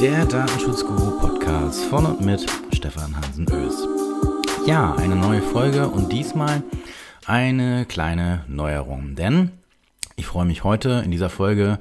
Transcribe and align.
Der 0.00 0.26
Datenschutzguru 0.26 1.18
Podcast 1.18 1.84
von 1.84 2.04
und 2.04 2.20
mit 2.20 2.44
Stefan 2.74 3.16
Hansen 3.16 3.46
Oes. 3.48 3.88
Ja, 4.66 4.94
eine 4.94 5.16
neue 5.16 5.40
Folge 5.40 5.88
und 5.88 6.12
diesmal 6.12 6.62
eine 7.24 7.86
kleine 7.86 8.44
Neuerung, 8.46 9.14
denn 9.14 9.52
ich 10.16 10.26
freue 10.26 10.44
mich 10.44 10.64
heute 10.64 11.02
in 11.02 11.10
dieser 11.10 11.30
Folge 11.30 11.78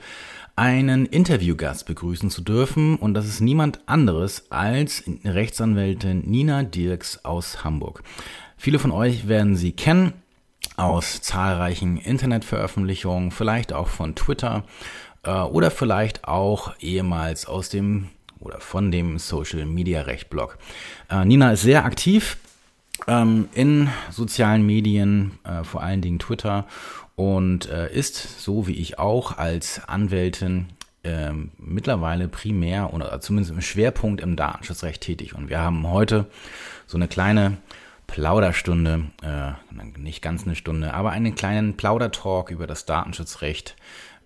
einen 0.56 1.06
Interviewgast 1.06 1.86
begrüßen 1.86 2.30
zu 2.30 2.42
dürfen 2.42 2.96
und 2.96 3.16
das 3.16 3.28
ist 3.28 3.42
niemand 3.42 3.82
anderes 3.86 4.50
als 4.50 5.04
Rechtsanwältin 5.26 6.24
Nina 6.26 6.64
Dirks 6.64 7.26
aus 7.26 7.66
Hamburg. 7.66 8.02
Viele 8.56 8.80
von 8.80 8.92
euch 8.92 9.28
werden 9.28 9.58
sie 9.58 9.74
kennen 9.74 10.14
aus 10.78 11.22
zahlreichen 11.22 11.98
Internetveröffentlichungen, 11.98 13.32
vielleicht 13.32 13.74
auch 13.74 13.88
von 13.88 14.16
Twitter 14.16 14.64
oder 15.32 15.72
vielleicht 15.72 16.28
auch 16.28 16.74
ehemals 16.80 17.46
aus 17.46 17.70
dem 17.70 18.10
oder 18.40 18.60
von 18.60 18.92
dem 18.92 19.18
Social 19.18 19.66
Media 19.66 20.02
Recht 20.02 20.30
Blog. 20.30 20.58
Äh, 21.10 21.26
Nina 21.26 21.52
ist 21.52 21.62
sehr 21.62 21.86
aktiv 21.86 22.38
ähm, 23.08 23.50
in 23.54 23.90
sozialen 24.12 24.66
Medien, 24.66 25.40
äh, 25.44 25.64
vor 25.64 25.82
allen 25.82 26.02
Dingen 26.02 26.20
Twitter 26.20 26.66
und 27.16 27.70
äh, 27.70 27.92
ist 27.94 28.42
so 28.42 28.68
wie 28.68 28.76
ich 28.76 29.00
auch 29.00 29.38
als 29.38 29.82
Anwältin 29.88 30.68
ähm, 31.04 31.52
mittlerweile 31.58 32.28
primär 32.28 32.94
oder 32.94 33.20
zumindest 33.22 33.54
im 33.54 33.62
Schwerpunkt 33.62 34.22
im 34.22 34.36
Datenschutzrecht 34.36 35.02
tätig. 35.02 35.36
Und 35.36 35.50
wir 35.50 35.60
haben 35.60 35.90
heute 35.90 36.26
so 36.88 36.98
eine 36.98 37.08
kleine 37.08 37.58
Plauderstunde, 38.08 39.06
äh, 39.24 39.52
nicht 40.00 40.22
ganz 40.22 40.46
eine 40.46 40.56
Stunde, 40.56 40.94
aber 40.94 41.12
einen 41.12 41.36
kleinen 41.36 41.76
Plaudertalk 41.76 42.52
über 42.52 42.68
das 42.68 42.86
Datenschutzrecht. 42.86 43.76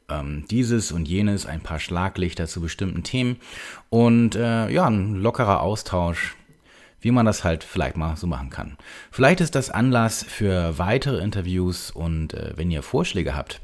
Ähm, 0.10 0.46
dieses 0.50 0.92
und 0.92 1.08
jenes, 1.08 1.46
ein 1.46 1.62
paar 1.62 1.80
Schlaglichter 1.80 2.48
zu 2.48 2.62
bestimmten 2.62 3.04
Themen 3.04 3.38
und 3.90 4.36
äh, 4.36 4.70
ja, 4.70 4.88
ein 4.88 5.16
lockerer 5.16 5.62
Austausch, 5.62 6.36
wie 7.02 7.12
man 7.12 7.26
das 7.26 7.44
halt 7.44 7.64
vielleicht 7.64 7.98
mal 7.98 8.16
so 8.16 8.28
machen 8.28 8.50
kann. 8.50 8.78
Vielleicht 9.12 9.42
ist 9.42 9.56
das 9.56 9.70
Anlass 9.70 10.24
für 10.24 10.78
weitere 10.78 11.24
Interviews 11.24 11.92
und 11.92 12.34
äh, 12.34 12.54
wenn 12.56 12.72
ihr 12.72 12.84
Vorschläge 12.84 13.36
habt, 13.36 13.62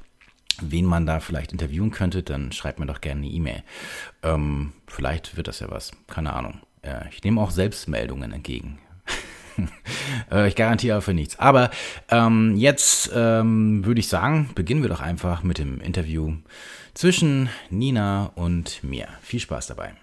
wen 0.62 0.86
man 0.86 1.06
da 1.06 1.20
vielleicht 1.20 1.52
interviewen 1.52 1.92
könnte, 1.92 2.24
dann 2.24 2.52
schreibt 2.52 2.80
mir 2.80 2.86
doch 2.86 3.02
gerne 3.02 3.22
eine 3.22 3.30
E-Mail. 3.30 3.64
Ähm, 4.24 4.74
vielleicht 4.88 5.38
wird 5.38 5.48
das 5.48 5.60
ja 5.60 5.70
was, 5.70 5.92
keine 6.08 6.34
Ahnung. 6.34 6.62
Äh, 6.82 7.10
ich 7.10 7.24
nehme 7.24 7.42
auch 7.42 7.52
Selbstmeldungen 7.52 8.32
entgegen. 8.32 8.80
Äh, 10.32 10.48
ich 10.48 10.56
garantiere 10.56 11.04
für 11.04 11.14
nichts. 11.14 11.38
Aber 11.38 11.70
ähm, 12.10 12.56
jetzt 12.56 13.12
ähm, 13.14 13.86
würde 13.86 14.00
ich 14.00 14.08
sagen, 14.08 14.50
beginnen 14.56 14.82
wir 14.82 14.90
doch 14.90 15.02
einfach 15.02 15.44
mit 15.44 15.60
dem 15.60 15.80
Interview 15.82 16.34
zwischen 16.96 17.50
Nina 17.70 18.32
und 18.34 18.84
mir. 18.84 19.08
Viel 19.22 19.40
Spaß 19.40 19.68
dabei. 19.68 19.94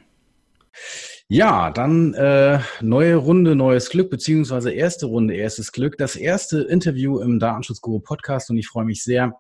Ja, 1.28 1.70
dann 1.70 2.14
äh, 2.14 2.60
neue 2.82 3.16
Runde, 3.16 3.56
neues 3.56 3.90
Glück, 3.90 4.10
beziehungsweise 4.10 4.70
erste 4.70 5.06
Runde, 5.06 5.34
erstes 5.34 5.72
Glück. 5.72 5.96
Das 5.96 6.14
erste 6.14 6.60
Interview 6.60 7.20
im 7.20 7.38
Datenschutzguru 7.38 8.00
Podcast 8.00 8.50
und 8.50 8.58
ich 8.58 8.68
freue 8.68 8.84
mich 8.84 9.02
sehr, 9.02 9.32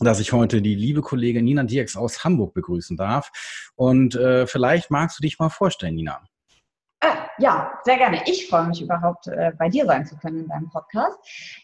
dass 0.00 0.20
ich 0.20 0.32
heute 0.32 0.62
die 0.62 0.74
liebe 0.74 1.02
Kollegin 1.02 1.44
Nina 1.44 1.64
Dierks 1.64 1.96
aus 1.96 2.24
Hamburg 2.24 2.54
begrüßen 2.54 2.96
darf. 2.96 3.30
Und 3.76 4.14
äh, 4.16 4.46
vielleicht 4.46 4.90
magst 4.90 5.18
du 5.18 5.22
dich 5.22 5.38
mal 5.38 5.50
vorstellen, 5.50 5.94
Nina. 5.96 6.22
Ah, 7.06 7.28
ja, 7.38 7.78
sehr 7.84 7.98
gerne. 7.98 8.22
Ich 8.24 8.48
freue 8.48 8.66
mich 8.66 8.80
überhaupt, 8.80 9.26
äh, 9.26 9.52
bei 9.58 9.68
dir 9.68 9.84
sein 9.84 10.06
zu 10.06 10.16
können 10.16 10.44
in 10.44 10.48
deinem 10.48 10.70
Podcast. 10.70 11.18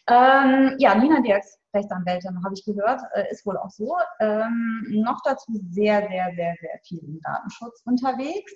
Ähm, 0.07 0.75
ja, 0.77 0.93
Nina 0.93 1.19
Dirks, 1.21 1.57
Rechtsanwältin, 1.73 2.43
habe 2.43 2.53
ich 2.53 2.63
gehört, 2.63 3.01
äh, 3.15 3.31
ist 3.31 3.43
wohl 3.47 3.57
auch 3.57 3.71
so. 3.71 3.91
Ähm, 4.19 4.85
noch 4.87 5.19
dazu 5.23 5.51
sehr, 5.71 6.07
sehr, 6.07 6.31
sehr, 6.35 6.55
sehr 6.61 6.79
viel 6.87 6.99
im 6.99 7.19
Datenschutz 7.21 7.81
unterwegs. 7.85 8.53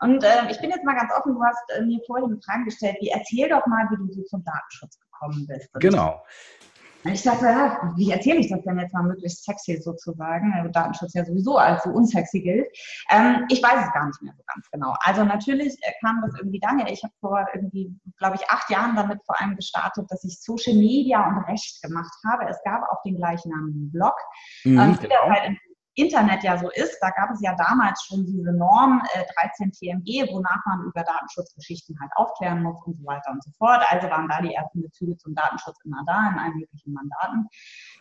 Und 0.00 0.24
äh, 0.24 0.50
ich 0.50 0.58
bin 0.62 0.70
jetzt 0.70 0.84
mal 0.84 0.96
ganz 0.96 1.12
offen, 1.12 1.34
du 1.34 1.42
hast 1.42 1.62
äh, 1.76 1.82
mir 1.82 2.00
vorhin 2.06 2.40
Fragen 2.40 2.64
gestellt, 2.64 2.96
wie 3.00 3.10
erzähl 3.10 3.50
doch 3.50 3.66
mal, 3.66 3.86
wie 3.90 3.96
du 3.96 4.10
so 4.10 4.22
zum 4.22 4.42
Datenschutz 4.42 4.98
gekommen 5.00 5.46
bist. 5.46 5.68
Und 5.74 5.82
genau. 5.82 6.22
Und 7.04 7.12
ich 7.12 7.22
dachte, 7.22 7.46
ja, 7.46 7.92
wie 7.96 8.10
erzähle 8.10 8.38
ich 8.38 8.50
das 8.50 8.62
denn 8.62 8.78
jetzt 8.78 8.92
mal 8.92 9.02
möglichst 9.02 9.44
sexy 9.44 9.80
sozusagen? 9.80 10.52
Also 10.56 10.70
Datenschutz 10.70 11.14
ja 11.14 11.24
sowieso 11.24 11.56
als 11.58 11.82
so 11.82 11.90
unsexy 11.90 12.40
gilt. 12.40 12.66
Ähm, 13.10 13.44
ich 13.48 13.62
weiß 13.62 13.86
es 13.86 13.92
gar 13.92 14.06
nicht 14.06 14.22
mehr 14.22 14.34
so 14.36 14.42
ganz 14.46 14.70
genau. 14.70 14.94
Also 15.00 15.24
natürlich 15.24 15.74
äh, 15.82 15.92
kam 16.00 16.22
das 16.22 16.38
irgendwie 16.38 16.60
daher. 16.60 16.90
Ich 16.92 17.02
habe 17.02 17.12
vor 17.20 17.46
irgendwie, 17.54 17.92
glaube 18.18 18.36
ich, 18.36 18.48
acht 18.50 18.70
Jahren 18.70 18.94
damit 18.94 19.18
vor 19.26 19.40
allem 19.40 19.56
gestartet, 19.56 20.06
dass 20.10 20.24
ich 20.24 20.40
Social 20.40 20.74
Media 20.74 21.26
und 21.28 21.44
Recht 21.44 21.82
gemacht 21.82 22.12
habe. 22.28 22.48
Es 22.48 22.58
gab 22.64 22.82
auch 22.90 23.02
den 23.04 23.16
gleichnamigen 23.16 23.90
Blog. 23.90 24.14
Mhm, 24.64 24.78
ähm, 24.78 24.98
genau. 25.00 25.28
halt 25.28 25.58
Internet 25.94 26.42
ja 26.42 26.56
so 26.58 26.70
ist, 26.70 26.98
da 27.00 27.10
gab 27.10 27.30
es 27.30 27.40
ja 27.42 27.54
damals 27.56 28.02
schon 28.04 28.24
diese 28.24 28.52
Norm 28.52 29.02
äh, 29.12 29.24
13 29.58 29.72
TMG, 29.72 30.32
wonach 30.32 30.64
man 30.64 30.84
über 30.86 31.02
Datenschutzgeschichten 31.02 31.98
halt 32.00 32.10
aufklären 32.16 32.62
muss 32.62 32.76
und 32.86 32.98
so 32.98 33.04
weiter 33.04 33.30
und 33.30 33.42
so 33.44 33.50
fort. 33.58 33.84
Also 33.90 34.08
waren 34.08 34.28
da 34.28 34.40
die 34.40 34.54
ersten 34.54 34.82
Bezüge 34.82 35.16
zum 35.18 35.34
Datenschutz 35.34 35.76
immer 35.84 36.02
da 36.06 36.30
in 36.30 36.38
allen 36.38 36.58
möglichen 36.58 36.92
Mandaten. 36.92 37.48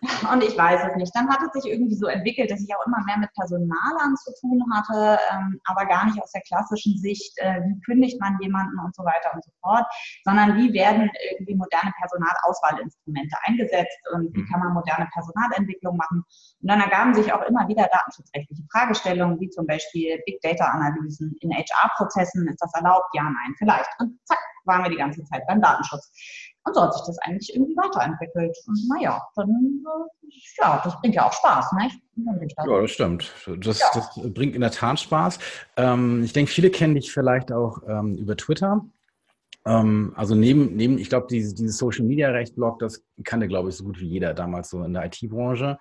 Und 0.34 0.44
ich 0.44 0.58
weiß 0.58 0.82
es 0.90 0.96
nicht. 0.96 1.16
Dann 1.16 1.30
hat 1.30 1.42
es 1.46 1.62
sich 1.62 1.72
irgendwie 1.72 1.96
so 1.96 2.08
entwickelt, 2.08 2.50
dass 2.50 2.62
ich 2.62 2.76
auch 2.76 2.86
immer 2.88 3.04
mehr 3.06 3.18
mit 3.18 3.32
Personalern 3.34 4.16
zu 4.18 4.34
tun 4.40 4.64
hatte, 4.74 5.20
ähm, 5.32 5.60
aber 5.66 5.86
gar 5.86 6.06
nicht 6.06 6.22
aus 6.22 6.32
der 6.32 6.42
klassischen 6.42 6.98
Sicht, 6.98 7.38
äh, 7.38 7.62
wie 7.62 7.80
kündigt 7.82 8.20
man 8.20 8.38
jemanden 8.42 8.80
und 8.80 8.96
so 8.96 9.04
weiter 9.04 9.32
und 9.34 9.44
so 9.44 9.52
fort, 9.62 9.86
sondern 10.24 10.58
wie 10.58 10.74
werden 10.74 11.10
irgendwie 11.30 11.56
moderne 11.56 11.94
Personalauswahlinstrumente 12.00 13.36
eingesetzt 13.44 14.00
und 14.14 14.34
wie 14.34 14.42
mhm. 14.42 14.48
kann 14.48 14.60
man 14.62 14.74
moderne 14.74 15.08
Personalentwicklung 15.14 15.98
machen. 15.98 16.24
Und 16.62 16.68
dann 16.68 16.82
ergaben 16.82 17.14
sich 17.14 17.32
auch 17.34 17.44
immer 17.44 17.68
wieder 17.68 17.81
wieder 17.82 17.90
datenschutzrechtliche 17.92 18.64
Fragestellungen, 18.72 19.40
wie 19.40 19.50
zum 19.50 19.66
Beispiel 19.66 20.22
Big 20.26 20.40
Data 20.42 20.66
Analysen 20.66 21.36
in 21.42 21.52
HR-Prozessen. 21.52 22.48
Ist 22.48 22.62
das 22.62 22.74
erlaubt? 22.76 23.10
Ja, 23.14 23.24
nein, 23.24 23.56
vielleicht. 23.58 23.90
Und 24.00 24.20
zack, 24.26 24.40
waren 24.66 24.84
wir 24.84 24.92
die 24.92 24.98
ganze 24.98 25.24
Zeit 25.26 25.42
beim 25.48 25.62
Datenschutz. 25.62 26.12
Und 26.64 26.76
so 26.76 26.82
hat 26.84 26.94
sich 26.94 27.04
das 27.08 27.18
eigentlich 27.20 27.54
irgendwie 27.56 27.76
weiterentwickelt. 27.76 28.56
Und 28.68 28.80
naja, 28.88 29.20
dann, 29.36 29.50
äh, 29.50 30.32
ja, 30.60 30.82
das 30.84 31.00
bringt 31.02 31.16
ja 31.16 31.28
auch 31.28 31.34
Spaß, 31.34 31.72
ne? 31.74 31.90
Ja, 32.18 32.82
das 32.82 32.92
stimmt. 32.92 33.32
Das, 33.62 33.80
ja. 33.80 33.88
das, 33.94 34.34
bringt 34.34 34.54
in 34.54 34.62
der 34.62 34.72
Tat 34.72 35.00
Spaß. 35.00 35.40
Ähm, 35.78 36.24
ich 36.24 36.34
denke, 36.34 36.52
viele 36.52 36.70
kennen 36.70 36.94
dich 36.94 37.12
vielleicht 37.12 37.52
auch 37.52 37.80
ähm, 37.88 38.16
über 38.16 38.38
Twitter. 38.38 38.86
Ähm, 39.66 40.14
also 40.16 40.36
neben, 40.36 40.76
neben 40.76 41.00
ich 41.00 41.10
glaube, 41.10 41.28
dieses, 41.30 41.56
dieses 41.56 41.78
Social 41.78 42.06
Media 42.06 42.30
Recht 42.30 42.56
Blog, 42.56 42.78
das 42.80 43.04
kannte, 43.24 43.48
glaube 43.48 43.70
ich, 43.70 43.76
so 43.76 43.84
gut 43.84 44.00
wie 44.00 44.08
jeder 44.08 44.36
damals 44.36 44.70
so 44.70 44.84
in 44.84 44.94
der 44.94 45.06
IT-Branche 45.06 45.80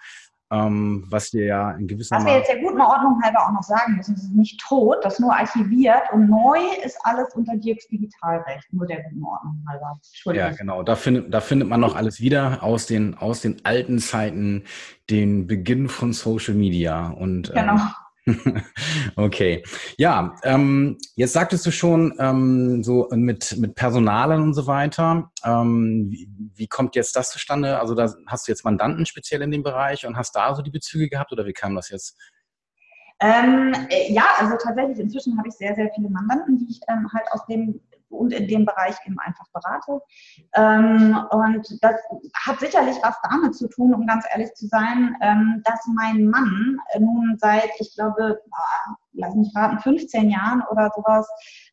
ähm, 0.50 1.04
was 1.08 1.32
wir 1.32 1.44
ja 1.44 1.70
in 1.72 1.86
gewisser 1.86 2.16
Was 2.16 2.24
wir 2.24 2.38
jetzt 2.38 2.48
der 2.48 2.60
guten 2.60 2.80
Ordnung 2.80 3.20
halber 3.22 3.46
auch 3.46 3.52
noch 3.52 3.62
sagen 3.62 3.96
müssen, 3.96 4.14
es 4.14 4.24
ist 4.24 4.34
nicht 4.34 4.60
tot, 4.60 4.98
das 5.02 5.20
nur 5.20 5.34
archiviert 5.34 6.02
und 6.12 6.28
neu 6.28 6.58
ist 6.84 6.98
alles 7.04 7.34
unter 7.34 7.56
Dirks 7.56 7.86
Digitalrecht, 7.88 8.72
nur 8.72 8.86
der 8.86 9.02
guten 9.04 9.24
Ordnung 9.24 9.64
halber. 9.68 10.00
Ja, 10.32 10.50
genau, 10.50 10.82
da 10.82 10.96
findet, 10.96 11.32
da 11.32 11.40
findet 11.40 11.68
man 11.68 11.80
noch 11.80 11.94
alles 11.94 12.20
wieder 12.20 12.62
aus 12.62 12.86
den, 12.86 13.16
aus 13.16 13.42
den 13.42 13.64
alten 13.64 13.98
Zeiten, 13.98 14.64
den 15.08 15.46
Beginn 15.46 15.88
von 15.88 16.12
Social 16.12 16.54
Media 16.54 17.08
und 17.08 17.52
genau. 17.52 17.74
Ähm, 17.74 17.80
okay. 19.16 19.62
Ja, 19.96 20.36
ähm, 20.42 20.98
jetzt 21.14 21.32
sagtest 21.32 21.64
du 21.66 21.70
schon, 21.70 22.14
ähm, 22.18 22.82
so 22.82 23.08
mit, 23.12 23.56
mit 23.58 23.74
Personalen 23.74 24.42
und 24.42 24.54
so 24.54 24.66
weiter. 24.66 25.30
Ähm, 25.44 26.06
wie, 26.10 26.28
wie, 26.54 26.66
kommt 26.66 26.96
jetzt 26.96 27.16
das 27.16 27.30
zustande? 27.30 27.78
Also 27.80 27.94
da 27.94 28.12
hast 28.26 28.46
du 28.46 28.52
jetzt 28.52 28.64
Mandanten 28.64 29.06
speziell 29.06 29.42
in 29.42 29.50
dem 29.50 29.62
Bereich 29.62 30.06
und 30.06 30.16
hast 30.16 30.36
da 30.36 30.54
so 30.54 30.62
die 30.62 30.70
Bezüge 30.70 31.08
gehabt 31.08 31.32
oder 31.32 31.46
wie 31.46 31.52
kam 31.52 31.74
das 31.74 31.90
jetzt? 31.90 32.16
Ähm, 33.20 33.74
äh, 33.90 34.12
ja, 34.12 34.24
also 34.38 34.56
tatsächlich 34.62 34.98
inzwischen 34.98 35.36
habe 35.36 35.48
ich 35.48 35.54
sehr, 35.54 35.74
sehr 35.74 35.90
viele 35.94 36.08
Mandanten, 36.08 36.58
die 36.58 36.66
ich 36.70 36.80
ähm, 36.88 37.06
halt 37.12 37.26
aus 37.32 37.44
dem 37.46 37.80
und 38.10 38.32
in 38.32 38.48
dem 38.48 38.64
Bereich 38.64 38.96
eben 39.06 39.18
einfach 39.18 39.46
berate. 39.52 40.00
Ähm, 40.54 41.18
und 41.30 41.82
das 41.82 41.96
hat 42.44 42.60
sicherlich 42.60 42.96
was 43.02 43.16
damit 43.30 43.54
zu 43.54 43.68
tun, 43.68 43.94
um 43.94 44.06
ganz 44.06 44.24
ehrlich 44.32 44.52
zu 44.54 44.66
sein, 44.66 45.16
ähm, 45.20 45.62
dass 45.64 45.80
mein 45.94 46.26
Mann 46.26 46.78
nun 46.98 47.36
seit, 47.38 47.70
ich 47.78 47.94
glaube, 47.94 48.40
lass 49.12 49.34
mich 49.34 49.52
raten, 49.54 49.78
15 49.78 50.30
Jahren 50.30 50.62
oder 50.70 50.90
sowas 50.94 51.28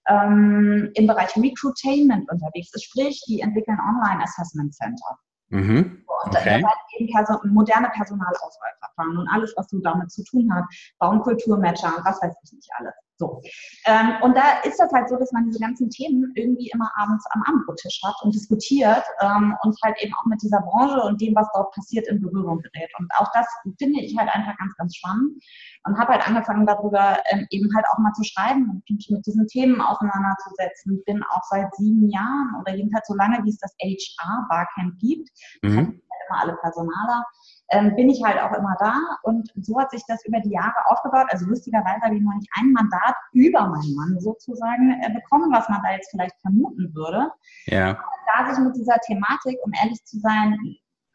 ähm, 0.07 0.91
im 0.93 1.07
Bereich 1.07 1.35
Recruitainment 1.35 2.29
unterwegs 2.31 2.73
ist. 2.73 2.85
Sprich, 2.85 3.21
die 3.27 3.41
entwickeln 3.41 3.79
Online-Assessment 3.79 4.73
Center. 4.73 5.17
Mhm. 5.49 6.03
Und 6.07 6.35
okay. 6.35 6.61
das 6.61 6.99
eben 6.99 7.13
Person, 7.13 7.37
moderne 7.53 7.89
Personalauswahlverfahren 7.89 9.17
und 9.17 9.27
alles, 9.29 9.53
was 9.55 9.69
so 9.69 9.79
damit 9.79 10.11
zu 10.11 10.23
tun 10.23 10.53
hat, 10.53 10.65
Baumkulturmatcher 10.99 11.97
und 11.97 12.05
was 12.05 12.21
weiß 12.21 12.33
ich 12.43 12.51
nicht 12.53 12.69
alles. 12.77 12.93
So. 13.19 13.41
Ähm, 13.85 14.13
und 14.21 14.37
da 14.37 14.59
ist 14.63 14.79
das 14.79 14.91
halt 14.91 15.09
so, 15.09 15.17
dass 15.17 15.31
man 15.31 15.45
diese 15.45 15.59
ganzen 15.59 15.89
Themen 15.89 16.31
irgendwie 16.35 16.69
immer 16.71 16.91
abends 16.97 17.25
am 17.31 17.41
Abendbrottisch 17.47 17.99
hat 18.05 18.15
und 18.21 18.33
diskutiert 18.33 19.03
ähm, 19.21 19.55
und 19.63 19.75
halt 19.83 19.95
eben 20.01 20.13
auch 20.13 20.25
mit 20.25 20.41
dieser 20.41 20.61
Branche 20.61 21.01
und 21.01 21.19
dem, 21.19 21.33
was 21.33 21.47
dort 21.53 21.73
passiert, 21.73 22.07
in 22.07 22.21
Berührung 22.21 22.59
gerät. 22.59 22.91
Und 22.99 23.11
auch 23.17 23.31
das 23.33 23.47
finde 23.79 24.01
ich 24.01 24.15
halt 24.17 24.29
einfach 24.33 24.55
ganz, 24.57 24.75
ganz 24.75 24.95
spannend 24.95 25.43
und 25.85 25.97
habe 25.97 26.13
halt 26.13 26.27
angefangen 26.27 26.67
darüber 26.67 27.17
ähm, 27.31 27.47
eben 27.49 27.73
halt 27.75 27.85
auch 27.91 27.97
mal 27.97 28.13
zu 28.13 28.23
schreiben 28.23 28.69
und 28.69 28.89
mich 28.89 29.09
mit 29.09 29.25
diesen 29.25 29.47
Themen 29.47 29.81
auseinanderzusetzen. 29.81 31.01
Bin 31.05 31.23
auch 31.31 31.43
seit 31.49 31.73
sieben 31.75 32.09
Jahren 32.09 32.55
oder 32.61 32.75
jedenfalls 32.75 33.07
so 33.07 33.15
lange, 33.15 33.43
wie 33.43 33.49
es 33.49 33.57
das 33.57 33.73
HR 33.81 34.45
Barcamp 34.47 34.99
gibt. 34.99 35.29
Mhm 35.63 36.01
immer 36.29 36.41
alle 36.41 36.55
Personaler, 36.57 37.25
ähm, 37.69 37.95
bin 37.95 38.09
ich 38.09 38.23
halt 38.23 38.39
auch 38.41 38.53
immer 38.57 38.75
da. 38.79 38.95
Und 39.23 39.51
so 39.55 39.79
hat 39.79 39.91
sich 39.91 40.03
das 40.07 40.23
über 40.25 40.39
die 40.39 40.51
Jahre 40.51 40.75
aufgebaut. 40.87 41.27
Also 41.29 41.45
lustigerweise 41.45 42.01
habe 42.01 42.15
ich 42.15 42.21
noch 42.21 42.35
nicht 42.35 42.49
ein 42.59 42.71
Mandat 42.71 43.15
über 43.33 43.67
meinen 43.67 43.95
Mann 43.95 44.19
sozusagen 44.19 45.01
äh, 45.01 45.13
bekommen, 45.13 45.51
was 45.51 45.67
man 45.69 45.81
da 45.83 45.93
jetzt 45.93 46.11
vielleicht 46.11 46.35
vermuten 46.41 46.93
würde. 46.93 47.31
Ja. 47.65 47.97
Da 48.35 48.49
sich 48.49 48.63
mit 48.63 48.75
dieser 48.75 48.97
Thematik, 48.99 49.57
um 49.63 49.71
ehrlich 49.81 50.03
zu 50.05 50.19
sein, 50.19 50.57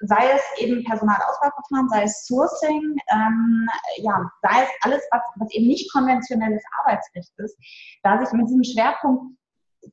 sei 0.05 0.31
es 0.35 0.43
eben 0.63 0.85
Personalauswahlverfahren, 0.85 1.89
sei 1.89 2.03
es 2.03 2.27
Sourcing, 2.27 2.97
ähm, 3.13 3.69
ja, 3.99 4.31
sei 4.43 4.65
es 4.65 4.69
alles, 4.83 5.03
was, 5.11 5.23
was 5.37 5.53
eben 5.53 5.69
nicht 5.69 5.93
konventionelles 5.93 6.63
Arbeitsrecht 6.81 7.33
ist, 7.37 7.57
da 8.03 8.19
sich 8.19 8.33
mit 8.33 8.49
diesem 8.49 8.65
Schwerpunkt 8.65 9.37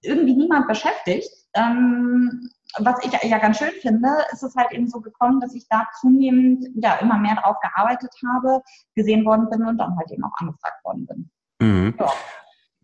irgendwie 0.02 0.36
niemand 0.36 0.68
beschäftigt, 0.68 1.30
ähm, 1.56 2.50
was 2.78 3.04
ich 3.04 3.12
ja 3.12 3.38
ganz 3.40 3.58
schön 3.58 3.72
finde, 3.82 4.10
ist 4.32 4.44
es 4.44 4.56
halt 4.56 4.72
eben 4.72 4.88
so 4.88 5.02
gekommen, 5.02 5.40
dass 5.40 5.56
ich 5.56 5.68
da 5.70 5.88
zunehmend 6.00 6.68
ja 6.76 6.96
immer 6.96 7.18
mehr 7.18 7.36
drauf 7.36 7.56
gearbeitet 7.62 8.12
habe, 8.28 8.62
gesehen 8.96 9.26
worden 9.26 9.50
bin 9.50 9.66
und 9.66 9.78
dann 9.78 9.98
halt 9.98 10.12
eben 10.12 10.24
auch 10.24 10.38
angefragt 10.38 10.84
worden 10.86 11.08
bin. 11.08 11.32
Mhm. 11.62 11.96
Ja. 12.00 12.12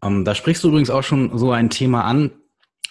Um, 0.01 0.17
ähm, 0.17 0.25
da 0.25 0.35
sprichst 0.35 0.63
du 0.63 0.69
übrigens 0.69 0.89
auch 0.89 1.03
schon 1.03 1.37
so 1.37 1.51
ein 1.51 1.69
Thema 1.69 2.03
an, 2.03 2.31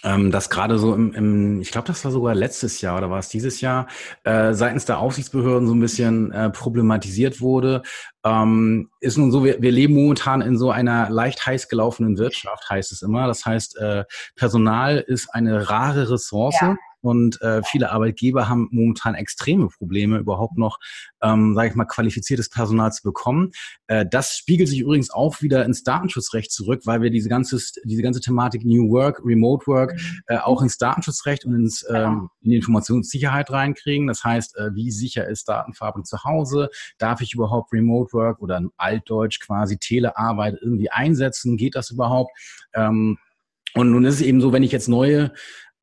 ähm, 0.03 0.31
das 0.31 0.49
gerade 0.49 0.77
so 0.77 0.93
im, 0.93 1.13
im 1.13 1.61
ich 1.61 1.71
glaube, 1.71 1.87
das 1.87 2.03
war 2.05 2.11
sogar 2.11 2.35
letztes 2.35 2.81
Jahr 2.81 2.97
oder 2.97 3.09
war 3.09 3.19
es 3.19 3.29
dieses 3.29 3.61
Jahr, 3.61 3.87
äh, 4.23 4.53
seitens 4.53 4.85
der 4.85 4.99
Aufsichtsbehörden 4.99 5.67
so 5.67 5.73
ein 5.73 5.79
bisschen 5.79 6.31
äh, 6.31 6.49
problematisiert 6.49 7.41
wurde. 7.41 7.81
Ähm, 8.23 8.89
ist 8.99 9.17
nun 9.17 9.31
so, 9.31 9.43
wir, 9.43 9.61
wir 9.61 9.71
leben 9.71 9.95
momentan 9.95 10.41
in 10.41 10.57
so 10.57 10.71
einer 10.71 11.09
leicht 11.09 11.45
heiß 11.45 11.69
gelaufenen 11.69 12.17
Wirtschaft, 12.17 12.69
heißt 12.69 12.91
es 12.91 13.01
immer. 13.01 13.27
Das 13.27 13.45
heißt, 13.45 13.77
äh, 13.77 14.03
Personal 14.35 14.97
ist 14.97 15.29
eine 15.33 15.69
rare 15.69 16.11
Ressource. 16.11 16.55
Ja. 16.61 16.75
Und 17.05 17.39
äh, 17.43 17.61
viele 17.61 17.91
Arbeitgeber 17.91 18.49
haben 18.49 18.67
momentan 18.71 19.13
extreme 19.13 19.67
Probleme, 19.67 20.17
überhaupt 20.17 20.57
noch, 20.57 20.79
ähm, 21.21 21.53
sage 21.53 21.69
ich 21.69 21.75
mal, 21.75 21.85
qualifiziertes 21.85 22.49
Personal 22.49 22.91
zu 22.91 23.03
bekommen. 23.03 23.51
Äh, 23.85 24.07
das 24.09 24.35
spiegelt 24.35 24.69
sich 24.69 24.79
übrigens 24.79 25.11
auch 25.11 25.43
wieder 25.43 25.65
ins 25.65 25.83
Datenschutzrecht 25.83 26.51
zurück, 26.51 26.81
weil 26.85 27.03
wir 27.03 27.11
diese 27.11 27.29
ganze, 27.29 27.59
diese 27.83 28.01
ganze 28.01 28.21
Thematik 28.21 28.65
New 28.65 28.89
Work, 28.89 29.21
Remote 29.23 29.67
Work 29.67 29.93
mhm. 29.93 30.21
äh, 30.25 30.37
auch 30.39 30.63
ins 30.63 30.79
Datenschutzrecht 30.79 31.45
und 31.45 31.53
ins, 31.53 31.85
ähm, 31.93 32.29
in 32.41 32.49
die 32.49 32.57
Informationssicherheit 32.57 33.51
reinkriegen. 33.51 34.07
Das 34.07 34.23
heißt, 34.23 34.57
äh, 34.57 34.73
wie 34.73 34.89
sicher 34.89 35.27
ist 35.27 35.47
Datenverarbeitung 35.47 36.05
zu 36.05 36.23
Hause? 36.23 36.69
Darf 36.97 37.21
ich 37.21 37.35
überhaupt 37.35 37.71
Remote 37.71 38.13
Work 38.13 38.41
oder 38.41 38.57
in 38.57 38.71
Altdeutsch 38.77 39.39
quasi 39.41 39.77
Telearbeit 39.77 40.57
irgendwie 40.59 40.89
einsetzen? 40.89 41.55
Geht 41.55 41.75
das 41.75 41.91
überhaupt? 41.91 42.31
Ähm, 42.73 43.19
und 43.75 43.91
nun 43.91 44.05
ist 44.05 44.15
es 44.15 44.21
eben 44.21 44.39
so, 44.39 44.53
wenn 44.53 44.63
ich 44.63 44.71
jetzt 44.71 44.87
neue 44.87 45.33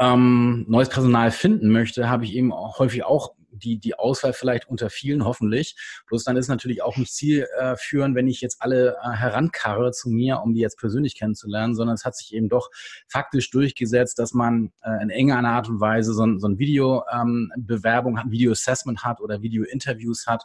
ähm, 0.02 0.64
neues 0.68 0.88
Personal 0.88 1.30
finden 1.30 1.70
möchte, 1.70 2.08
habe 2.08 2.24
ich 2.24 2.34
eben 2.34 2.52
auch 2.52 2.78
häufig 2.78 3.04
auch 3.04 3.34
die, 3.52 3.78
die 3.78 3.98
Auswahl 3.98 4.32
vielleicht 4.32 4.68
unter 4.68 4.90
vielen, 4.90 5.24
hoffentlich. 5.24 5.76
Bloß 6.06 6.24
dann 6.24 6.36
ist 6.36 6.48
natürlich 6.48 6.82
auch 6.82 6.96
nicht 6.96 7.12
zielführend, 7.14 8.14
äh, 8.14 8.18
wenn 8.18 8.28
ich 8.28 8.40
jetzt 8.40 8.60
alle 8.60 8.96
äh, 9.02 9.10
herankarre 9.10 9.92
zu 9.92 10.10
mir, 10.10 10.40
um 10.40 10.54
die 10.54 10.60
jetzt 10.60 10.78
persönlich 10.78 11.16
kennenzulernen, 11.16 11.74
sondern 11.74 11.94
es 11.94 12.04
hat 12.04 12.16
sich 12.16 12.34
eben 12.34 12.48
doch 12.48 12.70
faktisch 13.08 13.50
durchgesetzt, 13.50 14.18
dass 14.18 14.32
man 14.32 14.72
äh, 14.82 15.02
in 15.02 15.10
enger 15.10 15.42
Art 15.42 15.68
und 15.68 15.80
Weise 15.80 16.12
so, 16.12 16.38
so 16.38 16.48
ein 16.48 16.58
Video-Bewerbung 16.58 18.12
ähm, 18.12 18.18
hat, 18.18 18.30
Video-Assessment 18.30 19.04
hat 19.04 19.20
oder 19.20 19.42
Video-Interviews 19.42 20.26
hat. 20.26 20.44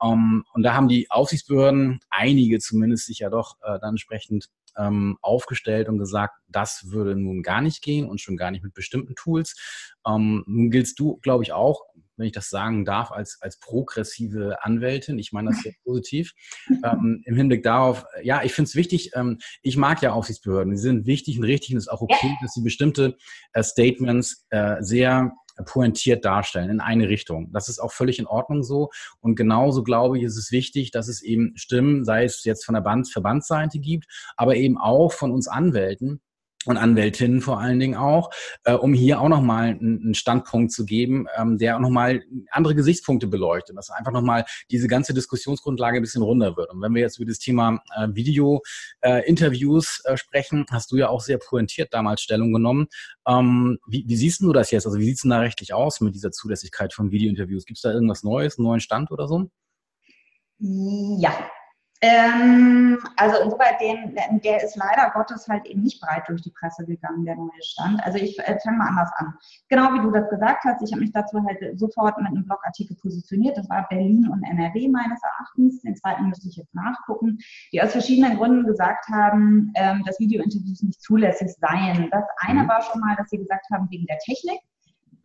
Um, 0.00 0.44
und 0.52 0.62
da 0.62 0.74
haben 0.74 0.86
die 0.86 1.10
Aufsichtsbehörden, 1.10 1.98
einige 2.08 2.60
zumindest, 2.60 3.06
sich 3.06 3.18
ja 3.18 3.30
doch 3.30 3.56
dann 3.60 3.90
entsprechend 3.90 4.48
ähm, 4.78 5.18
aufgestellt 5.20 5.88
und 5.88 5.98
gesagt, 5.98 6.34
das 6.48 6.90
würde 6.90 7.16
nun 7.16 7.42
gar 7.42 7.60
nicht 7.60 7.82
gehen 7.82 8.08
und 8.08 8.20
schon 8.20 8.36
gar 8.36 8.50
nicht 8.50 8.62
mit 8.62 8.74
bestimmten 8.74 9.14
Tools. 9.14 9.56
Ähm, 10.06 10.44
nun 10.46 10.70
giltst 10.70 10.98
du, 10.98 11.18
glaube 11.18 11.42
ich, 11.42 11.52
auch, 11.52 11.82
wenn 12.18 12.26
ich 12.26 12.32
das 12.32 12.50
sagen 12.50 12.84
darf, 12.84 13.10
als, 13.10 13.38
als 13.40 13.58
progressive 13.58 14.62
Anwältin. 14.62 15.18
Ich 15.18 15.32
meine 15.32 15.50
das 15.50 15.60
sehr 15.60 15.72
positiv. 15.84 16.32
Ähm, 16.84 17.22
Im 17.24 17.36
Hinblick 17.36 17.62
darauf, 17.62 18.04
ja, 18.22 18.42
ich 18.42 18.52
finde 18.52 18.68
es 18.68 18.74
wichtig, 18.74 19.12
ähm, 19.14 19.38
ich 19.62 19.76
mag 19.76 20.02
ja 20.02 20.12
Aufsichtsbehörden, 20.12 20.72
die 20.72 20.80
sind 20.80 21.06
wichtig 21.06 21.38
und 21.38 21.44
richtig 21.44 21.72
und 21.72 21.78
es 21.78 21.84
ist 21.84 21.92
auch 21.92 22.02
okay, 22.02 22.36
dass 22.42 22.52
sie 22.52 22.62
bestimmte 22.62 23.16
äh, 23.52 23.62
Statements 23.62 24.46
äh, 24.50 24.76
sehr 24.80 25.32
pointiert 25.64 26.24
darstellen 26.24 26.70
in 26.70 26.80
eine 26.80 27.08
Richtung. 27.08 27.50
Das 27.52 27.68
ist 27.68 27.78
auch 27.78 27.92
völlig 27.92 28.18
in 28.18 28.26
Ordnung 28.26 28.62
so. 28.62 28.90
Und 29.20 29.34
genauso 29.34 29.82
glaube 29.82 30.18
ich, 30.18 30.24
ist 30.24 30.36
es 30.36 30.52
wichtig, 30.52 30.90
dass 30.90 31.08
es 31.08 31.22
eben 31.22 31.52
Stimmen, 31.56 32.04
sei 32.04 32.24
es 32.24 32.44
jetzt 32.44 32.64
von 32.64 32.74
der 32.74 32.82
Band, 32.82 33.10
Verbandsseite 33.10 33.78
gibt, 33.78 34.06
aber 34.36 34.56
eben 34.56 34.78
auch 34.78 35.12
von 35.12 35.30
uns 35.30 35.48
Anwälten, 35.48 36.20
und 36.66 36.76
Anwältinnen 36.76 37.40
vor 37.40 37.60
allen 37.60 37.78
Dingen 37.78 37.96
auch, 37.96 38.30
äh, 38.64 38.72
um 38.72 38.92
hier 38.92 39.20
auch 39.20 39.28
nochmal 39.28 39.68
einen 39.68 40.14
Standpunkt 40.14 40.72
zu 40.72 40.84
geben, 40.84 41.26
ähm, 41.36 41.56
der 41.58 41.76
auch 41.76 41.80
nochmal 41.80 42.22
andere 42.50 42.74
Gesichtspunkte 42.74 43.26
beleuchtet, 43.26 43.76
dass 43.76 43.90
einfach 43.90 44.12
nochmal 44.12 44.44
diese 44.70 44.88
ganze 44.88 45.14
Diskussionsgrundlage 45.14 45.98
ein 45.98 46.02
bisschen 46.02 46.22
runder 46.22 46.56
wird. 46.56 46.70
Und 46.70 46.82
wenn 46.82 46.94
wir 46.94 47.02
jetzt 47.02 47.18
über 47.18 47.28
das 47.28 47.38
Thema 47.38 47.80
äh, 47.96 48.08
Video-Interviews 48.10 50.02
äh, 50.04 50.12
äh, 50.12 50.16
sprechen, 50.16 50.66
hast 50.70 50.90
du 50.90 50.96
ja 50.96 51.08
auch 51.08 51.20
sehr 51.20 51.38
pointiert 51.38 51.94
damals 51.94 52.22
Stellung 52.22 52.52
genommen. 52.52 52.88
Ähm, 53.26 53.78
wie, 53.86 54.04
wie 54.06 54.16
siehst 54.16 54.40
du 54.40 54.52
das 54.52 54.70
jetzt? 54.70 54.86
Also 54.86 54.98
wie 54.98 55.04
sieht 55.04 55.16
es 55.16 55.22
denn 55.22 55.30
da 55.30 55.38
rechtlich 55.38 55.72
aus 55.72 56.00
mit 56.00 56.14
dieser 56.14 56.32
Zulässigkeit 56.32 56.92
von 56.92 57.10
Video-Interviews? 57.10 57.64
Gibt 57.66 57.78
es 57.78 57.82
da 57.82 57.92
irgendwas 57.92 58.22
Neues, 58.24 58.58
einen 58.58 58.66
neuen 58.66 58.80
Stand 58.80 59.10
oder 59.10 59.28
so? 59.28 59.48
Ja, 60.58 61.48
ähm, 62.00 62.98
also 63.16 63.42
insoweit, 63.42 63.80
den, 63.80 64.14
der 64.44 64.62
ist 64.62 64.76
leider 64.76 65.10
Gottes 65.10 65.48
halt 65.48 65.66
eben 65.66 65.82
nicht 65.82 66.00
breit 66.00 66.28
durch 66.28 66.42
die 66.42 66.52
Presse 66.52 66.86
gegangen, 66.86 67.24
der 67.24 67.34
neue 67.34 67.62
Stand. 67.62 68.00
Also 68.04 68.18
ich 68.18 68.38
äh, 68.38 68.56
fange 68.62 68.78
mal 68.78 68.88
anders 68.88 69.10
an. 69.16 69.34
Genau 69.68 69.92
wie 69.94 70.00
du 70.00 70.12
das 70.12 70.28
gesagt 70.30 70.64
hast, 70.64 70.80
ich 70.82 70.92
habe 70.92 71.00
mich 71.00 71.10
dazu 71.12 71.42
halt 71.44 71.58
sofort 71.78 72.16
mit 72.18 72.28
einem 72.28 72.44
Blogartikel 72.44 72.96
positioniert. 72.96 73.56
Das 73.56 73.68
war 73.68 73.88
Berlin 73.88 74.28
und 74.28 74.44
NRW 74.44 74.88
meines 74.88 75.20
Erachtens. 75.24 75.82
Den 75.82 75.96
zweiten 75.96 76.28
müsste 76.28 76.48
ich 76.48 76.56
jetzt 76.56 76.74
nachgucken, 76.74 77.38
die 77.72 77.82
aus 77.82 77.90
verschiedenen 77.90 78.36
Gründen 78.36 78.64
gesagt 78.64 79.08
haben, 79.08 79.72
ähm, 79.74 80.04
dass 80.06 80.20
Videointerviews 80.20 80.82
nicht 80.82 81.02
zulässig 81.02 81.48
seien. 81.58 82.08
Das 82.12 82.24
eine 82.38 82.62
mhm. 82.62 82.68
war 82.68 82.82
schon 82.82 83.00
mal, 83.00 83.16
dass 83.16 83.30
sie 83.30 83.38
gesagt 83.38 83.66
haben, 83.72 83.88
wegen 83.90 84.06
der 84.06 84.18
Technik 84.18 84.60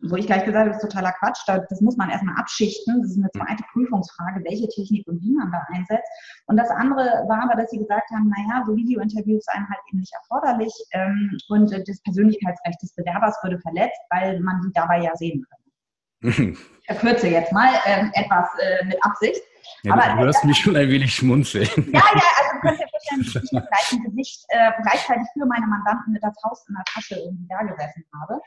wo 0.02 0.16
ich 0.16 0.26
gleich 0.26 0.44
gesagt 0.44 0.60
habe, 0.60 0.70
das 0.70 0.82
ist 0.82 0.90
totaler 0.90 1.12
Quatsch. 1.12 1.40
Das 1.46 1.80
muss 1.80 1.96
man 1.96 2.10
erstmal 2.10 2.36
abschichten. 2.36 3.00
Das 3.02 3.10
ist 3.10 3.18
eine 3.18 3.30
zweite 3.30 3.64
Prüfungsfrage, 3.72 4.44
welche 4.44 4.68
Technik 4.68 5.06
und 5.06 5.20
wie 5.22 5.32
man 5.32 5.50
da 5.50 5.64
einsetzt. 5.72 6.08
Und 6.46 6.56
das 6.56 6.70
andere 6.70 7.24
war 7.28 7.42
aber, 7.42 7.60
dass 7.60 7.70
sie 7.70 7.78
gesagt 7.78 8.10
haben, 8.10 8.28
naja, 8.28 8.64
so 8.66 8.76
Videointerviews 8.76 9.44
seien 9.44 9.68
halt 9.68 9.80
eben 9.88 10.00
nicht 10.00 10.12
erforderlich 10.12 10.72
ähm, 10.92 11.36
und 11.48 11.70
das 11.72 12.02
Persönlichkeitsrecht 12.02 12.82
des 12.82 12.94
Bewerbers 12.94 13.36
würde 13.42 13.58
verletzt, 13.60 14.00
weil 14.10 14.40
man 14.40 14.60
die 14.62 14.72
dabei 14.72 15.00
ja 15.02 15.14
sehen 15.16 15.44
könnte. 15.48 16.58
Ich 16.86 16.98
verkürze 16.98 17.28
jetzt 17.28 17.50
mal 17.50 17.70
ähm, 17.86 18.10
etwas 18.12 18.46
äh, 18.58 18.84
mit 18.84 19.02
Absicht. 19.02 19.40
Ja, 19.84 19.94
aber, 19.94 20.16
du 20.16 20.24
hörst 20.24 20.44
äh, 20.44 20.48
mich 20.48 20.58
schon 20.58 20.76
ein 20.76 20.88
wenig 20.90 21.14
schmunzeln. 21.14 21.66
Ja, 21.92 22.02
ja, 22.14 22.22
also 22.36 22.60
kannst 22.60 22.80
dir 22.82 22.88
vorstellen, 22.88 23.24
dass 23.24 23.44
ich 23.44 23.52
mit 23.52 23.66
gleichem 23.68 24.04
Gesicht 24.04 24.44
äh, 24.48 24.70
gleichzeitig 24.82 25.26
für 25.32 25.46
meine 25.46 25.66
Mandanten 25.66 26.12
mit 26.12 26.22
der 26.22 26.32
Faust 26.42 26.68
in 26.68 26.74
der 26.74 26.84
Tasche 26.84 27.16
irgendwie 27.16 27.46
da 27.48 27.62
gesessen 27.62 28.04
habe. 28.20 28.38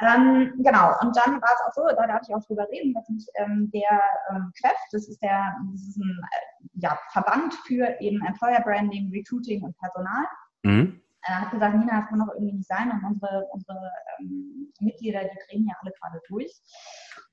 Ähm, 0.00 0.52
genau, 0.58 0.92
und 1.00 1.16
dann 1.16 1.40
war 1.40 1.50
es 1.54 1.60
auch 1.66 1.72
so, 1.72 1.82
da 1.88 2.06
darf 2.06 2.20
ich 2.28 2.34
auch 2.34 2.44
drüber 2.44 2.66
reden, 2.70 2.92
dass 2.92 3.08
mich 3.08 3.26
ähm, 3.36 3.70
der 3.72 4.00
ähm, 4.30 4.52
QEF, 4.60 4.76
das 4.92 5.08
ist 5.08 5.22
der 5.22 5.54
das 5.72 5.80
ist 5.80 5.96
ein 5.96 6.20
äh, 6.22 6.68
ja, 6.74 6.98
Verband 7.12 7.54
für 7.66 7.98
eben 8.00 8.20
Employer 8.26 8.60
Branding, 8.60 9.10
Recruiting 9.10 9.62
und 9.62 9.76
Personal, 9.78 10.26
mhm. 10.64 11.00
Äh, 11.26 11.32
hat 11.32 11.50
gesagt, 11.50 11.76
Nina, 11.76 12.00
das 12.00 12.08
kann 12.08 12.18
doch 12.18 12.34
irgendwie 12.34 12.54
nicht 12.54 12.68
sein 12.68 12.90
und 12.90 13.04
unsere, 13.04 13.46
unsere 13.52 13.92
ähm, 14.18 14.72
Mitglieder, 14.80 15.20
die 15.24 15.38
drehen 15.48 15.66
ja 15.66 15.74
alle 15.80 15.92
gerade 15.92 16.20
durch. 16.28 16.52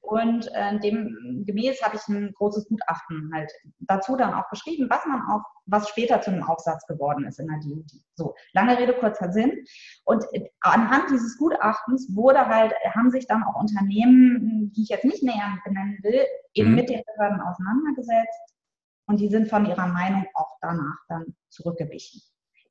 Und 0.01 0.49
äh, 0.53 0.79
dem 0.79 1.43
gemäß 1.45 1.81
habe 1.81 1.95
ich 1.95 2.05
ein 2.09 2.33
großes 2.33 2.67
Gutachten 2.67 3.31
halt 3.33 3.51
dazu 3.79 4.17
dann 4.17 4.33
auch 4.33 4.49
geschrieben, 4.49 4.89
was 4.89 5.05
man 5.05 5.21
auch, 5.21 5.41
was 5.65 5.87
später 5.87 6.19
zu 6.19 6.31
einem 6.31 6.43
Aufsatz 6.43 6.85
geworden 6.87 7.25
ist 7.25 7.39
in 7.39 7.47
der 7.47 7.59
DUD. 7.59 7.89
So, 8.15 8.35
lange 8.51 8.77
Rede, 8.77 8.93
kurzer 8.93 9.31
Sinn. 9.31 9.63
Und 10.03 10.25
äh, 10.33 10.49
anhand 10.59 11.09
dieses 11.09 11.37
Gutachtens 11.37 12.13
wurde 12.13 12.45
halt, 12.47 12.73
haben 12.93 13.11
sich 13.11 13.27
dann 13.27 13.43
auch 13.43 13.55
Unternehmen, 13.55 14.73
die 14.75 14.83
ich 14.83 14.89
jetzt 14.89 15.05
nicht 15.05 15.23
näher 15.23 15.57
benennen 15.63 15.99
will, 16.03 16.25
eben 16.53 16.71
mhm. 16.71 16.75
mit 16.75 16.89
den 16.89 17.01
Behörden 17.15 17.39
auseinandergesetzt. 17.39 18.55
Und 19.05 19.19
die 19.19 19.29
sind 19.29 19.49
von 19.49 19.65
ihrer 19.65 19.87
Meinung 19.87 20.25
auch 20.33 20.57
danach 20.61 20.97
dann 21.07 21.35
zurückgewichen. 21.49 22.21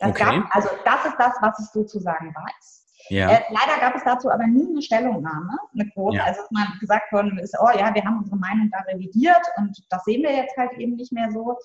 Das 0.03 0.11
okay. 0.11 0.25
gab, 0.25 0.57
also 0.57 0.69
das 0.85 1.05
ist 1.07 1.17
das, 1.17 1.35
was 1.41 1.59
ich 1.61 1.67
sozusagen 1.67 2.35
weiß. 2.35 2.83
Ja. 3.09 3.31
Äh, 3.31 3.43
leider 3.51 3.81
gab 3.81 3.95
es 3.95 4.03
dazu 4.05 4.31
aber 4.31 4.47
nie 4.47 4.69
eine 4.69 4.83
Stellungnahme, 4.83 5.57
eine 5.75 5.89
große. 5.91 6.17
Ja. 6.17 6.25
Also 6.25 6.43
man 6.51 6.67
gesagt 6.81 7.13
worden 7.13 7.39
ist, 7.39 7.57
oh 7.61 7.71
ja, 7.77 7.95
wir 7.95 8.05
haben 8.05 8.19
unsere 8.19 8.37
Meinung 8.37 8.69
da 8.73 8.79
revidiert 8.93 9.43
und 9.57 9.77
das 9.91 10.05
sehen 10.05 10.23
wir 10.23 10.35
jetzt 10.35 10.57
halt 10.57 10.73
eben 10.73 10.97
nicht 10.97 11.13
mehr 11.13 11.31
so. 11.31 11.57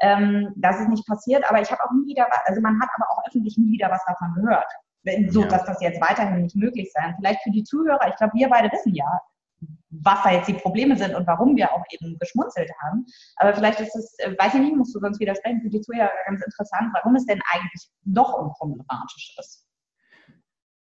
Ähm, 0.00 0.52
das 0.56 0.80
ist 0.80 0.88
nicht 0.88 1.06
passiert, 1.06 1.48
aber 1.48 1.60
ich 1.60 1.70
habe 1.70 1.82
auch 1.84 1.92
nie 1.92 2.06
wieder, 2.06 2.26
also 2.46 2.60
man 2.60 2.80
hat 2.80 2.88
aber 2.96 3.10
auch 3.10 3.26
öffentlich 3.28 3.56
nie 3.58 3.72
wieder 3.72 3.90
was 3.90 4.04
davon 4.06 4.34
gehört. 4.34 4.70
So, 5.28 5.42
ja. 5.42 5.48
dass 5.48 5.64
das 5.66 5.80
jetzt 5.82 6.00
weiterhin 6.00 6.42
nicht 6.42 6.56
möglich 6.56 6.90
sein. 6.92 7.14
Vielleicht 7.18 7.42
für 7.42 7.50
die 7.50 7.62
Zuhörer, 7.62 8.08
ich 8.08 8.16
glaube, 8.16 8.32
wir 8.34 8.48
beide 8.48 8.72
wissen 8.72 8.94
ja, 8.94 9.20
was 9.90 10.22
da 10.22 10.32
jetzt 10.32 10.48
die 10.48 10.54
Probleme 10.54 10.96
sind 10.96 11.14
und 11.14 11.26
warum 11.26 11.56
wir 11.56 11.72
auch 11.72 11.84
eben 11.90 12.18
geschmunzelt 12.18 12.70
haben. 12.84 13.06
Aber 13.36 13.54
vielleicht 13.54 13.80
ist 13.80 13.94
es, 13.94 14.18
äh, 14.18 14.34
weiß 14.38 14.54
ich 14.54 14.60
nicht, 14.60 14.76
musst 14.76 14.94
du 14.94 15.00
sonst 15.00 15.20
widersprechen, 15.20 15.60
für 15.62 15.70
die 15.70 15.80
Zuhörer 15.80 16.10
ganz 16.26 16.44
interessant, 16.44 16.92
warum 16.94 17.14
es 17.16 17.26
denn 17.26 17.40
eigentlich 17.52 17.88
doch 18.04 18.34
unproblematisch 18.34 19.36
ist. 19.38 19.64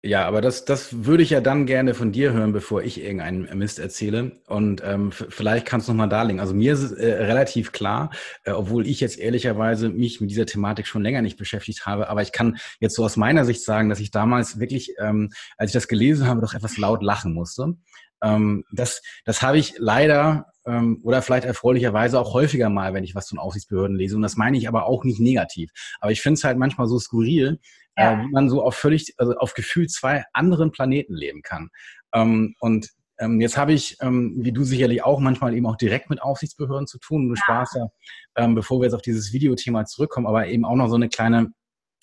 Ja, 0.05 0.27
aber 0.27 0.41
das, 0.41 0.65
das 0.65 1.05
würde 1.05 1.23
ich 1.23 1.29
ja 1.29 1.39
dann 1.39 1.65
gerne 1.65 1.93
von 1.93 2.11
dir 2.11 2.33
hören, 2.33 2.51
bevor 2.51 2.83
ich 2.83 3.01
irgendeinen 3.01 3.57
Mist 3.57 3.79
erzähle. 3.79 4.41
Und 4.47 4.83
ähm, 4.83 5.13
vielleicht 5.13 5.65
kannst 5.65 5.87
du 5.87 5.93
nochmal 5.93 6.09
darlegen. 6.09 6.41
Also 6.41 6.53
mir 6.53 6.73
ist 6.73 6.91
äh, 6.91 7.23
relativ 7.23 7.71
klar, 7.71 8.09
äh, 8.43 8.51
obwohl 8.51 8.85
ich 8.85 8.99
jetzt 8.99 9.17
ehrlicherweise 9.17 9.87
mich 9.87 10.19
mit 10.19 10.29
dieser 10.29 10.45
Thematik 10.45 10.87
schon 10.87 11.03
länger 11.03 11.21
nicht 11.21 11.37
beschäftigt 11.37 11.85
habe. 11.85 12.09
Aber 12.09 12.21
ich 12.21 12.33
kann 12.33 12.57
jetzt 12.81 12.95
so 12.95 13.05
aus 13.05 13.15
meiner 13.15 13.45
Sicht 13.45 13.63
sagen, 13.63 13.87
dass 13.87 14.01
ich 14.01 14.11
damals 14.11 14.59
wirklich, 14.59 14.93
ähm, 14.99 15.31
als 15.57 15.69
ich 15.69 15.73
das 15.73 15.87
gelesen 15.87 16.27
habe, 16.27 16.41
doch 16.41 16.53
etwas 16.53 16.75
laut 16.75 17.01
lachen 17.01 17.33
musste. 17.33 17.75
Ähm, 18.23 18.63
das, 18.71 19.01
das 19.25 19.41
habe 19.41 19.57
ich 19.57 19.75
leider 19.77 20.47
ähm, 20.65 20.99
oder 21.03 21.21
vielleicht 21.21 21.45
erfreulicherweise 21.45 22.19
auch 22.19 22.33
häufiger 22.33 22.69
mal, 22.69 22.93
wenn 22.93 23.03
ich 23.03 23.15
was 23.15 23.29
von 23.29 23.39
Aufsichtsbehörden 23.39 23.97
lese. 23.97 24.15
Und 24.15 24.21
das 24.21 24.37
meine 24.37 24.57
ich 24.57 24.67
aber 24.67 24.85
auch 24.85 25.03
nicht 25.03 25.19
negativ. 25.19 25.71
Aber 25.99 26.11
ich 26.11 26.21
finde 26.21 26.37
es 26.37 26.43
halt 26.43 26.57
manchmal 26.57 26.87
so 26.87 26.97
skurril, 26.99 27.59
äh, 27.95 28.03
ja. 28.03 28.13
äh, 28.13 28.25
wie 28.25 28.31
man 28.31 28.49
so 28.49 28.63
auf 28.63 28.75
völlig, 28.75 29.13
also 29.17 29.33
auf 29.35 29.53
Gefühl 29.53 29.87
zwei 29.87 30.23
anderen 30.33 30.71
Planeten 30.71 31.13
leben 31.13 31.41
kann. 31.41 31.69
Ähm, 32.13 32.55
und 32.59 32.89
ähm, 33.19 33.41
jetzt 33.41 33.57
habe 33.57 33.73
ich, 33.73 33.97
ähm, 34.01 34.35
wie 34.37 34.51
du 34.51 34.63
sicherlich 34.63 35.03
auch, 35.03 35.19
manchmal 35.19 35.53
eben 35.53 35.67
auch 35.67 35.77
direkt 35.77 36.09
mit 36.09 36.21
Aufsichtsbehörden 36.21 36.87
zu 36.87 36.97
tun. 36.97 37.27
Du 37.27 37.35
ja. 37.35 37.41
sparst 37.41 37.75
ja, 37.75 37.87
ähm, 38.35 38.55
bevor 38.55 38.79
wir 38.79 38.85
jetzt 38.85 38.95
auf 38.95 39.01
dieses 39.01 39.33
Videothema 39.33 39.85
zurückkommen, 39.85 40.27
aber 40.27 40.47
eben 40.47 40.65
auch 40.65 40.75
noch 40.75 40.87
so 40.87 40.95
eine 40.95 41.09
kleine 41.09 41.51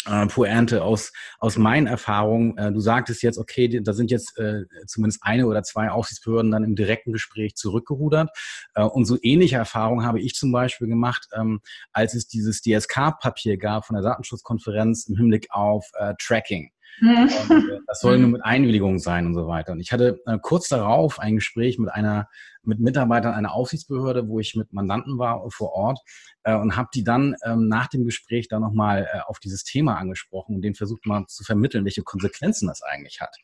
äh, 0.07 0.26
Pointe 0.26 0.83
aus, 0.83 1.12
aus 1.38 1.57
meinen 1.57 1.87
Erfahrungen. 1.87 2.57
Äh, 2.57 2.73
du 2.73 2.80
sagtest 2.80 3.23
jetzt, 3.23 3.38
okay, 3.38 3.80
da 3.83 3.92
sind 3.92 4.11
jetzt 4.11 4.38
äh, 4.38 4.64
zumindest 4.87 5.23
eine 5.23 5.47
oder 5.47 5.62
zwei 5.62 5.90
Aufsichtsbehörden 5.90 6.50
dann 6.50 6.64
im 6.64 6.76
direkten 6.76 7.12
Gespräch 7.12 7.54
zurückgerudert. 7.54 8.30
Äh, 8.75 8.85
und 8.85 9.04
so 9.04 9.19
ähnliche 9.23 9.57
Erfahrungen 9.57 10.07
habe 10.07 10.21
ich 10.21 10.35
zum 10.35 10.52
Beispiel 10.52 10.88
gemacht, 10.88 11.28
ähm, 11.35 11.61
als 11.92 12.14
es 12.14 12.26
dieses 12.26 12.62
DSK-Papier 12.62 13.59
gab 13.59 13.87
von 13.87 13.95
der 13.95 14.02
Datenschutzkonferenz 14.02 15.07
im 15.07 15.16
Hinblick 15.16 15.49
auf 15.50 15.90
äh, 15.99 16.14
Tracking. 16.19 16.71
Mhm. 17.00 17.30
Und, 17.49 17.70
äh, 17.70 17.78
das 17.87 18.00
soll 18.00 18.18
nur 18.18 18.30
mit 18.30 18.44
Einwilligung 18.44 18.99
sein 18.99 19.26
und 19.26 19.35
so 19.35 19.47
weiter. 19.47 19.73
Und 19.73 19.80
ich 19.80 19.92
hatte 19.92 20.20
äh, 20.26 20.38
kurz 20.40 20.68
darauf 20.68 21.18
ein 21.18 21.37
Gespräch 21.37 21.78
mit 21.78 21.90
einer 21.90 22.28
mit 22.62 22.78
Mitarbeitern 22.78 23.32
einer 23.32 23.54
Aufsichtsbehörde, 23.54 24.28
wo 24.28 24.38
ich 24.38 24.54
mit 24.54 24.73
Mandanten 24.73 25.18
war 25.18 25.42
vor 25.50 25.73
Ort 25.73 26.00
äh, 26.42 26.54
und 26.54 26.76
habe 26.76 26.90
die 26.94 27.04
dann 27.04 27.35
ähm, 27.42 27.68
nach 27.68 27.87
dem 27.87 28.04
Gespräch 28.04 28.49
dann 28.49 28.61
nochmal 28.61 29.09
äh, 29.12 29.20
auf 29.20 29.38
dieses 29.38 29.64
Thema 29.64 29.97
angesprochen 29.97 30.56
und 30.56 30.62
denen 30.62 30.75
versucht 30.75 31.06
mal 31.06 31.25
zu 31.26 31.42
vermitteln, 31.42 31.85
welche 31.85 32.02
Konsequenzen 32.02 32.68
das 32.68 32.82
eigentlich 32.82 33.20
hat 33.20 33.35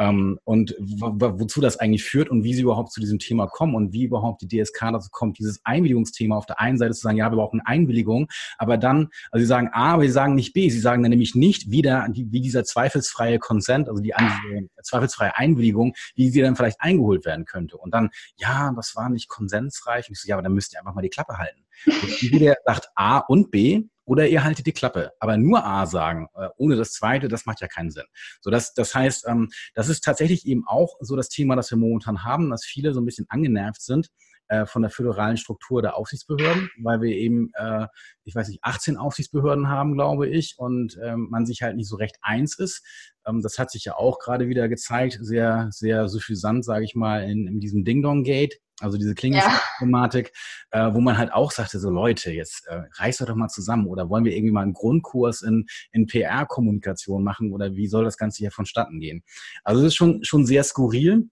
und 0.00 0.74
wozu 0.78 1.60
das 1.60 1.78
eigentlich 1.78 2.04
führt 2.04 2.30
und 2.30 2.42
wie 2.42 2.54
sie 2.54 2.62
überhaupt 2.62 2.92
zu 2.92 3.00
diesem 3.00 3.18
Thema 3.18 3.46
kommen 3.46 3.74
und 3.74 3.92
wie 3.92 4.04
überhaupt 4.04 4.40
die 4.40 4.48
DSK 4.48 4.92
dazu 4.92 5.10
kommt, 5.10 5.38
dieses 5.38 5.60
Einwilligungsthema 5.64 6.36
auf 6.36 6.46
der 6.46 6.58
einen 6.58 6.78
Seite 6.78 6.94
zu 6.94 7.02
sagen, 7.02 7.18
ja, 7.18 7.30
wir 7.30 7.36
brauchen 7.36 7.60
Einwilligung, 7.64 8.28
aber 8.56 8.78
dann, 8.78 9.08
also 9.30 9.42
sie 9.42 9.48
sagen 9.48 9.68
A, 9.72 9.94
aber 9.94 10.02
sie 10.02 10.10
sagen 10.10 10.34
nicht 10.34 10.54
B, 10.54 10.70
sie 10.70 10.80
sagen 10.80 11.02
dann 11.02 11.10
nämlich 11.10 11.34
nicht, 11.34 11.70
wie, 11.70 11.82
der, 11.82 12.08
wie 12.12 12.40
dieser 12.40 12.64
zweifelsfreie 12.64 13.38
Consent, 13.38 13.88
also 13.88 14.00
die, 14.00 14.14
die 14.52 14.68
zweifelsfreie 14.82 15.36
Einwilligung, 15.36 15.94
wie 16.14 16.30
sie 16.30 16.40
dann 16.40 16.56
vielleicht 16.56 16.80
eingeholt 16.80 17.26
werden 17.26 17.44
könnte. 17.44 17.76
Und 17.76 17.92
dann, 17.92 18.10
ja, 18.36 18.72
das 18.74 18.96
war 18.96 19.10
nicht 19.10 19.28
konsensreich. 19.28 20.08
Und 20.08 20.12
ich 20.12 20.20
so, 20.20 20.28
ja, 20.28 20.36
aber 20.36 20.42
dann 20.42 20.54
müsst 20.54 20.72
ihr 20.72 20.78
einfach 20.78 20.94
mal 20.94 21.02
die 21.02 21.10
Klappe 21.10 21.36
halten. 21.36 21.60
Und 21.86 22.22
entweder 22.22 22.56
sagt 22.64 22.88
A 22.94 23.18
und 23.18 23.50
B 23.50 23.84
oder 24.10 24.26
ihr 24.26 24.42
haltet 24.42 24.66
die 24.66 24.72
Klappe. 24.72 25.12
Aber 25.20 25.36
nur 25.36 25.64
A 25.64 25.86
sagen, 25.86 26.26
äh, 26.34 26.48
ohne 26.56 26.74
das 26.74 26.90
Zweite, 26.90 27.28
das 27.28 27.46
macht 27.46 27.60
ja 27.60 27.68
keinen 27.68 27.92
Sinn. 27.92 28.06
So, 28.40 28.50
das, 28.50 28.74
das 28.74 28.92
heißt, 28.92 29.24
ähm, 29.28 29.50
das 29.74 29.88
ist 29.88 30.02
tatsächlich 30.02 30.46
eben 30.46 30.66
auch 30.66 30.96
so 30.98 31.14
das 31.14 31.28
Thema, 31.28 31.54
das 31.54 31.70
wir 31.70 31.78
momentan 31.78 32.24
haben, 32.24 32.50
dass 32.50 32.64
viele 32.64 32.92
so 32.92 33.00
ein 33.00 33.04
bisschen 33.04 33.26
angenervt 33.28 33.80
sind 33.80 34.08
äh, 34.50 34.66
von 34.66 34.82
der 34.82 34.90
föderalen 34.90 35.36
Struktur 35.36 35.80
der 35.80 35.96
Aufsichtsbehörden, 35.96 36.70
weil 36.82 37.00
wir 37.00 37.14
eben, 37.16 37.52
äh, 37.54 37.86
ich 38.24 38.34
weiß 38.34 38.48
nicht, 38.48 38.58
18 38.62 38.96
Aufsichtsbehörden 38.96 39.68
haben, 39.68 39.94
glaube 39.94 40.28
ich, 40.28 40.56
und 40.58 40.98
ähm, 41.02 41.28
man 41.30 41.46
sich 41.46 41.62
halt 41.62 41.76
nicht 41.76 41.88
so 41.88 41.94
recht 41.94 42.16
eins 42.20 42.58
ist. 42.58 42.84
Ähm, 43.24 43.42
das 43.42 43.58
hat 43.60 43.70
sich 43.70 43.84
ja 43.84 43.94
auch 43.94 44.18
gerade 44.18 44.48
wieder 44.48 44.68
gezeigt, 44.68 45.18
sehr, 45.20 45.68
sehr 45.70 46.08
suffisant, 46.08 46.64
sage 46.64 46.84
ich 46.84 46.96
mal, 46.96 47.30
in, 47.30 47.46
in 47.46 47.60
diesem 47.60 47.84
Ding-Dong-Gate. 47.84 48.58
Also 48.80 48.98
diese 48.98 49.14
Klingelthematik, 49.14 50.32
ja. 50.72 50.88
äh, 50.88 50.94
wo 50.94 51.00
man 51.00 51.16
halt 51.16 51.32
auch 51.32 51.52
sagte, 51.52 51.78
so 51.78 51.90
Leute, 51.90 52.32
jetzt 52.32 52.66
äh, 52.66 52.82
reißt 52.94 53.20
doch 53.20 53.34
mal 53.36 53.48
zusammen 53.48 53.86
oder 53.86 54.08
wollen 54.08 54.24
wir 54.24 54.34
irgendwie 54.34 54.52
mal 54.52 54.62
einen 54.62 54.72
Grundkurs 54.72 55.42
in, 55.42 55.66
in 55.92 56.06
PR-Kommunikation 56.06 57.22
machen 57.22 57.52
oder 57.52 57.76
wie 57.76 57.86
soll 57.86 58.04
das 58.04 58.16
Ganze 58.16 58.38
hier 58.38 58.50
vonstatten 58.50 58.98
gehen? 58.98 59.22
Also 59.62 59.82
es 59.82 59.88
ist 59.88 59.94
schon, 59.94 60.24
schon 60.24 60.44
sehr 60.44 60.64
skurril. 60.64 61.28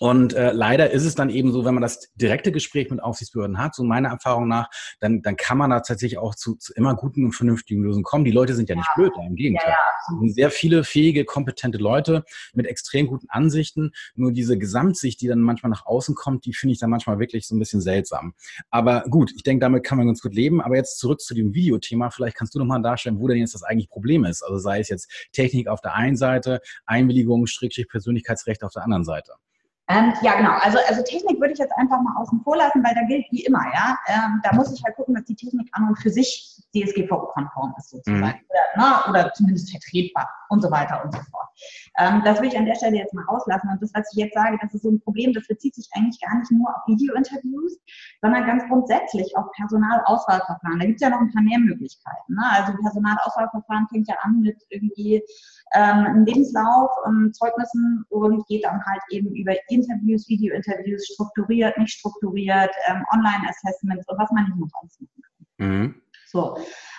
Und 0.00 0.34
äh, 0.34 0.52
leider 0.52 0.90
ist 0.90 1.04
es 1.04 1.14
dann 1.14 1.30
eben 1.30 1.52
so, 1.52 1.64
wenn 1.64 1.74
man 1.74 1.82
das 1.82 2.12
direkte 2.14 2.52
Gespräch 2.52 2.90
mit 2.90 3.02
Aufsichtsbehörden 3.02 3.58
hat, 3.58 3.74
so 3.74 3.84
meiner 3.84 4.08
Erfahrung 4.08 4.48
nach, 4.48 4.68
dann, 5.00 5.22
dann 5.22 5.36
kann 5.36 5.58
man 5.58 5.70
da 5.70 5.80
tatsächlich 5.80 6.18
auch 6.18 6.34
zu, 6.34 6.56
zu 6.56 6.72
immer 6.74 6.94
guten 6.94 7.24
und 7.24 7.32
vernünftigen 7.32 7.82
Lösungen 7.82 8.04
kommen. 8.04 8.24
Die 8.24 8.30
Leute 8.30 8.54
sind 8.54 8.68
ja, 8.68 8.74
ja. 8.74 8.80
nicht 8.80 8.90
blöd, 8.96 9.12
im 9.26 9.36
Gegenteil. 9.36 9.70
Ja, 9.70 9.76
ja, 10.12 10.18
sind 10.18 10.34
sehr 10.34 10.50
viele 10.50 10.84
fähige, 10.84 11.24
kompetente 11.24 11.78
Leute 11.78 12.24
mit 12.54 12.66
extrem 12.66 13.06
guten 13.06 13.28
Ansichten. 13.28 13.92
Nur 14.14 14.32
diese 14.32 14.58
Gesamtsicht, 14.58 15.20
die 15.20 15.28
dann 15.28 15.40
manchmal 15.40 15.70
nach 15.70 15.86
außen 15.86 16.14
kommt, 16.14 16.44
die 16.44 16.52
finde 16.54 16.72
ich 16.72 16.78
dann 16.78 16.90
manchmal 16.90 17.18
wirklich 17.18 17.46
so 17.46 17.54
ein 17.54 17.58
bisschen 17.58 17.80
seltsam. 17.80 18.34
Aber 18.70 19.04
gut, 19.08 19.32
ich 19.34 19.42
denke, 19.42 19.60
damit 19.60 19.84
kann 19.84 19.98
man 19.98 20.06
ganz 20.06 20.20
gut 20.20 20.34
leben. 20.34 20.60
Aber 20.60 20.76
jetzt 20.76 20.98
zurück 20.98 21.20
zu 21.20 21.34
dem 21.34 21.54
Videothema. 21.54 22.10
Vielleicht 22.10 22.36
kannst 22.36 22.54
du 22.54 22.58
nochmal 22.58 22.82
darstellen, 22.82 23.18
wo 23.18 23.28
denn 23.28 23.38
jetzt 23.38 23.54
das 23.54 23.62
eigentlich 23.62 23.88
Problem 23.88 24.24
ist. 24.24 24.42
Also 24.42 24.58
sei 24.58 24.80
es 24.80 24.88
jetzt 24.88 25.10
Technik 25.32 25.68
auf 25.68 25.80
der 25.80 25.94
einen 25.94 26.16
Seite, 26.16 26.60
Einwilligung, 26.86 27.46
Strickstrich 27.46 27.88
Persönlichkeitsrecht 27.88 28.64
auf 28.64 28.72
der 28.72 28.82
anderen 28.82 29.04
Seite. 29.04 29.34
Ähm, 29.88 30.14
ja, 30.22 30.34
genau. 30.36 30.52
Also, 30.60 30.78
also 30.88 31.02
Technik 31.02 31.38
würde 31.40 31.52
ich 31.52 31.58
jetzt 31.58 31.76
einfach 31.76 32.00
mal 32.00 32.16
außen 32.16 32.40
vor 32.42 32.56
lassen, 32.56 32.82
weil 32.82 32.94
da 32.94 33.02
gilt 33.02 33.26
wie 33.30 33.44
immer, 33.44 33.62
ja. 33.74 33.98
Ähm, 34.06 34.40
da 34.42 34.54
muss 34.54 34.72
ich 34.72 34.82
halt 34.82 34.96
gucken, 34.96 35.14
dass 35.14 35.24
die 35.24 35.34
Technik 35.34 35.68
an 35.72 35.88
und 35.88 35.96
für 35.96 36.10
sich 36.10 36.62
DSGVO-konform 36.74 37.74
ist 37.76 37.90
sozusagen. 37.90 38.22
Mhm. 38.22 38.44
Oder, 38.48 38.62
na, 38.76 39.08
oder 39.08 39.32
zumindest 39.34 39.70
vertretbar 39.70 40.28
und 40.54 40.62
so 40.62 40.70
weiter 40.70 41.04
und 41.04 41.12
so 41.12 41.20
fort. 41.30 41.48
Ähm, 41.98 42.22
das 42.24 42.40
will 42.40 42.48
ich 42.48 42.56
an 42.56 42.64
der 42.64 42.74
Stelle 42.74 42.96
jetzt 42.96 43.14
mal 43.14 43.24
auslassen. 43.28 43.70
Und 43.70 43.82
das, 43.82 43.90
was 43.94 44.08
ich 44.12 44.24
jetzt 44.24 44.34
sage, 44.34 44.58
das 44.60 44.74
ist 44.74 44.82
so 44.82 44.90
ein 44.90 45.00
Problem, 45.00 45.32
das 45.32 45.46
bezieht 45.46 45.74
sich 45.74 45.88
eigentlich 45.92 46.20
gar 46.20 46.38
nicht 46.38 46.50
nur 46.50 46.68
auf 46.68 46.82
Video-Interviews, 46.86 47.78
sondern 48.22 48.46
ganz 48.46 48.64
grundsätzlich 48.68 49.36
auf 49.36 49.46
Personalauswahlverfahren. 49.56 50.78
Da 50.78 50.86
gibt 50.86 50.96
es 50.96 51.02
ja 51.02 51.10
noch 51.10 51.20
ein 51.20 51.32
paar 51.32 51.42
mehr 51.42 51.58
Möglichkeiten. 51.58 52.34
Ne? 52.34 52.42
Also 52.50 52.72
Personalauswahlverfahren 52.80 53.86
fängt 53.88 54.08
ja 54.08 54.16
an 54.22 54.40
mit 54.40 54.56
irgendwie 54.70 55.22
ähm, 55.74 56.06
einem 56.06 56.24
Lebenslauf, 56.24 56.90
ähm, 57.06 57.32
Zeugnissen 57.32 58.04
und 58.08 58.46
geht 58.46 58.64
dann 58.64 58.84
halt 58.84 59.02
eben 59.10 59.34
über 59.34 59.54
Interviews, 59.68 60.28
Video-Interviews, 60.28 61.06
strukturiert, 61.14 61.76
nicht 61.78 61.98
strukturiert, 61.98 62.70
ähm, 62.88 63.04
Online-Assessments 63.12 64.08
und 64.08 64.18
was 64.18 64.30
man 64.30 64.44
nicht 64.44 64.56
noch 64.56 64.68
alles 64.80 65.00
machen 65.00 65.22
kann. 65.58 65.66
Mhm. 65.66 65.94
So. 66.26 66.56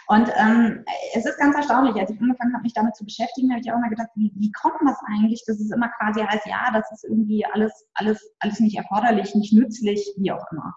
Und 0.08 0.32
ähm, 0.36 0.86
es 1.16 1.26
ist 1.26 1.40
ganz 1.40 1.56
erstaunlich, 1.56 1.96
als 1.96 2.12
ich 2.12 2.22
angefangen 2.22 2.54
habe, 2.54 2.64
mich 2.64 2.74
damit 2.74 2.96
zu 2.96 3.06
beschäftigen, 3.06 3.50
habe 3.52 3.62
ich 3.62 3.72
auch 3.72 3.80
mal 3.80 3.90
gedacht, 3.90 4.10
wie, 4.16 4.32
wie 4.36 4.52
kommt 4.52 4.80
das 4.86 4.98
eigentlich, 5.08 5.44
dass 5.48 5.60
es 5.60 5.72
immer 5.72 5.90
quasi 5.90 6.22
heißt, 6.22 6.46
ja, 6.46 6.70
das 6.72 6.92
ist 6.92 7.06
irgendwie 7.06 7.46
alles, 7.46 7.88
alles, 7.96 8.22
alles 8.40 8.60
nicht 8.60 8.78
erforderlich, 8.78 9.34
nicht 9.34 9.54
nützlich, 9.54 10.14
wie 10.18 10.32
auch 10.32 10.46
immer. 10.52 10.74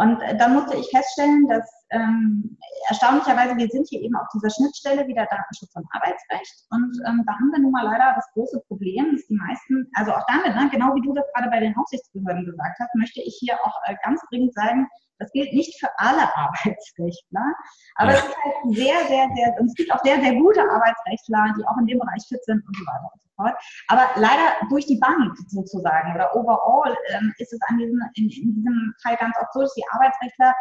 Und 0.00 0.20
äh, 0.22 0.36
dann 0.36 0.54
musste 0.54 0.76
ich 0.78 0.88
feststellen, 0.88 1.46
dass 1.48 1.68
ähm, 1.90 2.56
erstaunlicherweise, 2.88 3.56
wir 3.56 3.68
sind 3.68 3.86
hier 3.88 4.00
eben 4.00 4.16
auf 4.16 4.28
dieser 4.34 4.48
Schnittstelle 4.48 5.06
wieder 5.06 5.26
Datenschutz 5.26 5.74
und 5.74 5.86
Arbeitsrecht. 5.92 6.64
Und 6.70 6.96
ähm, 7.06 7.22
da 7.26 7.32
haben 7.34 7.50
wir 7.52 7.60
nun 7.60 7.72
mal 7.72 7.84
leider 7.84 8.14
das 8.14 8.24
große 8.32 8.62
Problem, 8.68 9.12
dass 9.12 9.26
die 9.26 9.34
meisten, 9.36 9.90
also 9.94 10.12
auch 10.12 10.24
damit, 10.26 10.54
ne, 10.56 10.70
genau 10.70 10.94
wie 10.94 11.02
du 11.02 11.12
das 11.12 11.26
gerade 11.34 11.50
bei 11.50 11.60
den 11.60 11.76
Aufsichtsbehörden 11.76 12.46
gesagt 12.46 12.78
hast, 12.80 12.94
möchte 12.94 13.20
ich 13.20 13.36
hier 13.40 13.58
auch 13.62 13.76
äh, 13.86 13.96
ganz 14.02 14.22
dringend 14.30 14.54
sagen, 14.54 14.88
das 15.20 15.30
gilt 15.32 15.52
nicht 15.52 15.78
für 15.78 15.88
alle 15.98 16.24
Arbeitsrechtler, 16.34 17.54
aber 17.96 18.10
ja. 18.12 18.16
es 18.16 18.24
ist 18.24 18.36
halt 18.36 18.54
sehr, 18.74 18.98
sehr, 19.06 19.28
sehr, 19.36 19.60
und 19.60 19.66
es 19.66 19.74
gibt 19.74 19.92
auch 19.92 20.02
sehr, 20.02 20.20
sehr 20.20 20.34
gute 20.34 20.60
Arbeitsrechtler, 20.60 21.54
die 21.58 21.66
auch 21.68 21.76
in 21.78 21.86
dem 21.86 21.98
Bereich 21.98 22.24
fit 22.26 22.44
sind 22.44 22.66
und 22.66 22.76
so 22.76 22.84
weiter 22.86 23.10
und 23.12 23.22
so 23.22 23.28
fort. 23.36 23.54
Aber 23.88 24.08
leider 24.16 24.56
durch 24.70 24.86
die 24.86 24.96
Bank 24.96 25.36
sozusagen 25.48 26.14
oder 26.14 26.34
overall 26.34 26.96
ähm, 27.10 27.32
ist 27.38 27.52
es 27.52 27.60
an 27.68 27.78
diesem, 27.78 28.00
in, 28.14 28.24
in 28.24 28.54
diesem 28.56 28.94
Fall 29.02 29.16
ganz 29.16 29.36
oft 29.40 29.52
so, 29.52 29.60
dass 29.60 29.74
die 29.74 29.84
Arbeitsrechtler 29.92 30.54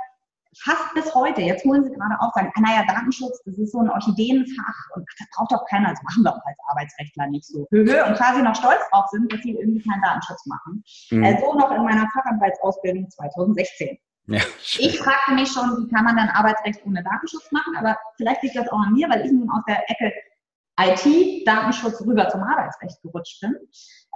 fast 0.57 0.93
bis 0.93 1.13
heute, 1.13 1.41
jetzt 1.41 1.65
wollen 1.65 1.83
sie 1.83 1.91
gerade 1.91 2.19
auch 2.19 2.33
sagen, 2.33 2.51
ah, 2.55 2.61
naja, 2.61 2.83
Datenschutz, 2.87 3.41
das 3.45 3.57
ist 3.57 3.71
so 3.71 3.79
ein 3.79 3.89
Orchideenfach 3.89 4.95
und 4.95 5.05
das 5.19 5.27
braucht 5.35 5.51
doch 5.51 5.65
keiner, 5.67 5.89
das 5.89 6.01
machen 6.03 6.23
wir 6.23 6.33
auch 6.33 6.45
als 6.45 6.57
Arbeitsrechtler 6.69 7.27
nicht 7.27 7.45
so. 7.45 7.67
Und 8.07 8.15
quasi 8.15 8.41
noch 8.41 8.55
stolz 8.55 8.81
drauf 8.91 9.05
sind, 9.11 9.31
dass 9.31 9.41
sie 9.41 9.51
irgendwie 9.51 9.87
keinen 9.87 10.01
Datenschutz 10.01 10.45
machen. 10.47 10.83
Mhm. 11.11 11.23
Äh, 11.23 11.39
so 11.39 11.53
noch 11.53 11.71
in 11.71 11.83
meiner 11.83 12.09
Fachanwaltsausbildung 12.11 13.09
2016. 13.09 13.97
Ja, 14.29 14.41
ich 14.77 15.00
fragte 15.00 15.33
mich 15.33 15.51
schon, 15.51 15.63
wie 15.77 15.91
kann 15.91 16.05
man 16.05 16.15
dann 16.15 16.29
Arbeitsrecht 16.29 16.86
ohne 16.86 17.03
Datenschutz 17.03 17.51
machen, 17.51 17.75
aber 17.77 17.98
vielleicht 18.15 18.43
liegt 18.43 18.55
das 18.55 18.67
auch 18.69 18.79
an 18.79 18.93
mir, 18.93 19.09
weil 19.09 19.25
ich 19.25 19.31
nun 19.31 19.50
aus 19.50 19.63
der 19.67 19.89
Ecke 19.89 20.13
IT, 20.79 21.48
Datenschutz 21.48 22.00
rüber 22.01 22.29
zum 22.29 22.43
Arbeitsrecht 22.43 23.01
gerutscht 23.01 23.41
bin. 23.41 23.55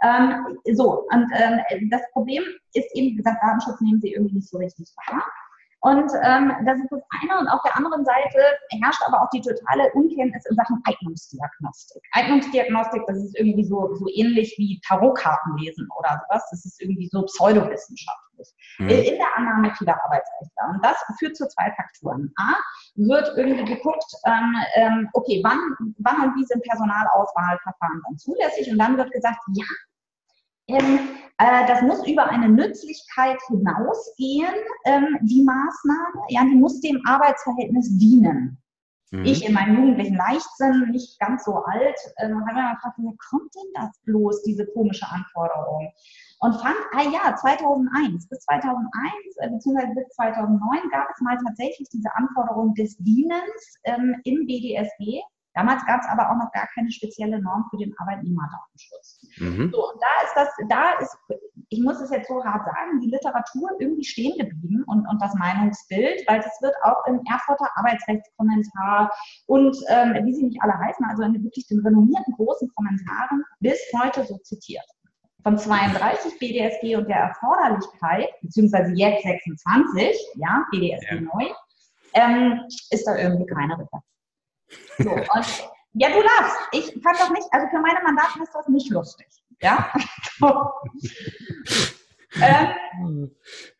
Ähm, 0.04 0.60
so, 0.74 1.08
und 1.12 1.32
ähm, 1.34 1.90
das 1.90 2.02
Problem 2.12 2.44
ist 2.74 2.96
eben, 2.96 3.08
wie 3.08 3.16
gesagt, 3.16 3.42
Datenschutz 3.42 3.82
nehmen 3.82 4.00
sie 4.02 4.14
irgendwie 4.14 4.36
nicht 4.36 4.50
so 4.50 4.58
richtig 4.58 4.88
wahr. 5.08 5.24
Und 5.84 6.10
ähm, 6.24 6.54
das 6.66 6.80
ist 6.80 6.92
das 6.92 7.02
eine. 7.22 7.40
Und 7.40 7.50
auf 7.50 7.62
der 7.64 7.76
anderen 7.76 8.06
Seite 8.06 8.40
herrscht 8.82 9.02
aber 9.06 9.22
auch 9.22 9.30
die 9.32 9.42
totale 9.42 9.92
Unkenntnis 9.94 10.46
in 10.50 10.56
Sachen 10.56 10.82
Eignungsdiagnostik. 10.86 12.02
Eignungsdiagnostik, 12.14 13.02
das 13.06 13.18
ist 13.18 13.38
irgendwie 13.38 13.66
so, 13.66 13.94
so 13.96 14.08
ähnlich 14.14 14.56
wie 14.58 14.80
Tarotkarten 14.88 15.58
lesen 15.58 15.90
oder 16.00 16.22
sowas. 16.24 16.48
Das 16.52 16.64
ist 16.64 16.82
irgendwie 16.82 17.10
so 17.12 17.24
pseudowissenschaftlich. 17.24 18.48
Mhm. 18.80 18.90
In 18.90 19.18
der 19.18 19.36
Annahme 19.36 19.76
vieler 19.78 20.00
Arbeitsrechtler. 20.06 20.70
Und 20.74 20.86
das 20.86 21.04
führt 21.20 21.36
zu 21.36 21.50
zwei 21.50 21.70
Faktoren. 21.76 22.32
A, 22.38 22.56
wird 22.96 23.34
irgendwie 23.36 23.66
geguckt, 23.66 24.06
ähm, 24.26 24.56
ähm, 24.76 25.10
okay, 25.12 25.42
wann, 25.44 25.60
wann 25.98 26.30
und 26.30 26.36
wie 26.38 26.46
sind 26.46 26.64
Personalauswahlverfahren 26.64 28.02
dann 28.08 28.18
zulässig? 28.18 28.72
Und 28.72 28.80
dann 28.80 28.96
wird 28.96 29.12
gesagt, 29.12 29.40
ja, 29.54 29.66
ähm, 30.68 31.00
äh, 31.38 31.68
das 31.68 31.82
muss 31.82 32.08
über 32.08 32.30
eine 32.30 32.50
Nützlichkeit 32.50 33.40
hinausgehen, 33.48 34.54
ähm, 34.86 35.18
die 35.22 35.44
Maßnahme. 35.44 36.26
Ja, 36.30 36.44
die 36.44 36.56
muss 36.56 36.80
dem 36.82 37.02
Arbeitsverhältnis 37.06 37.98
dienen. 37.98 38.58
Mhm. 39.12 39.26
Ich 39.26 39.46
in 39.46 39.54
meinem 39.54 39.76
jugendlichen 39.76 40.16
Leichtsinn, 40.16 40.90
nicht 40.92 41.20
ganz 41.20 41.46
so 41.46 41.56
alt, 41.56 41.98
äh, 42.18 42.24
habe 42.24 42.34
mir 42.34 42.54
mal 42.54 42.74
gefragt, 42.74 42.96
woher 42.98 43.16
kommt 43.30 43.54
denn 43.56 43.72
das 43.76 44.00
bloß, 44.06 44.44
diese 44.44 44.66
komische 44.68 45.08
Anforderung? 45.08 45.92
Und 46.40 46.54
fand, 46.56 46.76
ah 46.94 47.04
ja, 47.04 47.36
2001, 47.36 48.28
bis 48.28 48.40
2001, 48.40 48.90
äh, 49.38 49.50
beziehungsweise 49.50 49.94
bis 49.94 50.10
2009 50.16 50.90
gab 50.92 51.08
es 51.14 51.22
mal 51.22 51.38
tatsächlich 51.46 51.88
diese 51.90 52.14
Anforderung 52.16 52.74
des 52.74 52.98
Dienens 52.98 53.78
ähm, 53.84 54.16
im 54.24 54.48
BDSG. 54.48 55.22
Damals 55.54 55.86
gab 55.86 56.02
es 56.02 56.08
aber 56.08 56.32
auch 56.32 56.36
noch 56.36 56.52
gar 56.52 56.68
keine 56.74 56.92
spezielle 56.92 57.42
Norm 57.42 57.66
für 57.70 57.78
den 57.78 57.94
Arbeitnehmerdatenschutz. 58.00 59.28
Mhm. 59.38 59.72
So, 59.72 59.92
und 59.92 60.02
da 60.02 60.26
ist 60.26 60.34
das, 60.36 60.68
da 60.68 60.92
ist, 61.00 61.18
ich 61.70 61.82
muss 61.82 62.02
es 62.02 62.10
jetzt 62.10 62.28
so 62.28 62.44
hart 62.44 62.66
sagen, 62.66 63.00
die 63.02 63.10
Literatur 63.10 63.70
irgendwie 63.80 64.04
stehen 64.04 64.38
geblieben 64.38 64.84
und, 64.88 65.08
und 65.08 65.22
das 65.22 65.34
Meinungsbild, 65.36 66.24
weil 66.28 66.42
das 66.42 66.60
wird 66.62 66.74
auch 66.84 67.06
im 67.08 67.22
Erfurter 67.32 67.70
Arbeitsrechtskommentar 67.76 69.12
und 69.46 69.78
ähm, 69.90 70.26
wie 70.26 70.34
sie 70.34 70.44
nicht 70.44 70.62
alle 70.62 70.78
heißen, 70.78 71.06
also 71.06 71.24
in 71.24 71.44
wirklich 71.44 71.68
den 71.68 71.80
renommierten 71.82 72.34
großen 72.36 72.70
Kommentaren 72.76 73.44
bis 73.60 73.80
heute 74.02 74.26
so 74.26 74.38
zitiert. 74.40 74.86
Von 75.44 75.58
32 75.58 76.40
BDSG 76.40 76.96
und 76.96 77.10
der 77.10 77.18
Erforderlichkeit, 77.18 78.30
beziehungsweise 78.42 78.94
jetzt 78.94 79.24
26, 79.24 80.16
ja, 80.36 80.66
BDSG 80.72 81.16
ja. 81.16 81.22
neu, 81.22 81.50
ähm, 82.14 82.62
ist 82.90 83.06
da 83.06 83.18
irgendwie 83.18 83.46
keine 83.46 83.78
Rede. 83.78 83.90
So, 85.00 85.12
und, 85.12 85.70
ja, 85.94 86.10
du 86.10 86.22
darfst. 86.22 86.58
Ich 86.72 87.04
kann 87.04 87.16
doch 87.20 87.30
nicht, 87.32 87.48
also 87.52 87.68
für 87.68 87.80
meine 87.80 88.02
Mandaten 88.04 88.42
ist 88.42 88.54
das 88.54 88.68
nicht 88.68 88.90
lustig. 88.90 89.28
Ja. 89.62 89.94
ähm, 92.42 93.32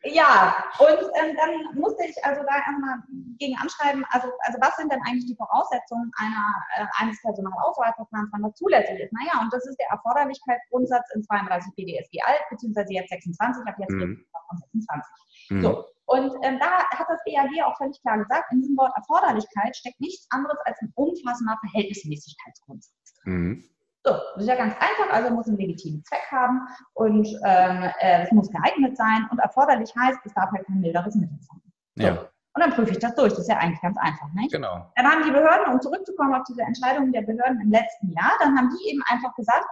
ja, 0.04 0.54
und 0.78 1.10
ähm, 1.18 1.36
dann 1.36 1.74
musste 1.80 2.04
ich 2.04 2.14
also 2.24 2.42
da 2.42 2.56
erstmal 2.56 3.02
gegen 3.38 3.56
anschreiben, 3.58 4.04
also, 4.10 4.28
also 4.40 4.58
was 4.60 4.76
sind 4.76 4.92
denn 4.92 5.00
eigentlich 5.06 5.26
die 5.26 5.34
Voraussetzungen 5.36 6.12
einer, 6.16 6.54
äh, 6.76 6.86
eines 7.02 7.20
Personalauswahlverfahrens, 7.22 8.30
wann 8.32 8.42
das 8.42 8.54
zulässig 8.54 9.00
ist? 9.00 9.12
Naja, 9.12 9.40
und 9.42 9.52
das 9.52 9.66
ist 9.66 9.76
der 9.78 9.88
Erforderlichkeitsgrundsatz 9.90 11.04
in 11.14 11.24
32 11.24 11.74
BDSG 11.74 12.22
alt, 12.22 12.42
beziehungsweise 12.50 12.92
jetzt 12.92 13.10
26, 13.10 13.66
ab 13.66 13.74
jetzt 13.78 13.90
mhm. 13.90 14.24
26. 14.72 15.10
Mhm. 15.50 15.62
So, 15.62 15.84
und 16.06 16.32
ähm, 16.42 16.58
da 16.58 16.66
hat 16.66 17.06
das 17.08 17.20
BAG 17.24 17.64
auch 17.64 17.76
völlig 17.76 18.00
klar 18.02 18.18
gesagt, 18.18 18.52
in 18.52 18.60
diesem 18.60 18.76
Wort 18.76 18.92
Erforderlichkeit 18.96 19.76
steckt 19.76 20.00
nichts 20.00 20.26
anderes 20.30 20.58
als 20.64 20.80
ein 20.82 20.92
umfassender 20.94 21.56
Verhältnismäßigkeitsgrundsatz. 21.60 23.20
Mhm. 23.24 23.64
So, 24.06 24.12
das 24.12 24.42
ist 24.42 24.48
ja 24.48 24.56
ganz 24.56 24.74
einfach, 24.74 25.10
also 25.12 25.34
muss 25.34 25.48
einen 25.48 25.56
legitimen 25.56 26.04
Zweck 26.04 26.30
haben 26.30 26.60
und 26.92 27.26
ähm, 27.44 27.90
äh, 28.00 28.24
es 28.24 28.32
muss 28.32 28.50
geeignet 28.50 28.98
sein 28.98 29.26
und 29.30 29.38
erforderlich 29.38 29.94
heißt, 29.98 30.18
es 30.24 30.34
darf 30.34 30.50
halt 30.52 30.66
kein 30.66 30.80
milderes 30.80 31.14
Mittel 31.14 31.38
sein. 31.40 31.62
So. 31.96 32.02
Ja. 32.02 32.28
Und 32.56 32.62
dann 32.62 32.70
prüfe 32.72 32.92
ich 32.92 32.98
das 32.98 33.14
durch. 33.14 33.32
Das 33.32 33.40
ist 33.40 33.48
ja 33.48 33.56
eigentlich 33.56 33.80
ganz 33.80 33.96
einfach, 33.96 34.32
nicht? 34.34 34.52
Genau. 34.52 34.92
Dann 34.94 35.06
haben 35.06 35.24
die 35.24 35.30
Behörden, 35.30 35.72
um 35.72 35.80
zurückzukommen 35.80 36.34
auf 36.34 36.44
diese 36.48 36.62
Entscheidungen 36.62 37.12
der 37.12 37.22
Behörden 37.22 37.60
im 37.62 37.70
letzten 37.70 38.10
Jahr, 38.12 38.32
dann 38.40 38.56
haben 38.56 38.70
die 38.76 38.90
eben 38.90 39.02
einfach 39.06 39.34
gesagt, 39.34 39.66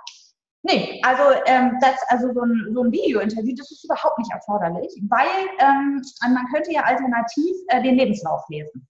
Nee, 0.65 1.01
also, 1.05 1.23
ähm, 1.47 1.77
das, 1.81 1.97
also 2.09 2.33
so 2.33 2.43
ein, 2.43 2.71
so 2.73 2.85
ein 2.85 2.93
Video-Interview, 2.93 3.55
das 3.57 3.71
ist 3.73 3.85
überhaupt 3.85 4.19
nicht 4.19 4.33
erforderlich, 4.33 4.93
weil 5.09 5.49
ähm, 5.59 6.01
man 6.33 6.47
könnte 6.55 6.73
ja 6.73 6.83
alternativ 6.83 7.57
äh, 7.69 7.83
den 7.83 7.97
Lebenslauf 7.97 8.49
lesen. 8.49 8.87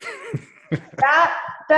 da, 0.70 1.28
da, 1.68 1.76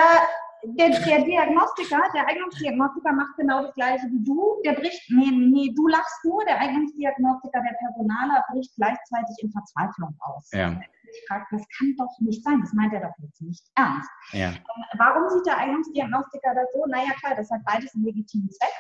der, 0.66 0.90
der 0.90 1.24
Diagnostiker, 1.24 2.00
der 2.14 2.28
Eignungsdiagnostiker 2.28 3.12
macht 3.12 3.36
genau 3.36 3.62
das 3.64 3.74
gleiche 3.74 4.06
wie 4.06 4.24
du. 4.24 4.60
Der 4.64 4.72
bricht, 4.72 5.02
nee, 5.10 5.30
nee, 5.30 5.72
du 5.74 5.88
lachst 5.88 6.24
nur, 6.24 6.44
der 6.44 6.60
Eignungsdiagnostiker, 6.60 7.60
der 7.60 7.76
Personaler 7.78 8.44
bricht 8.52 8.74
gleichzeitig 8.76 9.36
in 9.42 9.50
Verzweiflung 9.50 10.14
aus. 10.20 10.48
Ja. 10.52 10.80
Ich 11.10 11.28
frage, 11.28 11.44
das 11.50 11.62
kann 11.76 11.94
doch 11.98 12.10
nicht 12.20 12.42
sein, 12.42 12.60
das 12.60 12.72
meint 12.72 12.92
er 12.92 13.00
doch 13.00 13.14
jetzt 13.18 13.42
nicht 13.42 13.64
ernst. 13.74 14.08
Ja. 14.32 14.48
Ähm, 14.48 14.84
warum 14.96 15.28
sieht 15.28 15.46
der 15.46 15.58
Eignungsdiagnostiker 15.58 16.54
das 16.54 16.72
so? 16.72 16.86
Naja, 16.86 17.12
klar, 17.20 17.34
das 17.36 17.50
hat 17.50 17.60
beides 17.64 17.94
einen 17.94 18.04
legitimen 18.04 18.50
Zweck. 18.50 18.72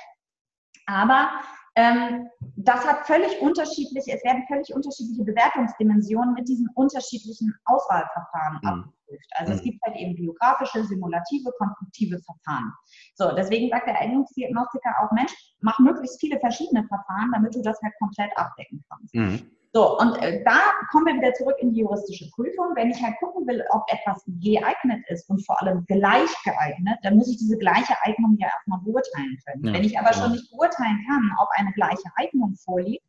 Aber 0.86 1.30
ähm, 1.76 2.28
das 2.56 2.86
hat 2.86 3.06
völlig 3.06 3.40
unterschiedliche, 3.40 4.12
es 4.12 4.24
werden 4.24 4.44
völlig 4.46 4.72
unterschiedliche 4.72 5.24
Bewertungsdimensionen 5.24 6.34
mit 6.34 6.48
diesen 6.48 6.68
unterschiedlichen 6.74 7.52
Auswahlverfahren 7.64 8.60
mhm. 8.62 8.68
abgeprüft. 8.68 9.30
Also 9.36 9.52
mhm. 9.52 9.58
es 9.58 9.64
gibt 9.64 9.82
halt 9.82 9.96
eben 9.96 10.14
biografische, 10.14 10.84
simulative, 10.84 11.50
konstruktive 11.58 12.20
Verfahren. 12.20 12.72
So, 13.14 13.34
deswegen 13.34 13.70
sagt 13.70 13.88
der 13.88 14.00
Eignungsdiagnostiker 14.00 14.90
auch, 15.02 15.10
Mensch, 15.12 15.32
mach 15.60 15.78
möglichst 15.80 16.20
viele 16.20 16.38
verschiedene 16.38 16.86
Verfahren, 16.86 17.32
damit 17.32 17.54
du 17.54 17.62
das 17.62 17.80
halt 17.82 17.94
komplett 17.98 18.30
abdecken 18.36 18.84
kannst. 18.88 19.14
Mhm. 19.14 19.50
So, 19.76 19.98
und 19.98 20.16
äh, 20.22 20.40
da 20.44 20.60
kommen 20.92 21.06
wir 21.06 21.14
wieder 21.14 21.34
zurück 21.34 21.56
in 21.58 21.74
die 21.74 21.80
juristische 21.80 22.30
Prüfung. 22.30 22.76
Wenn 22.76 22.90
ich 22.90 23.02
halt 23.02 23.16
gucken 23.18 23.44
will, 23.48 23.64
ob 23.70 23.82
etwas 23.92 24.22
geeignet 24.40 25.04
ist 25.08 25.28
und 25.28 25.44
vor 25.44 25.60
allem 25.60 25.84
gleich 25.86 26.30
geeignet, 26.44 26.96
dann 27.02 27.16
muss 27.16 27.28
ich 27.28 27.38
diese 27.38 27.58
gleiche 27.58 27.92
Eignung 28.02 28.36
ja 28.38 28.46
erstmal 28.46 28.78
beurteilen 28.84 29.36
können. 29.44 29.64
Ja, 29.66 29.72
Wenn 29.72 29.82
ich 29.82 29.98
aber 29.98 30.10
genau. 30.10 30.22
schon 30.22 30.32
nicht 30.32 30.48
beurteilen 30.52 31.04
kann, 31.08 31.28
ob 31.40 31.48
eine 31.56 31.72
gleiche 31.72 32.08
Eignung 32.14 32.54
vorliegt, 32.54 33.04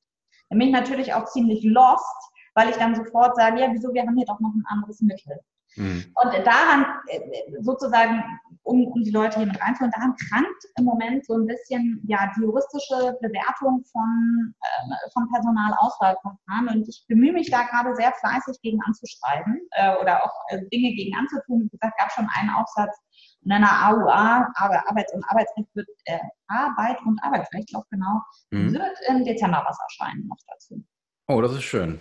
dann 0.49 0.57
bin 0.57 0.69
ich 0.69 0.73
natürlich 0.73 1.13
auch 1.13 1.25
ziemlich 1.25 1.63
lost, 1.63 2.31
weil 2.55 2.69
ich 2.69 2.77
dann 2.77 2.95
sofort 2.95 3.35
sage, 3.35 3.61
ja, 3.61 3.71
wieso, 3.71 3.93
wir 3.93 4.01
haben 4.01 4.17
hier 4.17 4.25
doch 4.25 4.39
noch 4.39 4.53
ein 4.55 4.65
anderes 4.67 5.01
Mittel. 5.01 5.39
Mhm. 5.75 6.03
Und 6.15 6.47
daran 6.47 6.87
äh, 7.09 7.19
sozusagen, 7.61 8.23
um, 8.65 8.87
um 8.87 9.03
die 9.03 9.11
Leute 9.11 9.37
hier 9.37 9.47
mit 9.47 9.61
reinzuholen, 9.61 9.91
daran 9.91 10.15
krankt 10.15 10.63
im 10.77 10.85
Moment 10.85 11.25
so 11.25 11.35
ein 11.35 11.45
bisschen 11.45 12.01
ja 12.07 12.31
die 12.35 12.41
juristische 12.41 13.15
Bewertung 13.21 13.83
von, 13.91 14.53
äh, 14.59 15.09
von 15.13 15.29
Personalauswahlverfahren. 15.31 16.67
Und 16.69 16.87
ich 16.89 17.05
bemühe 17.07 17.31
mich 17.31 17.49
da 17.49 17.63
gerade 17.63 17.95
sehr 17.95 18.11
fleißig 18.13 18.59
gegen 18.61 18.79
anzuschreiben 18.85 19.59
äh, 19.71 19.95
oder 19.97 20.23
auch 20.23 20.33
äh, 20.49 20.59
Dinge 20.73 20.93
gegen 20.93 21.15
anzutun. 21.15 21.63
Wie 21.63 21.69
gesagt, 21.69 21.97
gab 21.97 22.11
schon 22.11 22.27
einen 22.35 22.49
Aufsatz 22.49 22.97
in 23.41 23.51
einer 23.51 23.89
AUA, 23.89 24.51
aber 24.55 24.89
Arbeits- 24.89 25.13
und 25.13 25.23
Arbeitsrecht 25.29 25.69
wird, 25.75 25.87
äh, 26.05 26.19
Arbeit 26.47 26.97
und 27.05 27.23
Arbeitsrecht, 27.23 27.69
glaube 27.69 27.85
genau, 27.91 28.19
mhm. 28.49 28.73
wird 28.73 28.97
im 29.07 29.23
Dezember 29.23 29.63
was 29.65 29.77
erscheinen 29.79 30.27
noch 30.27 30.39
dazu. 30.47 30.83
Oh, 31.27 31.41
das 31.41 31.53
ist 31.53 31.63
schön. 31.63 31.99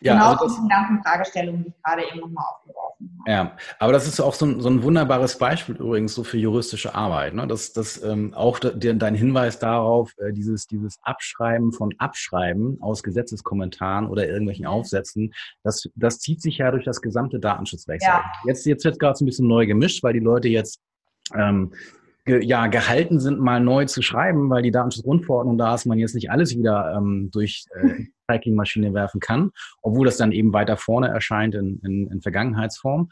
Ja, 0.00 0.14
genau 0.14 0.32
also 0.32 0.46
das, 0.46 0.68
ganzen 0.68 1.02
Fragestellungen, 1.02 1.64
die 1.64 1.68
ich 1.70 1.82
gerade 1.82 2.02
eben 2.02 2.20
nochmal 2.20 2.44
aufgeworfen 2.44 3.18
habe. 3.20 3.30
Ja, 3.30 3.56
aber 3.78 3.92
das 3.92 4.06
ist 4.06 4.20
auch 4.20 4.34
so 4.34 4.46
ein, 4.46 4.60
so 4.60 4.68
ein 4.68 4.82
wunderbares 4.82 5.38
Beispiel 5.38 5.76
übrigens 5.76 6.14
so 6.14 6.24
für 6.24 6.36
juristische 6.36 6.94
Arbeit. 6.94 7.34
Ne? 7.34 7.46
Das, 7.46 7.72
das 7.72 8.02
ähm, 8.02 8.34
auch 8.34 8.58
de, 8.58 8.94
dein 8.94 9.14
Hinweis 9.14 9.58
darauf, 9.58 10.12
äh, 10.18 10.32
dieses, 10.32 10.66
dieses 10.66 10.98
Abschreiben 11.02 11.72
von 11.72 11.94
Abschreiben 11.98 12.78
aus 12.80 13.02
Gesetzeskommentaren 13.02 14.08
oder 14.08 14.28
irgendwelchen 14.28 14.66
Aufsätzen, 14.66 15.32
das, 15.62 15.88
das 15.94 16.18
zieht 16.18 16.42
sich 16.42 16.58
ja 16.58 16.70
durch 16.70 16.84
das 16.84 17.00
gesamte 17.00 17.38
Datenschutzrecht. 17.38 18.02
Ja. 18.02 18.24
Jetzt, 18.44 18.66
jetzt 18.66 18.84
wird 18.84 18.98
gerade 18.98 19.16
so 19.16 19.24
ein 19.24 19.26
bisschen 19.26 19.48
neu 19.48 19.66
gemischt, 19.66 20.02
weil 20.02 20.12
die 20.12 20.20
Leute 20.20 20.48
jetzt 20.48 20.80
ähm, 21.34 21.72
ge, 22.26 22.44
ja, 22.44 22.66
gehalten 22.66 23.20
sind, 23.20 23.40
mal 23.40 23.60
neu 23.60 23.86
zu 23.86 24.02
schreiben, 24.02 24.50
weil 24.50 24.62
die 24.62 24.70
Datenschutzgrundverordnung 24.70 25.56
da 25.56 25.74
ist, 25.74 25.86
man 25.86 25.98
jetzt 25.98 26.14
nicht 26.14 26.30
alles 26.30 26.56
wieder 26.56 26.94
ähm, 26.96 27.30
durch 27.32 27.64
äh, 27.74 28.04
Tracking-Maschine 28.28 28.92
werfen 28.92 29.20
kann, 29.20 29.50
obwohl 29.80 30.06
das 30.06 30.18
dann 30.18 30.32
eben 30.32 30.52
weiter 30.52 30.76
vorne 30.76 31.08
erscheint 31.08 31.54
in, 31.54 31.80
in, 31.84 32.08
in 32.10 32.20
Vergangenheitsform. 32.20 33.08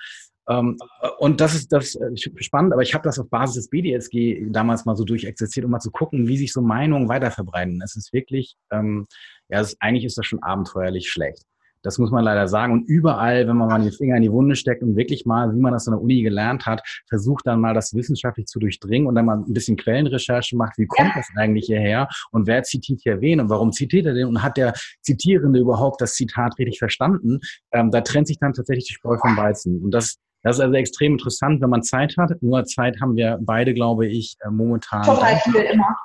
Ähm, 0.49 0.77
und 1.19 1.41
das 1.41 1.55
ist 1.55 1.73
das 1.73 1.95
äh, 1.95 2.17
spannend, 2.17 2.73
aber 2.73 2.83
ich 2.83 2.93
habe 2.93 3.05
das 3.05 3.19
auf 3.19 3.31
Basis 3.31 3.55
des 3.55 3.71
BDSG 3.71 4.47
damals 4.51 4.85
mal 4.85 4.97
so 4.97 5.05
durchexerziert, 5.05 5.65
um 5.65 5.71
mal 5.71 5.81
zu 5.81 5.91
gucken, 5.91 6.29
wie 6.29 6.37
sich 6.37 6.53
so 6.53 6.61
Meinungen 6.61 7.09
weiterverbreiten. 7.09 7.81
Es 7.83 7.97
ist 7.97 8.13
wirklich, 8.13 8.57
ähm, 8.71 9.07
ja, 9.49 9.61
es, 9.61 9.77
eigentlich 9.81 10.05
ist 10.05 10.19
das 10.19 10.27
schon 10.27 10.43
abenteuerlich 10.43 11.09
schlecht. 11.09 11.45
Das 11.85 11.99
muss 11.99 12.11
man 12.11 12.25
leider 12.25 12.49
sagen. 12.49 12.73
Und 12.73 12.89
überall, 12.89 13.47
wenn 13.47 13.57
man 13.57 13.69
mal 13.69 13.81
den 13.81 13.93
Finger 13.93 14.17
in 14.17 14.23
die 14.23 14.33
Wunde 14.33 14.57
steckt 14.57 14.83
und 14.83 14.97
wirklich 14.97 15.27
mal, 15.27 15.55
wie 15.55 15.61
man 15.61 15.73
das 15.73 15.87
in 15.87 15.93
der 15.93 16.01
Uni 16.01 16.23
gelernt 16.23 16.67
hat, 16.67 16.83
versucht 17.09 17.47
dann 17.47 17.61
mal 17.61 17.75
das 17.75 17.95
wissenschaftlich 17.95 18.47
zu 18.47 18.59
durchdringen 18.59 19.07
und 19.07 19.15
dann 19.15 19.27
mal 19.27 19.37
ein 19.37 19.53
bisschen 19.53 19.77
Quellenrecherche 19.77 20.57
macht, 20.57 20.79
wie 20.79 20.87
kommt 20.87 21.11
ja. 21.11 21.17
das 21.17 21.29
eigentlich 21.37 21.67
hierher 21.67 22.09
und 22.33 22.47
wer 22.47 22.63
zitiert 22.63 23.01
hier 23.03 23.21
wen 23.21 23.41
und 23.41 23.51
warum 23.51 23.71
zitiert 23.71 24.07
er 24.07 24.15
den 24.15 24.27
und 24.27 24.43
hat 24.43 24.57
der 24.57 24.73
Zitierende 25.03 25.61
überhaupt 25.61 26.01
das 26.01 26.15
Zitat 26.15 26.59
richtig 26.59 26.79
verstanden? 26.79 27.41
Ähm, 27.71 27.91
da 27.91 28.01
trennt 28.01 28.27
sich 28.27 28.39
dann 28.39 28.55
tatsächlich 28.55 28.87
die 28.87 28.95
Spreu 28.95 29.19
vom 29.19 29.37
Weizen. 29.37 29.83
Und 29.83 29.93
das 29.93 30.19
Das 30.45 30.57
ist 30.57 30.61
also 30.61 30.75
extrem 30.75 31.13
interessant, 31.13 31.63
wenn 31.63 31.71
man 31.71 31.83
Zeit 31.83 32.17
hat. 32.19 32.31
Nur 32.43 32.65
Zeit 32.67 33.01
haben 33.01 33.17
wir 33.17 33.39
beide, 33.41 33.73
glaube 33.73 34.07
ich, 34.07 34.37
äh, 34.41 34.51
momentan. 34.51 35.03
Total 35.03 35.37
viel 35.39 35.55
immer. 35.63 35.97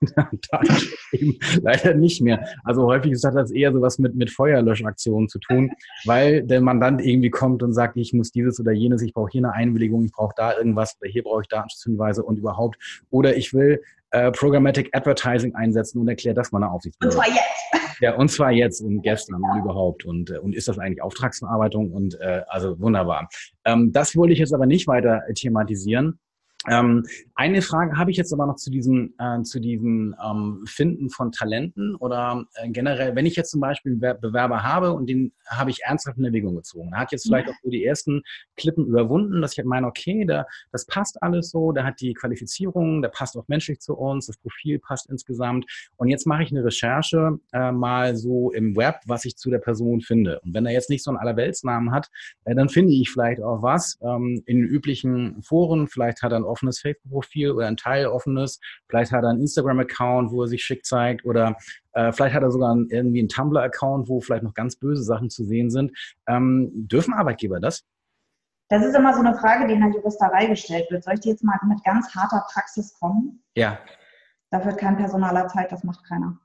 Leider 1.62 1.94
nicht 1.94 2.22
mehr. 2.22 2.44
Also 2.64 2.84
häufig 2.86 3.12
ist 3.12 3.22
das 3.22 3.50
eher 3.50 3.70
sowas 3.72 3.98
mit, 3.98 4.14
mit 4.16 4.30
Feuerlöschaktionen 4.30 5.28
zu 5.28 5.38
tun, 5.38 5.70
weil 6.06 6.42
der 6.42 6.62
Mandant 6.62 7.04
irgendwie 7.04 7.30
kommt 7.30 7.62
und 7.62 7.74
sagt, 7.74 7.98
ich 7.98 8.14
muss 8.14 8.32
dieses 8.32 8.58
oder 8.58 8.72
jenes, 8.72 9.02
ich 9.02 9.12
brauche 9.12 9.30
hier 9.30 9.44
eine 9.44 9.52
Einwilligung, 9.52 10.06
ich 10.06 10.12
brauche 10.12 10.34
da 10.36 10.56
irgendwas 10.56 10.96
oder 11.00 11.10
hier 11.10 11.22
brauche 11.22 11.42
ich 11.42 11.48
Datenschutzhinweise 11.48 12.24
und 12.24 12.38
überhaupt. 12.38 13.04
Oder 13.10 13.36
ich 13.36 13.52
will 13.52 13.82
äh, 14.10 14.32
Programmatic 14.32 14.88
Advertising 14.92 15.54
einsetzen 15.54 16.00
und 16.00 16.08
erkläre 16.08 16.34
das 16.34 16.50
meiner 16.50 16.72
Aufsichtsbehörde. 16.72 17.16
Und 17.16 17.24
zwar 17.24 17.34
jetzt. 17.34 17.61
Ja, 18.02 18.16
und 18.16 18.32
zwar 18.32 18.50
jetzt 18.50 18.80
und 18.80 19.00
gestern 19.02 19.40
und 19.44 19.60
überhaupt. 19.60 20.04
Und, 20.04 20.30
äh, 20.32 20.38
und 20.38 20.56
ist 20.56 20.66
das 20.66 20.76
eigentlich 20.76 21.00
Auftragsverarbeitung? 21.00 21.92
Und 21.92 22.20
äh, 22.20 22.42
also 22.48 22.78
wunderbar. 22.80 23.28
Ähm, 23.64 23.92
das 23.92 24.16
wollte 24.16 24.32
ich 24.32 24.40
jetzt 24.40 24.52
aber 24.52 24.66
nicht 24.66 24.88
weiter 24.88 25.22
thematisieren. 25.36 26.18
Ähm, 26.68 27.04
eine 27.34 27.60
Frage 27.60 27.96
habe 27.96 28.10
ich 28.10 28.16
jetzt 28.16 28.32
aber 28.32 28.46
noch 28.46 28.56
zu 28.56 28.70
diesem, 28.70 29.14
äh, 29.18 29.42
zu 29.42 29.58
diesem 29.58 30.14
ähm, 30.24 30.64
Finden 30.66 31.10
von 31.10 31.32
Talenten 31.32 31.96
oder 31.96 32.44
äh, 32.54 32.70
generell, 32.70 33.16
wenn 33.16 33.26
ich 33.26 33.34
jetzt 33.36 33.50
zum 33.50 33.60
Beispiel 33.60 33.96
Bewerber 33.96 34.62
habe 34.62 34.92
und 34.92 35.06
den 35.06 35.32
habe 35.48 35.70
ich 35.70 35.82
ernsthaft 35.82 36.18
in 36.18 36.24
Erwägung 36.24 36.54
gezogen. 36.54 36.90
Er 36.92 37.00
hat 37.00 37.12
jetzt 37.12 37.26
vielleicht 37.26 37.48
auch 37.48 37.54
so 37.62 37.70
die 37.70 37.84
ersten 37.84 38.22
Klippen 38.56 38.86
überwunden, 38.86 39.42
dass 39.42 39.52
ich 39.52 39.58
halt 39.58 39.66
meine, 39.66 39.86
okay, 39.86 40.24
der, 40.24 40.46
das 40.70 40.86
passt 40.86 41.20
alles 41.22 41.50
so, 41.50 41.72
der 41.72 41.84
hat 41.84 42.00
die 42.00 42.14
Qualifizierung, 42.14 43.02
der 43.02 43.08
passt 43.08 43.36
auch 43.36 43.48
menschlich 43.48 43.80
zu 43.80 43.94
uns, 43.94 44.26
das 44.26 44.36
Profil 44.36 44.78
passt 44.78 45.10
insgesamt. 45.10 45.66
Und 45.96 46.08
jetzt 46.08 46.26
mache 46.26 46.44
ich 46.44 46.52
eine 46.52 46.64
Recherche 46.64 47.38
äh, 47.52 47.72
mal 47.72 48.16
so 48.16 48.52
im 48.52 48.76
Web, 48.76 49.00
was 49.06 49.24
ich 49.24 49.36
zu 49.36 49.50
der 49.50 49.58
Person 49.58 50.00
finde. 50.00 50.40
Und 50.40 50.54
wenn 50.54 50.66
er 50.66 50.72
jetzt 50.72 50.90
nicht 50.90 51.02
so 51.02 51.10
einen 51.10 51.18
Allerweltsnamen 51.18 51.90
hat, 51.92 52.08
äh, 52.44 52.54
dann 52.54 52.68
finde 52.68 52.92
ich 52.92 53.10
vielleicht 53.10 53.42
auch 53.42 53.62
was 53.62 53.98
ähm, 54.02 54.42
in 54.46 54.60
üblichen 54.60 55.42
Foren, 55.42 55.88
vielleicht 55.88 56.22
hat 56.22 56.32
er 56.32 56.38
offenes 56.52 56.80
Facebook-Profil 56.80 57.52
oder 57.52 57.66
ein 57.66 57.76
Teil 57.76 58.06
offenes. 58.06 58.60
Vielleicht 58.88 59.12
hat 59.12 59.24
er 59.24 59.30
einen 59.30 59.40
Instagram-Account, 59.40 60.30
wo 60.30 60.42
er 60.42 60.48
sich 60.48 60.62
schick 60.62 60.84
zeigt 60.84 61.24
oder 61.24 61.56
äh, 61.94 62.12
vielleicht 62.12 62.34
hat 62.34 62.42
er 62.42 62.50
sogar 62.50 62.72
einen, 62.72 62.88
irgendwie 62.90 63.20
einen 63.20 63.28
Tumblr-Account, 63.28 64.08
wo 64.08 64.20
vielleicht 64.20 64.44
noch 64.44 64.54
ganz 64.54 64.76
böse 64.76 65.02
Sachen 65.02 65.30
zu 65.30 65.44
sehen 65.44 65.70
sind. 65.70 65.90
Ähm, 66.28 66.70
dürfen 66.74 67.14
Arbeitgeber 67.14 67.58
das? 67.58 67.84
Das 68.68 68.84
ist 68.84 68.94
immer 68.94 69.12
so 69.12 69.20
eine 69.20 69.34
Frage, 69.34 69.66
die 69.66 69.74
in 69.74 69.80
der 69.80 69.90
Juristerei 69.90 70.46
gestellt 70.46 70.90
wird. 70.90 71.04
Soll 71.04 71.14
ich 71.14 71.24
jetzt 71.24 71.44
mal 71.44 71.58
mit 71.68 71.82
ganz 71.84 72.14
harter 72.14 72.44
Praxis 72.52 72.94
kommen? 72.98 73.42
Ja. 73.54 73.78
Da 74.50 74.64
wird 74.64 74.78
kein 74.78 74.96
Personaler 74.96 75.48
Zeit, 75.48 75.72
das 75.72 75.84
macht 75.84 76.06
keiner. 76.06 76.38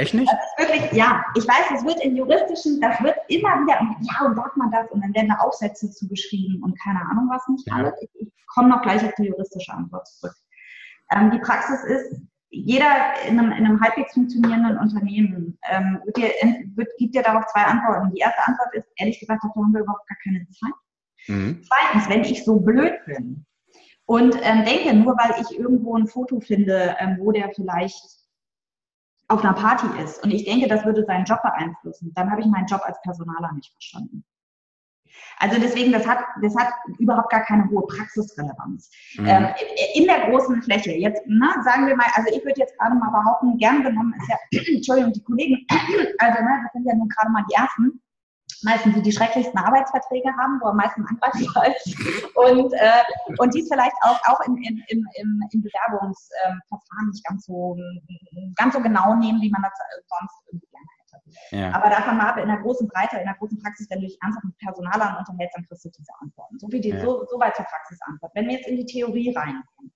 Echt 0.00 0.14
nicht? 0.14 0.32
Wirklich, 0.56 0.92
ja, 0.92 1.22
ich 1.34 1.46
weiß, 1.46 1.68
das 1.68 1.84
wird 1.84 2.02
in 2.02 2.16
juristischen, 2.16 2.80
das 2.80 3.02
wird 3.02 3.16
immer 3.28 3.60
wieder, 3.60 3.78
ja, 4.00 4.26
und 4.26 4.34
darf 4.34 4.56
man 4.56 4.70
das? 4.70 4.90
Und 4.90 5.02
dann 5.02 5.14
werden 5.14 5.28
da 5.28 5.44
Aufsätze 5.44 5.90
zugeschrieben 5.90 6.62
und 6.62 6.78
keine 6.80 7.00
Ahnung 7.02 7.28
was 7.30 7.46
nicht 7.48 7.68
ja. 7.68 7.74
alles. 7.74 7.92
Ich, 8.00 8.10
ich 8.14 8.32
komme 8.46 8.70
noch 8.70 8.80
gleich 8.80 9.04
auf 9.04 9.14
die 9.18 9.24
juristische 9.24 9.72
Antwort 9.74 10.08
zurück. 10.08 10.34
Ähm, 11.10 11.30
die 11.30 11.38
Praxis 11.38 11.84
ist, 11.84 12.20
jeder 12.48 12.88
in 13.28 13.38
einem, 13.38 13.52
in 13.52 13.66
einem 13.66 13.80
halbwegs 13.80 14.14
funktionierenden 14.14 14.78
Unternehmen 14.78 15.58
ähm, 15.68 16.00
wird 16.04 16.16
dir, 16.16 16.30
wird, 16.74 16.88
gibt 16.96 17.14
dir 17.14 17.22
darauf 17.22 17.44
zwei 17.46 17.62
Antworten. 17.62 18.10
Die 18.14 18.20
erste 18.20 18.42
Antwort 18.46 18.74
ist, 18.74 18.88
ehrlich 18.96 19.20
gesagt, 19.20 19.44
dafür 19.44 19.62
haben 19.62 19.72
wir 19.74 19.82
überhaupt 19.82 20.08
gar 20.08 20.18
keine 20.24 20.46
Zeit. 20.48 20.72
Mhm. 21.28 21.62
Zweitens, 21.62 22.08
wenn 22.08 22.24
ich 22.24 22.42
so 22.44 22.58
blöd 22.58 22.94
bin 23.04 23.44
und 24.06 24.34
ähm, 24.42 24.64
denke, 24.64 24.94
nur 24.94 25.14
weil 25.18 25.42
ich 25.42 25.58
irgendwo 25.58 25.94
ein 25.96 26.06
Foto 26.06 26.40
finde, 26.40 26.96
ähm, 26.98 27.18
wo 27.20 27.32
der 27.32 27.50
vielleicht 27.54 28.20
auf 29.30 29.44
einer 29.44 29.54
Party 29.54 29.86
ist 30.02 30.22
und 30.24 30.32
ich 30.32 30.44
denke, 30.44 30.66
das 30.66 30.84
würde 30.84 31.04
seinen 31.04 31.24
Job 31.24 31.40
beeinflussen, 31.42 32.12
dann 32.14 32.30
habe 32.30 32.40
ich 32.40 32.46
meinen 32.48 32.66
Job 32.66 32.80
als 32.84 33.00
Personaler 33.02 33.52
nicht 33.54 33.70
verstanden. 33.72 34.24
Also 35.38 35.60
deswegen, 35.60 35.92
das 35.92 36.06
hat, 36.06 36.18
das 36.42 36.54
hat 36.56 36.68
überhaupt 36.98 37.30
gar 37.30 37.42
keine 37.42 37.68
hohe 37.70 37.86
Praxisrelevanz. 37.86 38.90
Mhm. 39.16 39.26
Ähm, 39.26 39.46
in 39.94 40.04
der 40.04 40.28
großen 40.28 40.62
Fläche, 40.62 40.92
jetzt 40.92 41.22
na, 41.26 41.56
ne, 41.56 41.62
sagen 41.62 41.86
wir 41.86 41.96
mal, 41.96 42.06
also 42.14 42.28
ich 42.34 42.44
würde 42.44 42.60
jetzt 42.60 42.76
gerade 42.78 42.94
mal 42.94 43.10
behaupten, 43.10 43.56
gern 43.58 43.82
genommen 43.82 44.14
ist 44.20 44.28
ja, 44.28 44.36
Entschuldigung, 44.74 45.12
die 45.12 45.22
Kollegen, 45.22 45.66
also 46.18 46.42
ne, 46.42 46.60
das 46.62 46.72
sind 46.72 46.86
ja 46.86 46.94
nun 46.94 47.08
gerade 47.08 47.32
mal 47.32 47.44
die 47.48 47.54
ersten, 47.54 48.00
meistens 48.62 48.94
die 48.94 49.02
die 49.02 49.12
schrecklichsten 49.12 49.58
Arbeitsverträge 49.58 50.30
haben, 50.38 50.60
wo 50.62 50.68
am 50.68 50.76
meisten 50.76 51.04
angreifbar 51.06 51.66
ist 51.74 51.96
und, 52.36 52.72
äh, 52.72 53.02
und 53.38 53.54
die 53.54 53.60
es 53.60 53.68
vielleicht 53.68 53.96
auch, 54.02 54.18
auch 54.26 54.40
in, 54.46 54.56
in, 54.56 54.82
in, 54.88 55.40
im 55.52 55.62
Bewerbungsverfahren 55.62 57.08
nicht 57.10 57.24
ganz 57.24 57.46
so, 57.46 57.76
ganz 58.56 58.74
so 58.74 58.80
genau 58.80 59.14
nehmen, 59.16 59.40
wie 59.40 59.50
man 59.50 59.62
das 59.62 59.72
sonst 60.08 60.34
irgendwie 60.46 60.68
gerne 60.68 60.86
hätte. 60.98 61.56
Ja. 61.56 61.74
Aber 61.74 61.90
davon 61.90 62.16
mal 62.16 62.30
ab, 62.30 62.38
in 62.38 62.48
der 62.48 62.58
großen 62.58 62.88
Breite, 62.88 63.18
in 63.18 63.24
der 63.24 63.34
großen 63.34 63.58
Praxis, 63.60 63.88
wenn 63.90 64.00
du 64.00 64.06
dich 64.06 64.18
ernsthaft 64.22 64.44
mit 64.44 64.58
Personalern 64.58 65.16
unterhältst, 65.16 65.56
dann 65.56 65.66
kriegst 65.66 65.84
du 65.84 65.90
diese 65.90 66.12
Antworten. 66.20 66.58
So, 66.58 66.68
wie 66.70 66.80
die, 66.80 66.90
ja. 66.90 67.00
so, 67.00 67.26
so 67.26 67.38
weit 67.38 67.56
zur 67.56 67.64
Praxisantwort. 67.64 68.32
Wenn 68.34 68.46
wir 68.46 68.54
jetzt 68.54 68.68
in 68.68 68.76
die 68.76 68.86
Theorie 68.86 69.34
reinkommen, 69.34 69.92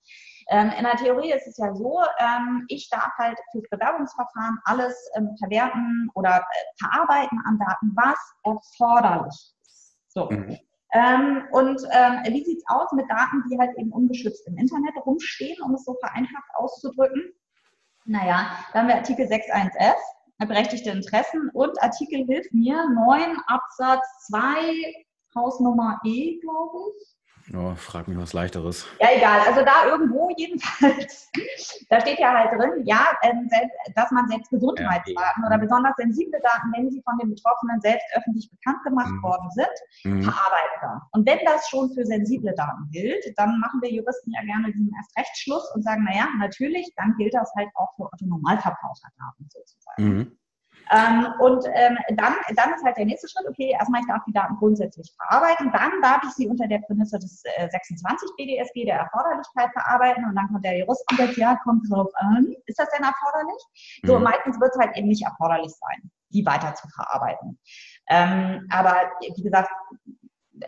ähm, 0.49 0.71
in 0.77 0.83
der 0.83 0.95
Theorie 0.95 1.31
ist 1.31 1.47
es 1.47 1.57
ja 1.57 1.73
so, 1.73 2.01
ähm, 2.19 2.65
ich 2.67 2.89
darf 2.89 3.11
halt 3.17 3.37
fürs 3.51 3.67
Bewerbungsverfahren 3.69 4.59
alles 4.65 4.95
ähm, 5.15 5.35
verwerten 5.39 6.09
oder 6.13 6.37
äh, 6.37 6.83
verarbeiten 6.83 7.41
an 7.45 7.57
Daten, 7.57 7.91
was 7.95 8.19
erforderlich 8.43 9.33
ist. 9.61 9.97
So. 10.07 10.29
Mhm. 10.29 10.57
Ähm, 10.93 11.43
und 11.51 11.81
ähm, 11.91 12.33
wie 12.33 12.43
sieht's 12.43 12.63
aus 12.67 12.91
mit 12.93 13.09
Daten, 13.09 13.43
die 13.49 13.57
halt 13.57 13.75
eben 13.77 13.91
ungeschützt 13.91 14.47
im 14.47 14.57
Internet 14.57 14.93
rumstehen, 15.05 15.61
um 15.63 15.73
es 15.73 15.83
so 15.83 15.95
vereinfacht 15.95 16.49
auszudrücken? 16.53 17.33
Naja, 18.05 18.51
da 18.71 18.79
haben 18.79 18.87
wir 18.87 18.95
Artikel 18.95 19.25
6.1f, 19.25 19.95
berechtigte 20.47 20.91
Interessen 20.91 21.49
und 21.53 21.81
Artikel 21.81 22.23
hilft 22.25 22.53
mir 22.53 22.87
9 22.87 23.37
Absatz 23.47 24.05
2 24.27 25.04
Hausnummer 25.35 25.99
E, 26.03 26.39
glaube 26.39 26.77
ich. 26.97 27.15
Oh, 27.53 27.75
frag 27.75 28.07
mich 28.07 28.17
was 28.17 28.33
leichteres. 28.33 28.87
Ja, 28.99 29.09
egal. 29.15 29.39
Also 29.47 29.63
da 29.63 29.85
irgendwo 29.85 30.31
jedenfalls. 30.35 31.29
da 31.89 32.01
steht 32.01 32.17
ja 32.17 32.33
halt 32.33 32.59
drin, 32.59 32.83
ja, 32.85 33.05
ähm, 33.21 33.47
dass 33.93 34.09
man 34.09 34.27
selbst 34.27 34.49
Gesundheitsdaten 34.49 35.13
ja, 35.15 35.45
oder 35.45 35.59
besonders 35.59 35.95
sensible 35.97 36.39
Daten, 36.41 36.73
wenn 36.75 36.89
sie 36.89 37.03
von 37.03 37.19
den 37.19 37.29
Betroffenen 37.29 37.79
selbst 37.81 38.05
öffentlich 38.15 38.49
bekannt 38.49 38.83
gemacht 38.83 39.11
mhm. 39.11 39.21
worden 39.21 39.49
sind, 39.51 39.75
mhm. 40.05 40.23
verarbeiten 40.23 40.77
darf. 40.81 41.03
Und 41.11 41.27
wenn 41.27 41.37
das 41.45 41.69
schon 41.69 41.93
für 41.93 42.03
sensible 42.03 42.53
Daten 42.55 42.89
gilt, 42.91 43.23
dann 43.37 43.59
machen 43.59 43.79
wir 43.83 43.91
Juristen 43.91 44.31
ja 44.31 44.41
gerne 44.43 44.71
diesen 44.73 44.91
Erstrechtsschluss 44.97 45.71
und 45.75 45.83
sagen, 45.83 46.03
naja, 46.03 46.27
natürlich, 46.39 46.91
dann 46.95 47.13
gilt 47.17 47.35
das 47.35 47.51
halt 47.55 47.69
auch 47.75 47.93
für 47.95 48.05
Otto 48.05 48.25
Normalverbraucherdaten 48.25 49.47
sozusagen. 49.49 50.03
Mhm. 50.03 50.37
Ähm, 50.91 51.27
und 51.39 51.65
ähm, 51.73 51.97
dann, 52.15 52.33
dann 52.55 52.73
ist 52.73 52.83
halt 52.83 52.97
der 52.97 53.05
nächste 53.05 53.27
Schritt, 53.27 53.47
okay, 53.47 53.71
erstmal 53.71 54.01
ich 54.01 54.07
darf 54.07 54.23
die 54.27 54.33
Daten 54.33 54.55
grundsätzlich 54.57 55.11
verarbeiten, 55.17 55.71
dann 55.71 55.91
darf 56.01 56.21
ich 56.23 56.31
sie 56.31 56.47
unter 56.47 56.67
der 56.67 56.79
Prämisse 56.79 57.17
des 57.19 57.43
äh, 57.57 57.67
26 57.69 58.29
BDSG 58.37 58.85
der 58.85 58.99
Erforderlichkeit 58.99 59.71
verarbeiten 59.73 60.25
und 60.25 60.35
dann 60.35 60.47
kommt 60.47 60.65
der 60.65 60.77
Jurist 60.77 61.03
und 61.09 61.17
sagt, 61.17 61.37
ja, 61.37 61.57
kommt 61.63 61.89
drauf 61.89 62.11
an, 62.15 62.53
ist 62.65 62.79
das 62.79 62.89
denn 62.91 63.03
erforderlich? 63.03 63.61
Mhm. 64.03 64.07
So, 64.07 64.19
meistens 64.19 64.59
wird 64.59 64.71
es 64.73 64.79
halt 64.79 64.95
eben 64.97 65.07
nicht 65.07 65.25
erforderlich 65.25 65.71
sein, 65.71 66.11
die 66.29 66.45
weiter 66.45 66.75
zu 66.75 66.87
verarbeiten. 66.89 67.59
Ähm, 68.07 68.67
aber 68.69 68.95
wie 69.19 69.43
gesagt, 69.43 69.69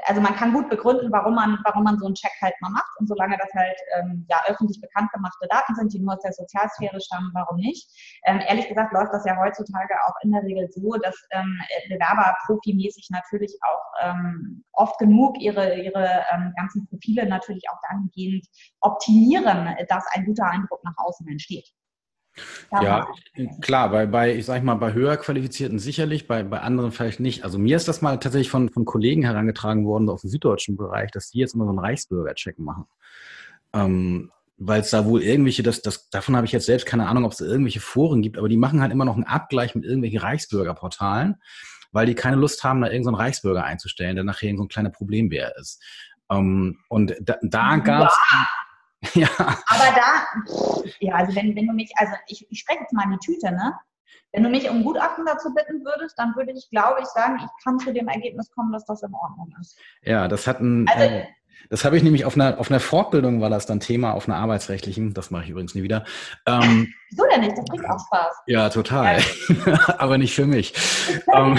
also 0.06 0.22
man 0.22 0.36
kann 0.36 0.54
gut 0.54 0.70
begründen, 0.70 1.12
warum 1.12 1.36
man, 1.36 1.60
warum 1.64 1.84
man 1.84 1.98
so 2.00 2.06
einen 2.06 2.16
Check 2.16 2.32
halt 2.42 2.54
mal 2.62 2.70
macht. 2.70 2.92
Und 3.00 3.08
solange 3.08 3.38
das 3.38 3.50
halt 3.54 3.78
ähm, 3.98 4.26
ja 4.30 4.42
öffentlich 4.48 4.80
bekannt 4.82 5.12
gemachte 5.12 5.48
Daten 5.50 5.76
sind, 5.76 5.94
die 5.94 6.00
nur 6.00 6.14
aus 6.14 6.22
der 6.22 6.34
Sozialsphäre 6.34 7.00
stammen, 7.00 7.32
warum 7.34 7.58
nicht? 7.58 7.90
Ähm, 8.26 8.42
ehrlich 8.48 8.68
gesagt 8.68 8.94
läuft 8.94 9.14
das 9.14 9.26
ja 9.26 9.38
heutzutage 9.38 9.94
auch 10.06 10.16
in 10.22 10.32
der 10.32 10.44
Regel 10.44 10.68
so, 10.72 10.94
dass 11.04 11.16
ähm, 11.32 11.60
Bewerber 11.90 12.36
profimäßig 12.46 13.08
natürlich 13.12 13.58
auch 13.64 14.10
ähm, 14.10 14.64
oft 14.74 14.98
genug 15.00 15.40
ihre, 15.40 15.76
ihre 15.76 16.24
ähm, 16.34 16.54
ganzen 16.58 16.88
Profile 16.88 17.28
natürlich 17.28 17.64
auch 17.70 17.80
dahingehend 17.90 18.46
optimieren, 18.82 19.76
dass 19.90 20.06
ein 20.14 20.26
guter 20.26 20.46
Eindruck 20.46 20.84
nach 20.84 20.96
außen 20.98 21.28
entsteht. 21.28 21.68
Ja, 22.72 23.08
klar, 23.62 23.90
bei, 23.90 24.06
bei, 24.06 24.36
ich 24.36 24.46
sag 24.46 24.64
mal, 24.64 24.76
bei 24.76 24.94
höher 24.94 25.18
qualifizierten 25.18 25.80
sicherlich, 25.80 26.28
bei, 26.28 26.44
bei 26.44 26.60
anderen 26.62 26.92
vielleicht 26.92 27.20
nicht. 27.20 27.44
Also 27.44 27.58
mir 27.58 27.76
ist 27.76 27.88
das 27.88 28.02
mal 28.02 28.20
tatsächlich 28.20 28.50
von, 28.50 28.70
von 28.70 28.86
Kollegen 28.86 29.24
herangetragen 29.24 29.86
worden 29.86 30.10
aus 30.10 30.22
dem 30.22 30.30
süddeutschen 30.30 30.78
Bereich, 30.78 31.12
dass 31.12 31.32
die 31.32 31.40
jetzt 31.40 31.56
immer 31.56 31.66
so 31.66 31.72
einen 31.72 31.80
Reichsbürger-Check 31.80 32.60
machen. 32.60 32.86
Ähm, 33.74 34.32
weil 34.58 34.82
es 34.82 34.90
da 34.90 35.06
wohl 35.06 35.22
irgendwelche, 35.22 35.64
das, 35.64 35.82
das, 35.82 36.10
davon 36.10 36.36
habe 36.36 36.46
ich 36.46 36.52
jetzt 36.52 36.66
selbst 36.66 36.86
keine 36.86 37.08
Ahnung, 37.08 37.26
ob 37.26 37.32
es 37.32 37.42
irgendwelche 37.42 37.80
Foren 37.80 38.22
gibt, 38.22 38.38
aber 38.38 38.50
die 38.50 38.58
machen 38.58 38.82
halt 38.82 38.92
immer 38.92 39.06
noch 39.06 39.16
einen 39.16 39.24
Abgleich 39.24 39.76
mit 39.76 39.86
irgendwelchen 39.86 40.20
Reichsbürgerportalen, 40.20 41.36
weil 41.92 42.08
die 42.08 42.16
keine 42.16 42.38
Lust 42.38 42.64
haben, 42.64 42.82
da 42.82 42.88
irgendeinen 42.88 43.16
so 43.16 43.22
Reichsbürger 43.22 43.64
einzustellen, 43.64 44.16
der 44.16 44.24
nachher 44.24 44.56
so 44.58 44.64
ein 44.64 44.68
kleiner 44.68 44.90
Problembär 44.90 45.56
ist. 45.58 45.82
Ähm, 46.30 46.80
und 46.90 47.16
da, 47.22 47.38
da 47.42 47.78
gab 47.78 48.10
es. 48.10 48.18
Ja. 48.32 48.48
Aber 49.38 49.96
da, 49.96 50.84
ja, 51.00 51.16
also 51.16 51.36
wenn, 51.36 51.56
wenn 51.56 51.68
du 51.68 51.74
mich, 51.74 51.92
also 51.96 52.14
ich, 52.28 52.48
ich 52.50 52.60
spreche 52.60 52.82
jetzt 52.82 52.94
mal 52.94 53.04
in 53.04 53.12
die 53.12 53.20
Tüte, 53.20 53.52
ne? 53.52 53.78
Wenn 54.34 54.44
du 54.44 54.50
mich 54.50 54.70
um 54.70 54.84
Gutachten 54.84 55.26
dazu 55.26 55.54
bitten 55.54 55.86
würdest, 55.86 56.18
dann 56.20 56.36
würde 56.36 56.52
ich, 56.52 56.70
glaube 56.70 57.00
ich, 57.02 57.08
sagen, 57.08 57.40
ich 57.40 57.64
kann 57.64 57.80
zu 57.80 57.94
dem 57.94 58.08
Ergebnis 58.08 58.52
kommen, 58.52 58.72
dass 58.72 58.86
das 58.86 59.02
in 59.04 59.14
Ordnung 59.14 59.54
ist. 59.60 59.80
Ja, 60.02 60.28
das 60.28 60.48
hat 60.48 60.60
ein. 60.60 60.88
Also, 60.88 61.04
äh, 61.04 61.28
Das 61.70 61.84
habe 61.84 61.98
ich 61.98 62.04
nämlich 62.04 62.26
auf 62.26 62.36
einer, 62.36 62.60
auf 62.60 62.70
einer 62.70 62.80
Fortbildung 62.80 63.42
war 63.42 63.50
das 63.50 63.66
dann 63.66 63.80
Thema, 63.80 64.14
auf 64.14 64.28
einer 64.28 64.38
arbeitsrechtlichen, 64.38 65.14
das 65.14 65.32
mache 65.32 65.44
ich 65.44 65.50
übrigens 65.50 65.76
nie 65.76 65.84
wieder. 65.84 66.06
Ähm, 66.46 66.94
Wieso 67.10 67.24
denn 67.32 67.42
nicht? 67.42 67.58
Das 67.58 67.66
bringt 67.66 67.86
auch 67.90 68.00
Spaß. 68.06 68.36
Ja, 68.48 68.70
total. 68.70 69.20
Ja. 69.66 69.90
Aber 69.98 70.18
nicht 70.18 70.36
für 70.36 70.46
mich. 70.46 70.74
Ähm, 71.34 71.58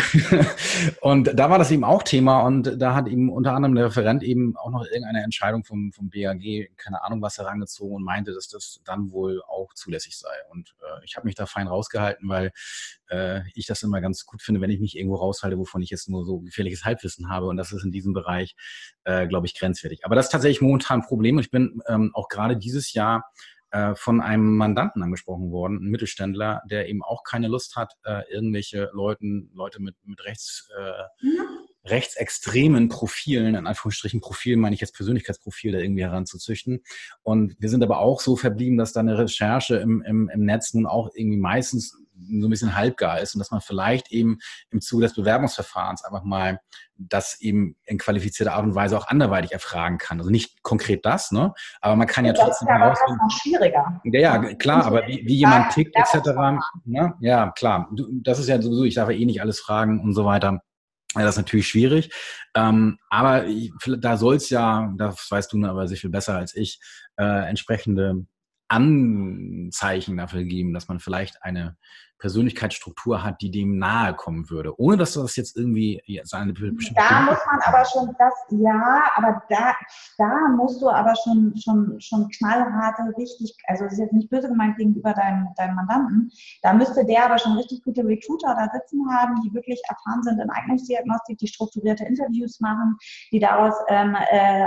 und 1.00 1.30
da 1.34 1.50
war 1.50 1.58
das 1.58 1.70
eben 1.70 1.84
auch 1.84 2.02
Thema 2.02 2.40
und 2.40 2.80
da 2.80 2.94
hat 2.94 3.08
eben 3.08 3.30
unter 3.30 3.54
anderem 3.54 3.74
der 3.74 3.86
Referent 3.86 4.22
eben 4.22 4.56
auch 4.56 4.70
noch 4.70 4.84
irgendeine 4.84 5.22
Entscheidung 5.22 5.64
vom, 5.64 5.92
vom 5.92 6.10
BAG, 6.10 6.70
keine 6.76 7.02
Ahnung 7.02 7.22
was, 7.22 7.38
herangezogen 7.38 7.96
und 7.96 8.02
meinte, 8.02 8.34
dass 8.34 8.48
das 8.48 8.80
dann 8.84 9.10
wohl 9.10 9.42
auch 9.46 9.72
zulässig 9.74 10.18
sei. 10.18 10.34
Und 10.50 10.74
äh, 10.82 11.04
ich 11.04 11.16
habe 11.16 11.26
mich 11.26 11.34
da 11.34 11.46
fein 11.46 11.66
rausgehalten, 11.66 12.28
weil 12.28 12.52
äh, 13.08 13.40
ich 13.54 13.66
das 13.66 13.82
immer 13.82 14.00
ganz 14.00 14.26
gut 14.26 14.42
finde, 14.42 14.60
wenn 14.60 14.70
ich 14.70 14.80
mich 14.80 14.96
irgendwo 14.96 15.16
raushalte, 15.16 15.58
wovon 15.58 15.82
ich 15.82 15.90
jetzt 15.90 16.08
nur 16.08 16.24
so 16.24 16.40
gefährliches 16.40 16.84
Halbwissen 16.84 17.28
habe. 17.28 17.46
Und 17.46 17.56
das 17.56 17.72
ist 17.72 17.84
in 17.84 17.92
diesem 17.92 18.12
Bereich, 18.12 18.54
äh, 19.04 19.26
glaube 19.26 19.46
ich, 19.46 19.58
grenzwertig. 19.58 20.04
Aber 20.04 20.14
das 20.14 20.26
ist 20.26 20.32
tatsächlich 20.32 20.60
momentan 20.60 21.00
ein 21.00 21.06
Problem. 21.06 21.36
Und 21.36 21.42
ich 21.42 21.50
bin 21.50 21.80
ähm, 21.88 22.10
auch 22.14 22.28
gerade 22.28 22.56
dieses 22.56 22.92
Jahr 22.92 23.24
äh, 23.70 23.94
von 23.94 24.22
einem 24.22 24.56
Mandanten 24.56 25.02
angesprochen 25.02 25.50
worden, 25.50 25.76
ein 25.76 25.90
Mittelständler, 25.90 26.62
der 26.70 26.88
eben 26.88 27.02
auch 27.02 27.22
keine 27.22 27.48
Lust 27.48 27.76
hat, 27.76 27.92
äh, 28.04 28.22
irgendwelche 28.32 28.88
Leuten, 28.94 29.50
Leute 29.52 29.82
mit, 29.82 29.94
mit 30.04 30.24
rechts, 30.24 30.70
äh, 30.78 31.26
mhm. 31.26 31.40
rechtsextremen 31.84 32.88
Profilen, 32.88 33.54
in 33.54 33.66
Anführungsstrichen 33.66 34.22
Profil 34.22 34.56
meine 34.56 34.74
ich 34.74 34.80
jetzt 34.80 34.94
Persönlichkeitsprofil, 34.94 35.72
da 35.72 35.78
irgendwie 35.80 36.02
heranzuzüchten. 36.02 36.82
Und 37.22 37.56
wir 37.58 37.68
sind 37.68 37.82
aber 37.82 37.98
auch 37.98 38.20
so 38.22 38.36
verblieben, 38.36 38.78
dass 38.78 38.94
da 38.94 39.00
eine 39.00 39.18
Recherche 39.18 39.76
im, 39.76 40.00
im, 40.00 40.30
im 40.30 40.44
Netz 40.46 40.72
nun 40.72 40.86
auch 40.86 41.10
irgendwie 41.14 41.38
meistens 41.38 41.94
so 42.40 42.46
ein 42.46 42.50
bisschen 42.50 42.76
halbgar 42.76 43.20
ist 43.20 43.34
und 43.34 43.38
dass 43.38 43.50
man 43.50 43.60
vielleicht 43.60 44.10
eben 44.10 44.38
im 44.70 44.80
Zuge 44.80 45.04
des 45.04 45.14
Bewerbungsverfahrens 45.14 46.04
einfach 46.04 46.24
mal 46.24 46.60
das 46.96 47.40
eben 47.40 47.76
in 47.84 47.96
qualifizierter 47.98 48.54
Art 48.54 48.64
und 48.64 48.74
Weise 48.74 48.98
auch 48.98 49.06
anderweitig 49.06 49.52
erfragen 49.52 49.98
kann. 49.98 50.18
Also 50.18 50.30
nicht 50.30 50.62
konkret 50.62 51.06
das, 51.06 51.30
ne? 51.30 51.54
Aber 51.80 51.94
man 51.94 52.08
kann 52.08 52.24
ja 52.24 52.32
das 52.32 52.44
trotzdem 52.44 52.68
herausfinden. 52.68 53.20
Das 53.22 53.34
ist 53.34 53.36
noch 53.36 53.42
schwieriger. 53.42 54.00
Ja, 54.04 54.20
ja, 54.20 54.54
klar, 54.54 54.84
aber 54.84 55.06
wie, 55.06 55.24
wie 55.24 55.36
jemand 55.36 55.72
tickt 55.72 55.94
etc. 55.94 56.30
Ne? 56.84 57.14
Ja, 57.20 57.52
klar. 57.52 57.88
Das 58.22 58.38
ist 58.38 58.48
ja 58.48 58.60
sowieso, 58.60 58.84
ich 58.84 58.94
darf 58.96 59.08
ja 59.10 59.16
eh 59.16 59.24
nicht 59.24 59.40
alles 59.40 59.60
fragen 59.60 60.00
und 60.00 60.12
so 60.12 60.24
weiter. 60.24 60.60
Ja, 61.14 61.22
das 61.22 61.36
ist 61.36 61.38
natürlich 61.38 61.68
schwierig. 61.68 62.12
Ähm, 62.54 62.98
aber 63.08 63.46
ich, 63.46 63.72
da 63.98 64.16
soll 64.16 64.36
es 64.36 64.50
ja, 64.50 64.92
das 64.96 65.30
weißt 65.30 65.52
du 65.52 65.64
aber 65.64 65.86
sehr 65.86 65.96
viel 65.96 66.10
besser 66.10 66.36
als 66.36 66.54
ich, 66.54 66.80
äh, 67.16 67.48
entsprechende 67.48 68.26
Anzeichen 68.68 70.18
dafür 70.18 70.44
geben, 70.44 70.74
dass 70.74 70.88
man 70.88 71.00
vielleicht 71.00 71.42
eine 71.42 71.76
Persönlichkeitsstruktur 72.18 73.22
hat, 73.22 73.40
die 73.40 73.50
dem 73.50 73.78
nahe 73.78 74.14
kommen 74.14 74.50
würde, 74.50 74.78
ohne 74.80 74.96
dass 74.96 75.14
das 75.14 75.36
jetzt 75.36 75.56
irgendwie 75.56 76.02
seine. 76.24 76.52
Da 76.52 77.20
muss 77.22 77.38
man 77.46 77.60
aber 77.64 77.84
schon 77.84 78.14
das, 78.18 78.34
ja, 78.50 79.02
aber 79.14 79.42
da, 79.48 79.74
da 80.16 80.48
musst 80.56 80.82
du 80.82 80.88
aber 80.88 81.14
schon, 81.16 81.54
schon, 81.56 82.00
schon 82.00 82.28
knallharte, 82.28 83.02
richtig, 83.16 83.54
also 83.66 83.84
das 83.84 83.94
ist 83.94 83.98
jetzt 84.00 84.12
nicht 84.12 84.30
böse 84.30 84.48
gemeint 84.48 84.76
gegenüber 84.76 85.12
deinem, 85.14 85.48
deinem 85.56 85.76
Mandanten, 85.76 86.30
da 86.62 86.72
müsste 86.72 87.04
der 87.04 87.24
aber 87.24 87.38
schon 87.38 87.56
richtig 87.56 87.82
gute 87.84 88.04
Recruiter 88.04 88.54
da 88.54 88.68
sitzen 88.72 89.08
haben, 89.10 89.40
die 89.42 89.54
wirklich 89.54 89.80
erfahren 89.88 90.22
sind 90.22 90.40
in 90.40 90.50
Eignungsdiagnostik, 90.50 91.38
die 91.38 91.48
strukturierte 91.48 92.04
Interviews 92.04 92.60
machen, 92.60 92.96
die 93.32 93.38
daraus 93.38 93.74
ähm, 93.88 94.16
äh, 94.30 94.66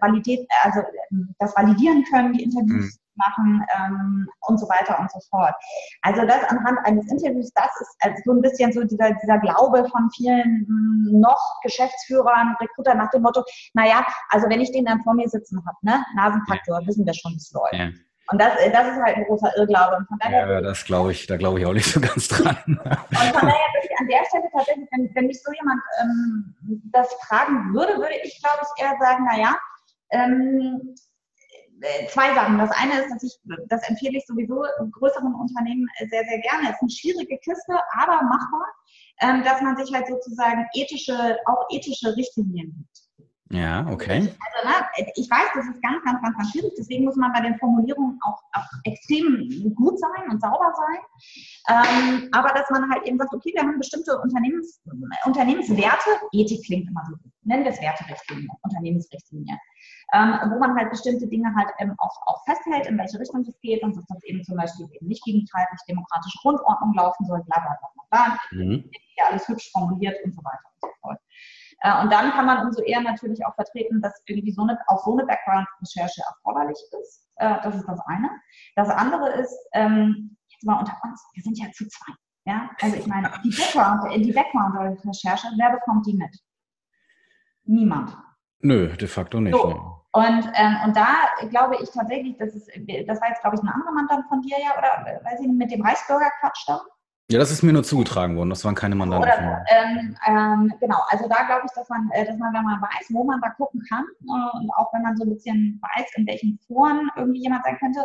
Validität, 0.00 0.48
also 0.62 0.80
ähm, 1.10 1.34
das 1.38 1.54
validieren 1.56 2.04
können, 2.10 2.32
die 2.32 2.44
Interviews. 2.44 2.94
Mhm 2.96 3.01
machen 3.16 3.64
ähm, 3.76 4.28
und 4.40 4.58
so 4.58 4.68
weiter 4.68 4.98
und 4.98 5.10
so 5.10 5.20
fort. 5.30 5.54
Also 6.02 6.26
das 6.26 6.42
anhand 6.44 6.78
eines 6.84 7.10
Interviews, 7.10 7.52
das 7.54 7.70
ist 7.80 7.96
also 8.00 8.16
so 8.24 8.32
ein 8.32 8.40
bisschen 8.40 8.72
so 8.72 8.84
dieser, 8.84 9.12
dieser 9.22 9.38
Glaube 9.38 9.88
von 9.88 10.10
vielen 10.14 10.66
hm, 10.66 11.20
noch 11.20 11.60
Geschäftsführern, 11.62 12.56
Recruiter 12.60 12.94
nach 12.94 13.10
dem 13.10 13.22
Motto, 13.22 13.44
naja, 13.74 14.04
also 14.30 14.48
wenn 14.48 14.60
ich 14.60 14.72
den 14.72 14.84
dann 14.84 15.02
vor 15.02 15.14
mir 15.14 15.28
sitzen 15.28 15.62
habe, 15.66 15.76
ne, 15.82 16.04
Nasenfaktor, 16.16 16.80
ja. 16.80 16.86
wissen 16.86 17.06
wir 17.06 17.14
schon, 17.14 17.32
wie 17.32 17.36
es 17.36 17.52
läuft. 17.52 17.74
Ja. 17.74 17.88
Und 18.30 18.40
das, 18.40 18.52
das 18.72 18.88
ist 18.88 19.02
halt 19.02 19.16
ein 19.16 19.24
großer 19.24 19.50
Irrglaube. 19.56 19.96
Und 19.96 20.06
von 20.06 20.18
daher 20.20 20.48
ja, 20.48 20.60
das 20.60 20.84
glaube 20.84 21.12
ich, 21.12 21.26
da 21.26 21.36
glaube 21.36 21.60
ich 21.60 21.66
auch 21.66 21.72
nicht 21.72 21.90
so 21.90 22.00
ganz 22.00 22.28
dran. 22.28 22.56
und 22.66 22.76
von 22.76 23.48
daher 23.48 23.68
würde 23.74 23.88
ich 23.90 23.98
an 23.98 24.08
der 24.08 24.24
Stelle 24.26 24.48
tatsächlich, 24.52 24.88
wenn, 24.92 25.14
wenn 25.14 25.26
mich 25.26 25.42
so 25.42 25.52
jemand 25.52 25.80
ähm, 26.00 26.54
das 26.92 27.12
fragen 27.26 27.74
würde, 27.74 27.96
würde 27.98 28.14
ich, 28.22 28.40
glaube 28.40 28.60
ich, 28.62 28.82
eher 28.82 28.96
sagen, 29.00 29.24
naja, 29.24 29.54
ähm, 30.12 30.94
äh, 30.94 31.11
zwei 32.08 32.34
Sachen. 32.34 32.58
Das 32.58 32.70
eine 32.70 33.00
ist, 33.00 33.10
dass 33.12 33.22
ich, 33.22 33.38
das 33.68 33.88
empfehle 33.88 34.18
ich 34.18 34.26
sowieso 34.26 34.64
größeren 34.92 35.34
Unternehmen 35.34 35.86
sehr, 35.98 36.24
sehr 36.24 36.38
gerne. 36.40 36.70
Es 36.70 36.76
ist 36.76 36.82
eine 36.82 36.90
schwierige 36.90 37.38
Kiste, 37.38 37.74
aber 37.98 38.22
machbar, 38.22 38.66
ähm, 39.20 39.42
dass 39.44 39.60
man 39.60 39.76
sich 39.76 39.92
halt 39.94 40.06
sozusagen 40.06 40.66
ethische, 40.74 41.36
auch 41.46 41.66
ethische 41.70 42.16
Richtlinien 42.16 42.74
gibt. 42.76 43.02
Ja, 43.52 43.86
okay. 43.90 44.16
Also, 44.16 44.68
ne, 44.68 45.06
ich 45.14 45.28
weiß, 45.30 45.48
das 45.54 45.66
ist 45.66 45.82
ganz, 45.82 46.02
ganz, 46.04 46.22
ganz, 46.22 46.36
ganz 46.38 46.50
schwierig. 46.52 46.72
Deswegen 46.78 47.04
muss 47.04 47.16
man 47.16 47.34
bei 47.34 47.42
den 47.42 47.58
Formulierungen 47.58 48.18
auch, 48.22 48.40
auch 48.54 48.66
extrem 48.84 49.74
gut 49.74 49.98
sein 49.98 50.30
und 50.30 50.40
sauber 50.40 50.72
sein. 50.74 50.98
Ähm, 51.68 52.28
aber 52.32 52.48
dass 52.54 52.70
man 52.70 52.90
halt 52.90 53.04
eben 53.04 53.18
sagt, 53.18 53.34
okay, 53.34 53.52
wir 53.54 53.62
haben 53.62 53.78
bestimmte 53.78 54.18
Unternehmens, 54.20 54.80
Unternehmenswerte. 55.26 56.10
Ethik 56.32 56.64
klingt 56.64 56.88
immer 56.88 57.02
so. 57.06 57.16
Nennen 57.42 57.64
wir 57.64 57.72
es 57.72 57.80
Werterichtlinie, 57.82 58.48
Unternehmensrichtlinie 58.62 59.58
ähm, 60.12 60.38
wo 60.50 60.58
man 60.58 60.76
halt 60.76 60.90
bestimmte 60.90 61.26
Dinge 61.26 61.54
halt 61.56 61.68
eben 61.78 61.94
auch, 61.98 62.16
auch 62.26 62.44
festhält, 62.44 62.86
in 62.86 62.98
welche 62.98 63.18
Richtung 63.18 63.40
es 63.42 63.58
geht 63.60 63.82
und 63.82 63.96
dass 63.96 64.04
das 64.06 64.22
eben 64.24 64.44
zum 64.44 64.56
Beispiel 64.56 64.86
eben 64.92 65.06
nicht 65.06 65.24
gegen 65.24 65.46
freiheitlich 65.46 65.80
demokratische 65.88 66.38
Grundordnung 66.42 66.92
laufen 66.94 67.24
soll, 67.24 67.42
bla 67.44 67.60
bla 67.60 67.78
bla 67.80 68.04
bla. 68.10 68.38
Mhm. 68.50 68.90
Ja, 69.16 69.24
alles 69.30 69.48
hübsch 69.48 69.70
formuliert 69.72 70.16
und 70.24 70.34
so 70.34 70.42
weiter 70.44 70.64
und 70.64 70.80
so 70.80 70.88
fort. 71.00 71.18
Äh, 71.80 72.02
und 72.02 72.12
dann 72.12 72.30
kann 72.32 72.44
man 72.44 72.66
umso 72.66 72.82
eher 72.82 73.00
natürlich 73.00 73.44
auch 73.46 73.54
vertreten, 73.54 74.02
dass 74.02 74.22
irgendwie 74.26 74.52
so 74.52 74.62
eine, 74.62 74.78
auch 74.88 75.02
so 75.02 75.12
eine 75.12 75.26
Background-Recherche 75.26 76.22
erforderlich 76.28 76.78
ist. 77.00 77.28
Äh, 77.36 77.56
das 77.62 77.74
ist 77.76 77.88
das 77.88 78.00
eine. 78.06 78.30
Das 78.76 78.90
andere 78.90 79.30
ist, 79.32 79.56
ähm, 79.72 80.36
jetzt 80.48 80.64
mal 80.64 80.78
unter 80.78 80.96
uns, 81.04 81.24
wir 81.32 81.42
sind 81.42 81.58
ja 81.58 81.70
zu 81.72 81.88
zweit. 81.88 82.16
Ja, 82.44 82.70
also 82.80 82.96
ich 82.96 83.06
meine, 83.06 83.30
die 83.44 83.50
Background, 83.50 84.12
die 84.14 84.32
Background-Recherche, 84.32 85.48
wer 85.56 85.70
bekommt 85.70 86.06
die 86.06 86.14
mit? 86.14 86.36
Niemand. 87.64 88.16
Nö, 88.58 88.94
de 88.96 89.08
facto 89.08 89.40
nicht. 89.40 89.54
So. 89.54 90.01
Und, 90.12 90.52
ähm, 90.54 90.76
und 90.84 90.94
da 90.94 91.06
glaube 91.48 91.76
ich 91.82 91.90
tatsächlich, 91.90 92.36
das 92.36 92.54
ist, 92.54 92.68
das 93.06 93.20
war 93.20 93.28
jetzt, 93.28 93.40
glaube 93.40 93.56
ich, 93.56 93.62
ein 93.62 93.68
anderer 93.68 93.92
Mandant 93.92 94.26
von 94.28 94.42
dir 94.42 94.56
ja, 94.62 94.76
oder 94.76 95.20
weiß 95.24 95.40
ich, 95.40 95.48
mit 95.48 95.70
dem 95.70 95.80
Reichsbürger-Quatsch 95.82 96.64
da? 96.66 96.82
Ja, 97.30 97.38
das 97.38 97.50
ist 97.50 97.62
mir 97.62 97.72
nur 97.72 97.82
zugetragen 97.82 98.36
worden. 98.36 98.50
Das 98.50 98.62
waren 98.62 98.74
keine 98.74 98.94
Mandanten 98.94 99.30
Oder. 99.30 99.64
Ähm, 99.70 100.16
ähm, 100.26 100.74
genau, 100.80 100.98
also 101.08 101.26
da 101.28 101.44
glaube 101.44 101.62
ich, 101.64 101.72
dass 101.72 101.88
man, 101.88 102.10
äh, 102.12 102.26
dass 102.26 102.36
man, 102.36 102.52
wenn 102.52 102.62
man 102.62 102.82
weiß, 102.82 103.06
wo 103.08 103.24
man 103.24 103.40
da 103.40 103.48
gucken 103.50 103.82
kann 103.88 104.04
äh, 104.04 104.58
und 104.58 104.70
auch 104.76 104.92
wenn 104.92 105.00
man 105.00 105.16
so 105.16 105.24
ein 105.24 105.30
bisschen 105.30 105.80
weiß, 105.80 106.10
in 106.16 106.26
welchen 106.26 106.58
Foren 106.66 107.10
irgendwie 107.16 107.40
jemand 107.40 107.64
sein 107.64 107.78
könnte, 107.78 108.04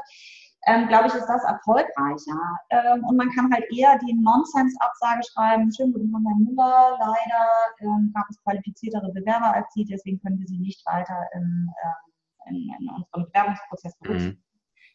ähm, 0.67 0.87
glaube 0.89 1.07
ich, 1.07 1.13
ist 1.13 1.27
das 1.27 1.43
erfolgreicher. 1.45 2.39
Ähm, 2.69 3.03
und 3.05 3.15
man 3.15 3.29
kann 3.31 3.51
halt 3.51 3.63
eher 3.71 3.97
die 3.99 4.13
Nonsens-Absage 4.13 5.21
schreiben. 5.31 5.71
Schönen 5.73 5.93
guten 5.93 6.11
Tag, 6.11 6.21
Herr 6.27 6.35
Müller. 6.35 6.97
Leider 6.99 7.47
ähm, 7.79 8.11
gab 8.13 8.25
es 8.29 8.41
qualifiziertere 8.43 9.11
Bewerber 9.13 9.53
als 9.53 9.65
Sie, 9.73 9.85
deswegen 9.85 10.19
können 10.19 10.39
wir 10.39 10.47
Sie 10.47 10.59
nicht 10.59 10.85
weiter 10.85 11.25
im, 11.33 11.69
ähm, 11.83 12.55
in, 12.55 12.55
in 12.79 12.89
unserem 12.89 13.31
Bewerbungsprozess 13.31 13.97
berücksichtigen. 13.99 14.41
Mhm. 14.41 14.43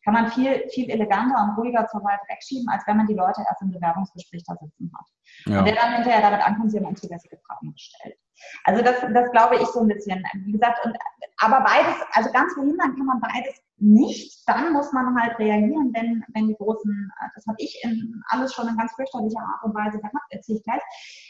Kann 0.04 0.14
man 0.14 0.28
viel, 0.32 0.68
viel 0.68 0.90
eleganter 0.90 1.42
und 1.42 1.56
ruhiger 1.56 1.86
zur 1.86 2.02
Wahl 2.02 2.18
wegschieben, 2.28 2.68
als 2.68 2.84
wenn 2.86 2.96
man 2.96 3.06
die 3.06 3.14
Leute 3.14 3.42
erst 3.48 3.62
im 3.62 3.70
Bewerbungsgespräch 3.70 4.42
da 4.44 4.56
sitzen 4.56 4.92
hat. 4.92 5.06
Ja. 5.46 5.58
Und 5.60 5.64
der 5.64 5.76
dann 5.76 5.94
hinterher 5.94 6.20
damit 6.20 6.44
ankommt, 6.44 6.72
sie 6.72 6.78
haben 6.78 6.86
unzulässige 6.86 7.38
Fragen 7.46 7.72
gestellt. 7.72 8.18
Also 8.64 8.82
das, 8.82 9.00
das 9.00 9.30
glaube 9.30 9.56
ich 9.56 9.66
so 9.68 9.80
ein 9.80 9.88
bisschen. 9.88 10.22
Wie 10.44 10.52
gesagt, 10.52 10.84
und, 10.84 10.96
aber 11.38 11.60
beides, 11.60 11.94
also 12.12 12.32
ganz 12.32 12.52
verhindern 12.54 12.96
kann 12.96 13.06
man 13.06 13.20
beides 13.20 13.62
nicht. 13.82 14.42
Dann 14.46 14.72
muss 14.72 14.92
man 14.92 15.20
halt 15.20 15.38
reagieren, 15.38 15.92
wenn, 15.92 16.24
wenn 16.34 16.48
die 16.48 16.54
großen, 16.54 17.10
das 17.34 17.46
habe 17.46 17.56
ich 17.58 17.78
in, 17.82 18.22
alles 18.28 18.54
schon 18.54 18.68
in 18.68 18.76
ganz 18.76 18.92
fürchterlicher 18.94 19.40
Art 19.40 19.64
und 19.64 19.74
Weise 19.74 19.98
gemacht, 19.98 20.26
erzähle 20.30 20.58
ich 20.58 20.64
gleich. 20.64 20.80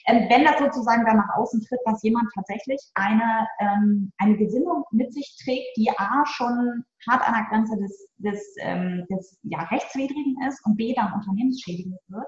Ähm, 0.06 0.26
wenn 0.28 0.44
das 0.44 0.58
sozusagen 0.58 1.04
dann 1.04 1.16
nach 1.16 1.36
außen 1.36 1.64
tritt, 1.66 1.80
dass 1.86 2.02
jemand 2.02 2.28
tatsächlich 2.34 2.80
eine, 2.94 3.48
ähm, 3.58 4.12
eine 4.18 4.36
Gesinnung 4.36 4.84
mit 4.92 5.12
sich 5.12 5.36
trägt, 5.42 5.76
die 5.76 5.90
A 5.96 6.24
schon 6.26 6.84
hart 7.08 7.26
an 7.26 7.34
der 7.34 7.46
Grenze 7.48 7.76
des, 7.78 8.08
des, 8.18 8.54
ähm, 8.60 9.06
des 9.10 9.38
ja, 9.42 9.60
Rechtswidrigen 9.64 10.36
ist 10.46 10.64
und 10.64 10.76
B 10.76 10.94
dann 10.94 11.12
unternehmensschädigend 11.12 11.98
wird, 12.08 12.26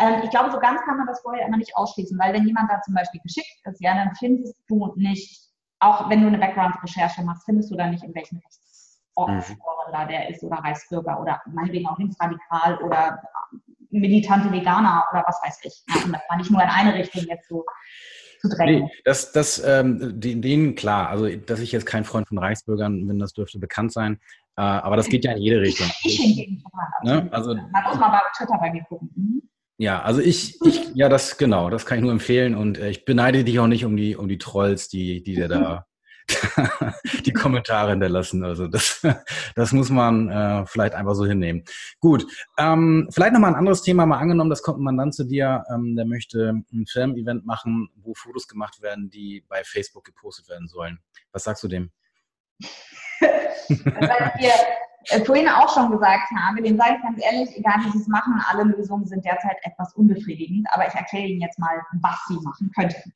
ähm, 0.00 0.22
ich 0.24 0.30
glaube, 0.30 0.50
so 0.50 0.58
ganz 0.58 0.80
kann 0.82 0.96
man 0.96 1.06
das 1.06 1.20
vorher 1.20 1.46
immer 1.46 1.58
nicht 1.58 1.76
ausschließen, 1.76 2.18
weil 2.18 2.32
wenn 2.32 2.46
jemand 2.46 2.70
da 2.70 2.80
zum 2.80 2.94
Beispiel 2.94 3.20
geschickt 3.20 3.60
ist, 3.64 3.80
ja, 3.80 3.94
dann 3.94 4.14
findest 4.14 4.56
du 4.68 4.92
nicht, 4.96 5.50
auch 5.78 6.08
wenn 6.08 6.22
du 6.22 6.28
eine 6.28 6.38
Background-Recherche 6.38 7.22
machst, 7.22 7.44
findest 7.44 7.70
du 7.70 7.76
da 7.76 7.86
nicht, 7.86 8.02
in 8.02 8.14
welchen 8.14 8.38
Rechtsordnungsforen 8.38 8.69
mhm. 9.28 9.42
da 9.92 10.04
der 10.04 10.30
ist 10.30 10.42
oder 10.42 10.56
Reichsbürger 10.56 11.20
oder 11.20 11.40
meinetwegen 11.46 11.86
auch 11.86 11.98
linksradikal 11.98 12.78
oder 12.78 13.20
militante 13.90 14.52
Veganer 14.52 15.04
oder 15.10 15.24
was 15.26 15.40
weiß 15.44 15.60
ich. 15.64 16.04
Und 16.04 16.12
das 16.12 16.22
war 16.28 16.36
nicht 16.36 16.50
nur 16.50 16.62
in 16.62 16.68
eine 16.68 16.94
Richtung 16.94 17.24
jetzt 17.28 17.48
so 17.48 17.64
zu 18.40 18.48
drängen. 18.48 18.84
Nee, 18.84 18.90
das, 19.04 19.32
das, 19.32 19.62
ähm, 19.64 20.20
denen 20.20 20.74
klar, 20.74 21.08
also 21.08 21.28
dass 21.28 21.60
ich 21.60 21.72
jetzt 21.72 21.86
kein 21.86 22.04
Freund 22.04 22.28
von 22.28 22.38
Reichsbürgern 22.38 23.06
bin, 23.06 23.18
das 23.18 23.32
dürfte 23.32 23.58
bekannt 23.58 23.92
sein. 23.92 24.18
Äh, 24.56 24.62
aber 24.62 24.96
das 24.96 25.08
geht 25.08 25.24
ja 25.24 25.32
in 25.32 25.42
jede 25.42 25.60
Richtung. 25.60 25.88
Ich 26.04 26.20
hingegen 26.20 26.62
ne? 27.02 27.28
also, 27.32 27.54
Man 27.54 27.84
muss 27.84 27.98
mal 27.98 28.10
bei 28.10 28.20
Twitter 28.36 28.58
bei 28.58 28.72
mir 28.72 28.84
gucken. 28.84 29.10
Mhm. 29.14 29.42
Ja, 29.78 30.02
also 30.02 30.20
ich, 30.20 30.60
ich, 30.62 30.90
ja, 30.94 31.08
das 31.08 31.38
genau, 31.38 31.70
das 31.70 31.86
kann 31.86 31.96
ich 31.96 32.02
nur 32.02 32.12
empfehlen 32.12 32.54
und 32.54 32.76
äh, 32.76 32.90
ich 32.90 33.06
beneide 33.06 33.44
dich 33.44 33.58
auch 33.60 33.66
nicht 33.66 33.86
um 33.86 33.96
die, 33.96 34.14
um 34.14 34.28
die 34.28 34.36
Trolls, 34.36 34.88
die, 34.88 35.22
die 35.22 35.34
dir 35.34 35.48
da 35.48 35.86
die 37.24 37.32
Kommentare 37.32 37.90
hinterlassen. 37.90 38.44
Also 38.44 38.66
das, 38.66 39.00
das 39.54 39.72
muss 39.72 39.90
man 39.90 40.28
äh, 40.30 40.66
vielleicht 40.66 40.94
einfach 40.94 41.14
so 41.14 41.24
hinnehmen. 41.24 41.64
Gut, 42.00 42.26
ähm, 42.58 43.08
vielleicht 43.10 43.32
nochmal 43.32 43.52
ein 43.52 43.58
anderes 43.58 43.82
Thema. 43.82 44.06
Mal 44.06 44.18
angenommen, 44.18 44.50
das 44.50 44.62
kommt 44.62 44.80
ein 44.80 44.84
Mandant 44.84 45.14
zu 45.14 45.24
dir, 45.24 45.64
ähm, 45.72 45.96
der 45.96 46.04
möchte 46.04 46.62
ein 46.72 46.86
Firmen-Event 46.86 47.46
machen, 47.46 47.88
wo 47.96 48.14
Fotos 48.14 48.48
gemacht 48.48 48.82
werden, 48.82 49.10
die 49.10 49.44
bei 49.48 49.62
Facebook 49.64 50.04
gepostet 50.04 50.48
werden 50.48 50.68
sollen. 50.68 50.98
Was 51.32 51.44
sagst 51.44 51.62
du 51.62 51.68
dem? 51.68 51.90
Weil 53.68 54.32
wir 54.38 54.52
äh, 55.08 55.24
vorhin 55.24 55.48
auch 55.48 55.72
schon 55.72 55.90
gesagt 55.90 56.30
habe, 56.36 56.62
dem 56.62 56.76
sage 56.76 56.96
ich 56.96 57.02
ganz 57.02 57.22
ehrlich, 57.24 57.56
egal 57.56 57.84
wie 57.84 57.90
sie 57.90 57.98
es 57.98 58.08
machen, 58.08 58.34
alle 58.48 58.64
Lösungen 58.64 59.06
sind 59.06 59.24
derzeit 59.24 59.56
etwas 59.62 59.94
unbefriedigend, 59.94 60.66
aber 60.72 60.86
ich 60.86 60.94
erkläre 60.94 61.26
Ihnen 61.26 61.40
jetzt 61.40 61.58
mal, 61.58 61.80
was 62.02 62.18
Sie 62.28 62.38
machen 62.42 62.70
könnten. 62.74 63.12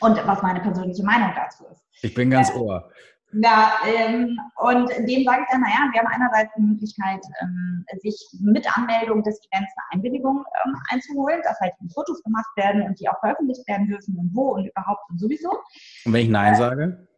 Und 0.00 0.26
was 0.26 0.42
meine 0.42 0.60
persönliche 0.60 1.02
Meinung 1.02 1.32
dazu 1.34 1.64
ist. 1.72 1.82
Ich 2.02 2.14
bin 2.14 2.30
ganz 2.30 2.50
äh, 2.50 2.54
ohr. 2.54 2.90
Ja, 3.32 3.72
ähm, 3.86 4.38
und 4.56 4.88
dem 4.88 5.24
sage 5.24 5.42
ich 5.42 5.48
dann, 5.50 5.60
naja, 5.60 5.90
wir 5.92 6.00
haben 6.00 6.06
einerseits 6.06 6.50
die 6.56 6.62
Möglichkeit, 6.62 7.20
ähm, 7.42 7.84
sich 8.00 8.16
mit 8.40 8.66
Anmeldung 8.76 9.22
des 9.22 9.38
Events 9.50 9.72
eine 9.76 9.98
Einwilligung 9.98 10.44
ähm, 10.64 10.74
einzuholen, 10.90 11.40
dass 11.44 11.60
halt 11.60 11.74
Fotos 11.92 12.22
gemacht 12.22 12.48
werden 12.56 12.82
und 12.82 12.98
die 12.98 13.08
auch 13.08 13.20
veröffentlicht 13.20 13.68
werden 13.68 13.86
dürfen 13.86 14.16
und 14.16 14.30
wo 14.34 14.54
und 14.54 14.66
überhaupt 14.66 15.02
und 15.10 15.20
sowieso. 15.20 15.50
Und 16.06 16.12
wenn 16.14 16.22
ich 16.22 16.30
Nein 16.30 16.54
äh, 16.54 16.56
sage? 16.56 17.08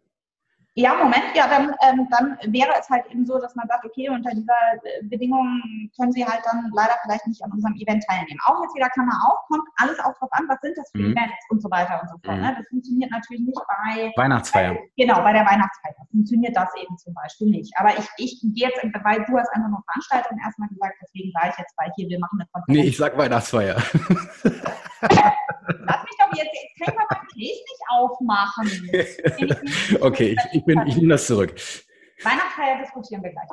Ja, 0.80 0.94
Moment, 0.94 1.28
ja, 1.34 1.46
dann, 1.46 1.74
ähm, 1.84 2.08
dann 2.08 2.38
wäre 2.54 2.72
es 2.80 2.88
halt 2.88 3.04
eben 3.10 3.26
so, 3.26 3.38
dass 3.38 3.54
man 3.54 3.68
sagt, 3.68 3.84
okay, 3.84 4.08
unter 4.08 4.30
dieser 4.30 4.56
äh, 4.82 5.04
Bedingung 5.04 5.60
können 5.94 6.10
Sie 6.10 6.24
halt 6.24 6.40
dann 6.50 6.70
leider 6.72 6.96
vielleicht 7.02 7.26
nicht 7.26 7.44
an 7.44 7.52
unserem 7.52 7.74
Event 7.76 8.02
teilnehmen. 8.08 8.40
Auch 8.46 8.62
jetzt 8.62 8.74
wieder 8.74 8.88
Klammer 8.88 9.12
auf, 9.28 9.44
kommt 9.48 9.68
alles 9.76 10.00
auch 10.00 10.16
drauf 10.16 10.30
an, 10.32 10.48
was 10.48 10.58
sind 10.62 10.78
das 10.78 10.90
für 10.90 11.04
mhm. 11.04 11.12
Events 11.12 11.44
und 11.50 11.60
so 11.60 11.70
weiter 11.70 12.00
und 12.00 12.08
so 12.08 12.16
fort. 12.24 12.38
Mhm. 12.38 12.44
Ne? 12.44 12.54
Das 12.56 12.66
funktioniert 12.68 13.10
natürlich 13.10 13.42
nicht 13.44 13.60
bei 13.68 14.10
Weihnachtsfeier. 14.16 14.72
Bei, 14.72 14.90
genau, 14.96 15.20
bei 15.20 15.34
der 15.34 15.44
Weihnachtsfeier 15.44 16.06
funktioniert 16.10 16.56
das 16.56 16.74
eben 16.80 16.96
zum 16.96 17.12
Beispiel 17.12 17.50
nicht. 17.50 17.76
Aber 17.76 17.90
ich, 17.98 18.08
ich 18.16 18.40
gehe 18.40 18.68
jetzt, 18.68 18.80
weil 19.04 19.20
du 19.28 19.36
hast 19.36 19.52
einfach 19.52 19.68
nur 19.68 19.84
Veranstaltung 19.84 20.38
erstmal 20.42 20.68
gesagt, 20.70 20.96
deswegen 21.02 21.30
sage 21.32 21.48
ich 21.52 21.58
jetzt 21.58 21.76
bei 21.76 21.92
hier, 21.96 22.08
wir 22.08 22.18
machen 22.20 22.40
eine 22.40 22.48
Konferenz. 22.52 22.80
Nee, 22.80 22.88
ich 22.88 22.96
sag 22.96 23.18
Weihnachtsfeier. 23.18 23.76
Lass 25.00 26.02
mich 26.04 26.16
doch 26.18 26.32
jetzt, 26.36 26.50
jetzt 26.52 26.76
kann 26.78 26.88
ich 26.88 26.96
mal 26.96 27.06
mein 27.10 27.26
Case 27.28 27.62
nicht 27.68 27.84
aufmachen. 27.90 28.66
okay, 30.00 30.36
ich, 30.36 30.58
ich, 30.58 30.64
bin, 30.74 30.86
ich 30.86 30.96
nehme 30.96 31.08
das 31.08 31.26
zurück. 31.26 31.54
Weihnachtsfeier 32.22 32.78
diskutieren 32.78 33.22
wir 33.22 33.30
gleich. 33.30 33.48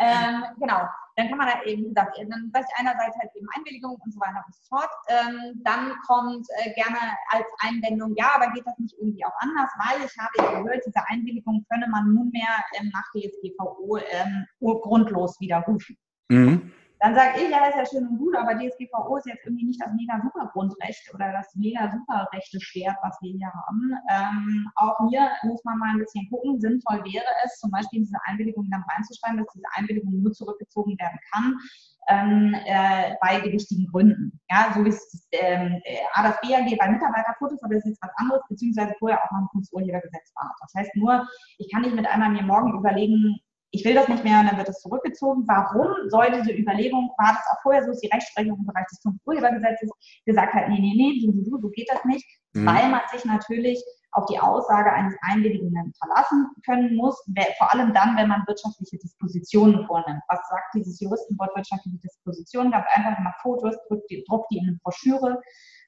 ähm, 0.00 0.44
genau, 0.58 0.82
dann 1.16 1.28
kann 1.28 1.38
man 1.38 1.48
da 1.48 1.62
eben, 1.64 1.82
wie 1.84 1.88
gesagt, 1.88 2.16
dann 2.18 2.50
weiß 2.52 2.64
ich 2.66 2.78
einerseits 2.78 3.16
halt 3.18 3.30
eben 3.34 3.46
Einwilligung 3.56 3.96
und 3.96 4.12
so 4.12 4.20
weiter 4.20 4.42
und 4.46 4.54
so 4.54 4.62
fort. 4.68 4.90
Ähm, 5.08 5.60
dann 5.64 5.92
kommt 6.06 6.46
äh, 6.58 6.72
gerne 6.74 6.98
als 7.28 7.46
Einwendung, 7.58 8.14
ja, 8.16 8.30
aber 8.34 8.50
geht 8.52 8.66
das 8.66 8.78
nicht 8.78 8.94
irgendwie 8.98 9.24
auch 9.24 9.34
anders, 9.40 9.70
weil 9.76 10.06
ich 10.06 10.16
habe 10.18 10.62
gehört, 10.62 10.82
diese 10.86 11.06
Einwilligung 11.08 11.64
könne 11.70 11.88
man 11.88 12.14
nunmehr 12.14 12.64
ähm, 12.78 12.90
nach 12.92 13.04
DSGVO 13.12 13.98
ähm, 13.98 14.46
grundlos 14.60 15.38
widerrufen. 15.40 15.98
Mhm. 16.28 16.72
Dann 17.02 17.16
sage 17.16 17.40
ich, 17.42 17.50
ja, 17.50 17.58
das 17.58 17.70
ist 17.70 17.92
ja 17.92 17.98
schön 17.98 18.06
und 18.06 18.18
gut, 18.18 18.36
aber 18.36 18.54
DSGVO 18.54 19.16
ist 19.16 19.26
jetzt 19.26 19.44
irgendwie 19.44 19.66
nicht 19.66 19.82
das 19.82 19.92
mega 19.92 20.20
super 20.22 20.48
Grundrecht 20.52 21.12
oder 21.12 21.32
das 21.32 21.52
mega 21.56 21.90
super 21.90 22.28
rechte 22.32 22.60
Schwert, 22.60 22.94
was 23.02 23.18
wir 23.20 23.32
hier 23.32 23.50
haben. 23.52 23.92
Ähm, 24.08 24.70
auch 24.76 24.96
hier 25.08 25.28
muss 25.42 25.64
man 25.64 25.78
mal 25.78 25.90
ein 25.90 25.98
bisschen 25.98 26.30
gucken. 26.30 26.60
Sinnvoll 26.60 27.02
wäre 27.02 27.24
es, 27.44 27.58
zum 27.58 27.72
Beispiel 27.72 27.98
in 27.98 28.04
diese 28.04 28.18
Einwilligung 28.22 28.68
dann 28.70 28.84
reinzuschreiben, 28.88 29.38
dass 29.38 29.52
diese 29.52 29.66
Einwilligung 29.74 30.22
nur 30.22 30.30
zurückgezogen 30.30 30.96
werden 30.96 31.18
kann, 31.32 31.58
ähm, 32.06 32.54
äh, 32.66 33.16
bei 33.20 33.40
gewichtigen 33.40 33.88
Gründen. 33.88 34.38
Ja, 34.48 34.72
so 34.72 34.84
wie 34.84 34.90
es 34.90 35.26
ähm, 35.32 35.82
A, 36.14 36.22
das 36.22 36.40
BAG 36.40 36.78
bei 36.78 36.88
Mitarbeiterfotos, 36.88 37.60
aber 37.64 37.74
das 37.74 37.84
ist 37.84 37.90
jetzt 37.90 38.02
was 38.02 38.14
anderes, 38.14 38.42
beziehungsweise 38.48 38.94
vorher 39.00 39.18
auch 39.24 39.30
noch 39.32 39.40
ein 39.40 39.48
Kunsturhebergesetz 39.48 40.32
war. 40.36 40.54
Das 40.60 40.72
heißt 40.76 40.94
nur, 40.94 41.26
ich 41.58 41.68
kann 41.72 41.82
nicht 41.82 41.96
mit 41.96 42.06
einmal 42.06 42.30
mir 42.30 42.44
morgen 42.44 42.78
überlegen, 42.78 43.40
ich 43.74 43.84
will 43.86 43.94
das 43.94 44.06
nicht 44.06 44.22
mehr 44.22 44.40
und 44.40 44.46
dann 44.46 44.58
wird 44.58 44.68
es 44.68 44.80
zurückgezogen. 44.80 45.44
Warum 45.48 45.88
soll 46.08 46.30
diese 46.30 46.52
Überlegung, 46.52 47.10
war 47.16 47.32
das 47.32 47.44
auch 47.50 47.62
vorher 47.62 47.82
so, 47.82 47.88
dass 47.88 48.00
die 48.00 48.10
Rechtsprechung 48.12 48.58
im 48.58 48.66
Bereich 48.66 48.86
des 48.86 49.00
Urhebergesetzes 49.24 49.90
gesagt 50.26 50.52
hat, 50.52 50.68
nee, 50.68 50.78
nee, 50.78 50.92
nee, 50.94 51.20
so, 51.20 51.32
so, 51.50 51.58
so 51.58 51.68
geht 51.70 51.88
das 51.90 52.04
nicht, 52.04 52.26
mhm. 52.52 52.66
weil 52.66 52.90
man 52.90 53.00
sich 53.10 53.24
natürlich 53.24 53.82
auf 54.12 54.26
die 54.26 54.38
Aussage 54.38 54.92
eines 54.92 55.14
Einwilligenden 55.22 55.94
verlassen 55.94 56.48
können 56.66 56.96
muss, 56.96 57.16
vor 57.56 57.72
allem 57.72 57.94
dann, 57.94 58.14
wenn 58.18 58.28
man 58.28 58.46
wirtschaftliche 58.46 58.98
Dispositionen 58.98 59.86
vornimmt. 59.86 60.20
Was 60.28 60.40
sagt 60.50 60.74
dieses 60.74 61.00
Juristenwort 61.00 61.56
wirtschaftliche 61.56 61.96
Dispositionen? 61.96 62.72
Ganz 62.72 62.84
einfach, 62.94 63.18
man 63.20 63.32
Fotos, 63.40 63.74
drückt 63.88 64.10
die, 64.10 64.22
druckt 64.28 64.50
die 64.50 64.58
in 64.58 64.68
eine 64.68 64.78
Broschüre 64.82 65.40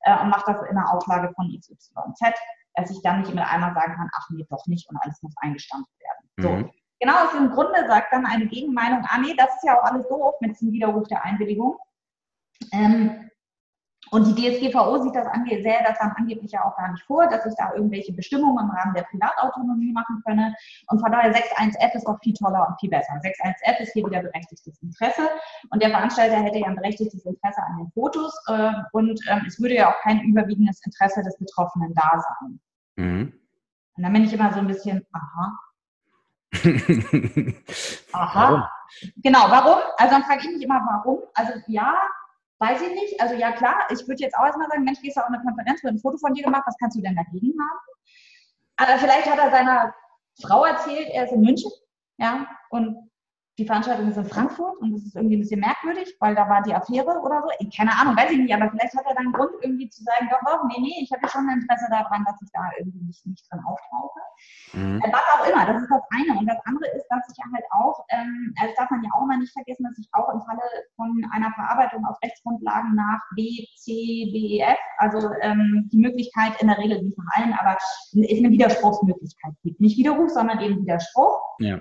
äh, 0.04 0.22
und 0.22 0.30
macht 0.30 0.48
das 0.48 0.56
in 0.62 0.76
einer 0.78 0.90
Auflage 0.90 1.34
von 1.36 1.54
XYZ, 1.54 2.32
dass 2.76 2.90
ich 2.90 3.02
dann 3.02 3.20
nicht 3.20 3.34
mit 3.34 3.44
einmal 3.44 3.74
sagen 3.74 3.94
kann, 3.94 4.08
ach 4.16 4.30
nee, 4.30 4.46
doch 4.48 4.66
nicht 4.68 4.88
und 4.88 4.96
alles 5.02 5.22
muss 5.22 5.34
eingestampft 5.42 5.92
werden. 6.00 6.64
So. 6.64 6.70
Genau 7.04 7.26
aus 7.26 7.32
dem 7.32 7.50
Grunde 7.50 7.86
sagt 7.86 8.14
dann 8.14 8.24
eine 8.24 8.46
Gegenmeinung, 8.46 9.04
ah 9.06 9.18
nee, 9.18 9.34
das 9.36 9.54
ist 9.56 9.64
ja 9.64 9.78
auch 9.78 9.84
alles 9.84 10.08
doof 10.08 10.36
mit 10.40 10.52
diesem 10.52 10.72
Widerruf 10.72 11.06
der 11.08 11.22
Einwilligung. 11.22 11.76
Ähm, 12.72 13.30
und 14.10 14.26
die 14.26 14.34
DSGVO 14.34 15.02
sieht 15.02 15.14
das 15.14 15.26
ange 15.26 15.60
sähe 15.60 15.84
das 15.86 15.98
dann 15.98 16.12
angeblich 16.16 16.52
ja 16.52 16.64
auch 16.64 16.74
gar 16.78 16.92
nicht 16.92 17.04
vor, 17.04 17.26
dass 17.26 17.44
ich 17.44 17.52
da 17.58 17.74
irgendwelche 17.74 18.14
Bestimmungen 18.14 18.64
im 18.64 18.70
Rahmen 18.70 18.94
der 18.94 19.02
Privatautonomie 19.02 19.92
machen 19.92 20.22
könne. 20.24 20.54
Und 20.88 21.00
von 21.00 21.12
daher 21.12 21.34
6.1f 21.34 21.94
ist 21.94 22.08
doch 22.08 22.18
viel 22.22 22.32
toller 22.32 22.68
und 22.68 22.80
viel 22.80 22.88
besser. 22.88 23.12
6.1f 23.22 23.80
ist 23.80 23.92
hier 23.92 24.06
wieder 24.06 24.22
berechtigtes 24.22 24.80
Interesse. 24.80 25.28
Und 25.70 25.82
der 25.82 25.90
Veranstalter 25.90 26.36
hätte 26.36 26.58
ja 26.58 26.68
ein 26.68 26.76
berechtigtes 26.76 27.26
Interesse 27.26 27.62
an 27.62 27.76
den 27.76 27.90
Fotos. 27.92 28.32
Äh, 28.46 28.70
und 28.92 29.20
ähm, 29.28 29.42
es 29.46 29.60
würde 29.60 29.74
ja 29.74 29.90
auch 29.90 30.00
kein 30.00 30.22
überwiegendes 30.22 30.80
Interesse 30.86 31.22
des 31.22 31.36
Betroffenen 31.36 31.92
da 31.92 32.24
sein. 32.40 32.60
Mhm. 32.96 33.32
Und 33.96 34.02
dann 34.02 34.12
bin 34.12 34.24
ich 34.24 34.32
immer 34.32 34.52
so 34.54 34.60
ein 34.60 34.66
bisschen, 34.66 35.04
aha, 35.12 35.52
Aha. 38.12 38.42
Warum? 38.42 38.64
Genau, 39.16 39.50
warum? 39.50 39.82
Also 39.96 40.14
dann 40.14 40.24
frage 40.24 40.40
ich 40.42 40.50
mich 40.50 40.62
immer, 40.62 40.80
warum? 40.86 41.22
Also 41.34 41.52
ja, 41.66 41.94
weiß 42.58 42.82
ich 42.82 42.90
nicht. 42.90 43.20
Also 43.20 43.34
ja, 43.34 43.52
klar, 43.52 43.86
ich 43.90 44.06
würde 44.06 44.22
jetzt 44.22 44.36
auch 44.36 44.44
erstmal 44.44 44.68
sagen, 44.68 44.84
Mensch, 44.84 45.00
gehst 45.00 45.16
du 45.16 45.20
auf 45.20 45.28
eine 45.28 45.40
Konferenz, 45.40 45.82
wird 45.82 45.94
ein 45.94 45.98
Foto 45.98 46.18
von 46.18 46.34
dir 46.34 46.44
gemacht, 46.44 46.64
was 46.66 46.76
kannst 46.78 46.96
du 46.96 47.02
denn 47.02 47.16
dagegen 47.16 47.52
haben? 47.58 47.78
Aber 48.76 48.98
vielleicht 48.98 49.30
hat 49.30 49.38
er 49.38 49.50
seiner 49.50 49.94
Frau 50.42 50.64
erzählt, 50.64 51.08
er 51.12 51.24
ist 51.24 51.32
in 51.32 51.42
München, 51.42 51.70
ja, 52.18 52.46
und 52.70 53.10
die 53.58 53.66
Veranstaltung 53.66 54.08
ist 54.08 54.16
in 54.16 54.24
Frankfurt 54.24 54.78
und 54.78 54.92
das 54.92 55.02
ist 55.02 55.14
irgendwie 55.14 55.36
ein 55.36 55.40
bisschen 55.40 55.60
merkwürdig, 55.60 56.16
weil 56.18 56.34
da 56.34 56.48
war 56.48 56.62
die 56.62 56.74
Affäre 56.74 57.20
oder 57.22 57.40
so. 57.42 57.48
Ich, 57.60 57.76
keine 57.76 57.96
Ahnung, 57.96 58.16
weiß 58.16 58.32
ich 58.32 58.38
nicht, 58.38 58.52
aber 58.52 58.68
vielleicht 58.70 58.96
hat 58.96 59.06
er 59.06 59.14
dann 59.14 59.32
Grund 59.32 59.52
irgendwie 59.62 59.88
zu 59.88 60.02
sagen, 60.02 60.28
doch, 60.28 60.42
doch, 60.44 60.64
nee, 60.66 60.80
nee, 60.80 60.98
ich 61.02 61.12
habe 61.12 61.22
ja 61.22 61.28
schon 61.28 61.48
ein 61.48 61.60
Interesse 61.60 61.86
daran, 61.88 62.24
dass 62.26 62.34
ich 62.42 62.50
da 62.52 62.70
irgendwie 62.78 62.98
nicht, 63.06 63.24
nicht 63.26 63.46
drin 63.50 63.62
auftauche. 63.64 64.20
Mhm. 64.72 64.98
Äh, 64.98 65.12
was 65.12 65.22
auch 65.38 65.46
immer, 65.46 65.66
das 65.66 65.82
ist 65.82 65.90
das 65.90 66.02
eine. 66.10 66.38
Und 66.38 66.46
das 66.46 66.58
andere 66.64 66.90
ist, 66.96 67.06
dass 67.08 67.22
ich 67.30 67.38
ja 67.38 67.44
halt 67.54 67.64
auch, 67.70 68.04
ähm, 68.10 68.52
das 68.60 68.74
darf 68.74 68.90
man 68.90 69.04
ja 69.04 69.10
auch 69.14 69.24
mal 69.24 69.38
nicht 69.38 69.52
vergessen, 69.52 69.84
dass 69.84 69.98
ich 69.98 70.08
auch 70.10 70.34
im 70.34 70.42
Falle 70.42 70.66
von 70.96 71.14
einer 71.30 71.52
Verarbeitung 71.54 72.04
auf 72.06 72.18
Rechtsgrundlagen 72.24 72.94
nach 72.96 73.22
B, 73.36 73.66
C, 73.76 74.34
B, 74.34 74.58
E, 74.58 74.66
F, 74.66 74.78
also 74.98 75.30
ähm, 75.42 75.88
die 75.92 75.98
Möglichkeit 75.98 76.60
in 76.60 76.66
der 76.66 76.78
Regel 76.78 77.02
nicht 77.02 77.14
von 77.14 77.26
allen, 77.34 77.54
aber 77.54 77.76
es 77.78 78.14
eine 78.18 78.50
Widerspruchsmöglichkeit 78.50 79.54
gibt. 79.62 79.80
Nicht 79.80 79.96
Widerruf, 79.96 80.30
sondern 80.30 80.58
eben 80.58 80.82
Widerspruch. 80.82 81.38
Ja. 81.60 81.80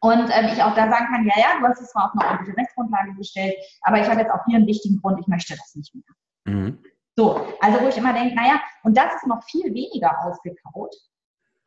Und 0.00 0.30
ähm, 0.32 0.46
ich 0.52 0.62
auch 0.62 0.74
da 0.74 0.88
sagen 0.88 1.06
kann, 1.12 1.26
ja, 1.26 1.34
ja, 1.36 1.60
du 1.60 1.66
hast 1.66 1.80
es 1.80 1.90
zwar 1.90 2.06
auf 2.06 2.12
eine 2.12 2.30
ordentliche 2.30 2.56
Rechtsgrundlage 2.56 3.14
gestellt, 3.14 3.54
aber 3.82 4.00
ich 4.00 4.08
habe 4.08 4.20
jetzt 4.20 4.30
auch 4.30 4.44
hier 4.46 4.56
einen 4.56 4.66
wichtigen 4.66 5.00
Grund, 5.00 5.20
ich 5.20 5.26
möchte 5.26 5.54
das 5.54 5.74
nicht 5.74 5.94
mehr. 5.94 6.54
Mhm. 6.54 6.78
So, 7.16 7.46
also 7.60 7.80
wo 7.82 7.88
ich 7.88 7.98
immer 7.98 8.14
denke, 8.14 8.34
naja, 8.34 8.60
und 8.82 8.96
das 8.96 9.14
ist 9.16 9.26
noch 9.26 9.42
viel 9.44 9.74
weniger 9.74 10.24
ausgekaut, 10.24 10.94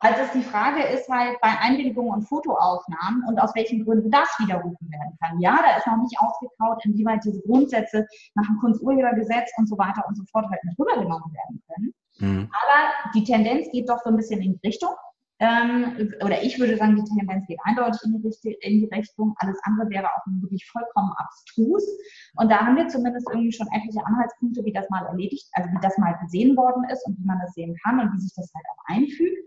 als 0.00 0.18
es 0.18 0.32
die 0.32 0.42
Frage 0.42 0.82
ist 0.82 1.08
halt 1.08 1.40
bei 1.40 1.48
Einwilligungen 1.48 2.12
und 2.12 2.28
Fotoaufnahmen 2.28 3.24
und 3.26 3.38
aus 3.38 3.54
welchen 3.54 3.84
Gründen 3.84 4.10
das 4.10 4.28
widerrufen 4.38 4.90
werden 4.90 5.16
kann. 5.18 5.40
Ja, 5.40 5.60
da 5.64 5.78
ist 5.78 5.86
noch 5.86 5.96
nicht 5.96 6.18
ausgekaut, 6.18 6.84
inwieweit 6.84 7.24
diese 7.24 7.40
Grundsätze 7.40 8.06
nach 8.34 8.44
dem 8.46 8.58
Kunsturhebergesetz 8.58 9.50
und 9.56 9.66
so 9.66 9.78
weiter 9.78 10.04
und 10.06 10.14
so 10.16 10.24
fort 10.30 10.46
halt 10.50 10.62
mit 10.64 10.78
rübergenommen 10.78 11.32
werden 11.32 11.62
können. 11.68 11.94
Mhm. 12.18 12.50
Aber 12.50 13.12
die 13.14 13.24
Tendenz 13.24 13.70
geht 13.72 13.88
doch 13.88 14.00
so 14.02 14.10
ein 14.10 14.16
bisschen 14.16 14.42
in 14.42 14.58
die 14.58 14.66
Richtung. 14.66 14.90
Ähm, 15.40 16.14
oder 16.24 16.42
ich 16.42 16.58
würde 16.60 16.76
sagen, 16.76 16.94
die 16.94 17.04
Tendenz 17.04 17.46
geht 17.46 17.58
eindeutig 17.64 18.00
in 18.04 18.12
die, 18.12 18.56
in 18.60 18.80
die, 18.80 18.94
Richtung. 18.94 19.34
Alles 19.38 19.58
andere 19.64 19.90
wäre 19.90 20.06
auch 20.06 20.22
wirklich 20.26 20.64
vollkommen 20.70 21.12
abstrus. 21.16 21.84
Und 22.36 22.50
da 22.50 22.58
haben 22.60 22.76
wir 22.76 22.86
zumindest 22.86 23.28
irgendwie 23.30 23.52
schon 23.52 23.66
etliche 23.72 24.04
Anhaltspunkte, 24.06 24.64
wie 24.64 24.72
das 24.72 24.88
mal 24.90 25.04
erledigt, 25.06 25.48
also 25.52 25.68
wie 25.70 25.80
das 25.82 25.98
mal 25.98 26.16
gesehen 26.22 26.56
worden 26.56 26.84
ist 26.90 27.04
und 27.06 27.18
wie 27.18 27.24
man 27.24 27.40
das 27.40 27.52
sehen 27.54 27.76
kann 27.82 27.98
und 27.98 28.12
wie 28.14 28.20
sich 28.20 28.32
das 28.36 28.52
halt 28.54 28.64
auch 28.70 28.94
einfügt. 28.94 29.44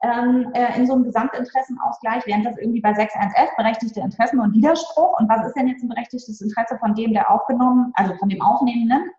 Ähm, 0.00 0.52
äh, 0.54 0.78
in 0.78 0.86
so 0.86 0.94
einem 0.94 1.02
Gesamtinteressenausgleich, 1.02 2.24
während 2.24 2.46
das 2.46 2.56
irgendwie 2.56 2.80
bei 2.80 2.92
6.1f 2.92 3.56
berechtigte 3.56 3.98
Interessen 3.98 4.38
und 4.38 4.54
Widerspruch. 4.54 5.18
Und 5.18 5.28
was 5.28 5.44
ist 5.44 5.56
denn 5.56 5.66
jetzt 5.66 5.82
ein 5.82 5.88
berechtigtes 5.88 6.40
Interesse 6.40 6.78
von 6.78 6.94
dem, 6.94 7.12
der 7.12 7.28
aufgenommen, 7.28 7.90
also 7.94 8.14
von 8.14 8.28
dem 8.28 8.40
Aufnehmenden? 8.40 9.10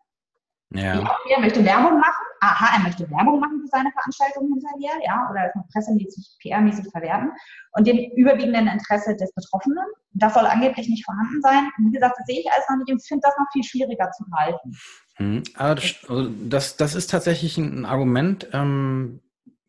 Ja. 0.71 1.17
Er 1.29 1.39
möchte 1.39 1.65
Werbung 1.65 1.99
machen. 1.99 2.25
Aha, 2.41 2.77
er 2.77 2.83
möchte 2.83 3.09
Werbung 3.09 3.39
machen 3.39 3.59
für 3.61 3.67
seine 3.67 3.91
Veranstaltung 3.91 4.47
hinterher, 4.47 5.03
ja, 5.03 5.27
oder 5.29 5.47
das 5.47 5.55
noch 5.55 5.67
pressemäßig, 5.73 6.37
PR-mäßig 6.41 6.89
verwerten. 6.91 7.31
Und 7.73 7.87
dem 7.87 7.97
überwiegenden 8.15 8.67
Interesse 8.67 9.15
des 9.15 9.33
Betroffenen. 9.33 9.85
Das 10.13 10.35
soll 10.35 10.45
angeblich 10.45 10.87
nicht 10.87 11.05
vorhanden 11.05 11.41
sein. 11.41 11.69
Wie 11.79 11.91
gesagt, 11.91 12.15
das 12.17 12.25
sehe 12.27 12.39
ich 12.39 12.51
alles 12.51 12.65
noch 12.69 12.77
nicht 12.77 12.91
und 12.91 13.05
finde 13.05 13.21
das 13.23 13.37
noch 13.37 13.47
viel 13.51 13.63
schwieriger 13.63 14.11
zu 14.11 14.25
halten. 14.37 14.77
Hm, 15.15 15.43
das, 15.57 15.95
also 16.07 16.29
das, 16.29 16.77
das 16.77 16.95
ist 16.95 17.09
tatsächlich 17.09 17.57
ein 17.57 17.85
Argument, 17.85 18.47
ähm, 18.53 19.21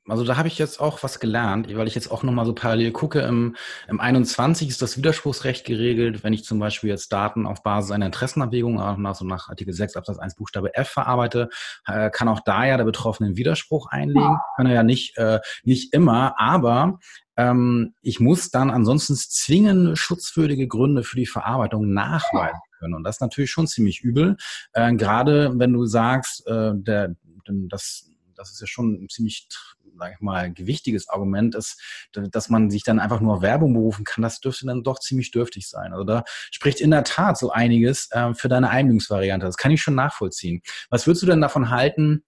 also 0.09 0.25
da 0.25 0.37
habe 0.37 0.49
ich 0.49 0.59
jetzt 0.59 0.81
auch 0.81 1.03
was 1.03 1.21
gelernt, 1.21 1.75
weil 1.77 1.87
ich 1.87 1.95
jetzt 1.95 2.11
auch 2.11 2.23
nochmal 2.23 2.47
so 2.47 2.55
parallel 2.55 2.91
gucke. 2.91 3.21
Im, 3.21 3.57
Im 3.87 4.01
21 4.01 4.69
ist 4.69 4.83
das 4.83 4.97
Widerspruchsrecht 4.97 5.65
geregelt, 5.65 6.25
wenn 6.25 6.33
ich 6.33 6.45
zum 6.45 6.59
Beispiel 6.59 6.91
jetzt 6.91 7.13
Daten 7.13 7.47
auf 7.47 7.63
Basis 7.63 7.91
einer 7.91 8.07
Interessenabwägung, 8.07 8.81
also 8.81 9.25
nach 9.25 9.49
Artikel 9.49 9.75
6 9.75 9.97
Absatz 9.97 10.19
1 10.19 10.37
Buchstabe 10.37 10.75
F 10.75 10.89
verarbeite, 10.89 11.49
äh, 11.87 12.11
kann 12.11 12.29
auch 12.29 12.41
da 12.41 12.65
ja 12.65 12.77
der 12.77 12.85
Betroffene 12.85 13.29
einen 13.29 13.37
Widerspruch 13.37 13.89
einlegen. 13.91 14.39
Kann 14.57 14.67
er 14.67 14.75
ja 14.75 14.83
nicht, 14.83 15.17
äh, 15.19 15.41
nicht 15.65 15.93
immer, 15.93 16.35
aber 16.39 16.99
ähm, 17.37 17.95
ich 18.03 18.21
muss 18.21 18.51
dann 18.51 18.71
ansonsten 18.71 19.15
zwingende 19.17 19.97
schutzwürdige 19.97 20.67
Gründe 20.67 21.05
für 21.05 21.17
die 21.17 21.27
Verarbeitung 21.27 21.93
nachweisen 21.93 22.61
können. 22.79 22.95
Und 22.95 23.05
das 23.05 23.17
ist 23.17 23.21
natürlich 23.21 23.51
schon 23.51 23.67
ziemlich 23.67 24.01
übel. 24.01 24.37
Äh, 24.73 24.95
gerade 24.95 25.53
wenn 25.57 25.73
du 25.73 25.87
sagst, 25.87 26.47
äh, 26.47 26.73
der, 26.75 27.15
das 27.47 28.10
das 28.41 28.51
ist 28.51 28.61
ja 28.61 28.67
schon 28.67 29.05
ein 29.05 29.09
ziemlich, 29.09 29.47
sag 29.99 30.15
ich 30.15 30.21
mal, 30.21 30.53
gewichtiges 30.53 31.09
Argument 31.09 31.55
ist, 31.55 31.81
dass 32.13 32.49
man 32.49 32.71
sich 32.71 32.83
dann 32.83 32.99
einfach 32.99 33.21
nur 33.21 33.43
Werbung 33.43 33.75
berufen 33.75 34.05
kann, 34.05 34.23
das 34.23 34.41
dürfte 34.41 34.67
dann 34.67 34.83
doch 34.83 34.99
ziemlich 34.99 35.31
dürftig 35.31 35.69
sein. 35.69 35.93
Also 35.93 36.05
da 36.05 36.25
spricht 36.51 36.81
in 36.81 36.91
der 36.91 37.05
Tat 37.05 37.37
so 37.37 37.51
einiges 37.51 38.11
äh, 38.13 38.33
für 38.35 38.49
deine 38.49 38.71
Einbindungsvariante. 38.71 39.47
Das 39.47 39.59
kann 39.59 39.73
ich 39.73 39.83
schon 39.83 39.95
nachvollziehen. 39.95 40.63
Was 40.89 41.07
würdest 41.07 41.23
du 41.23 41.27
denn 41.27 41.41
davon 41.43 41.71
halten, 41.71 42.25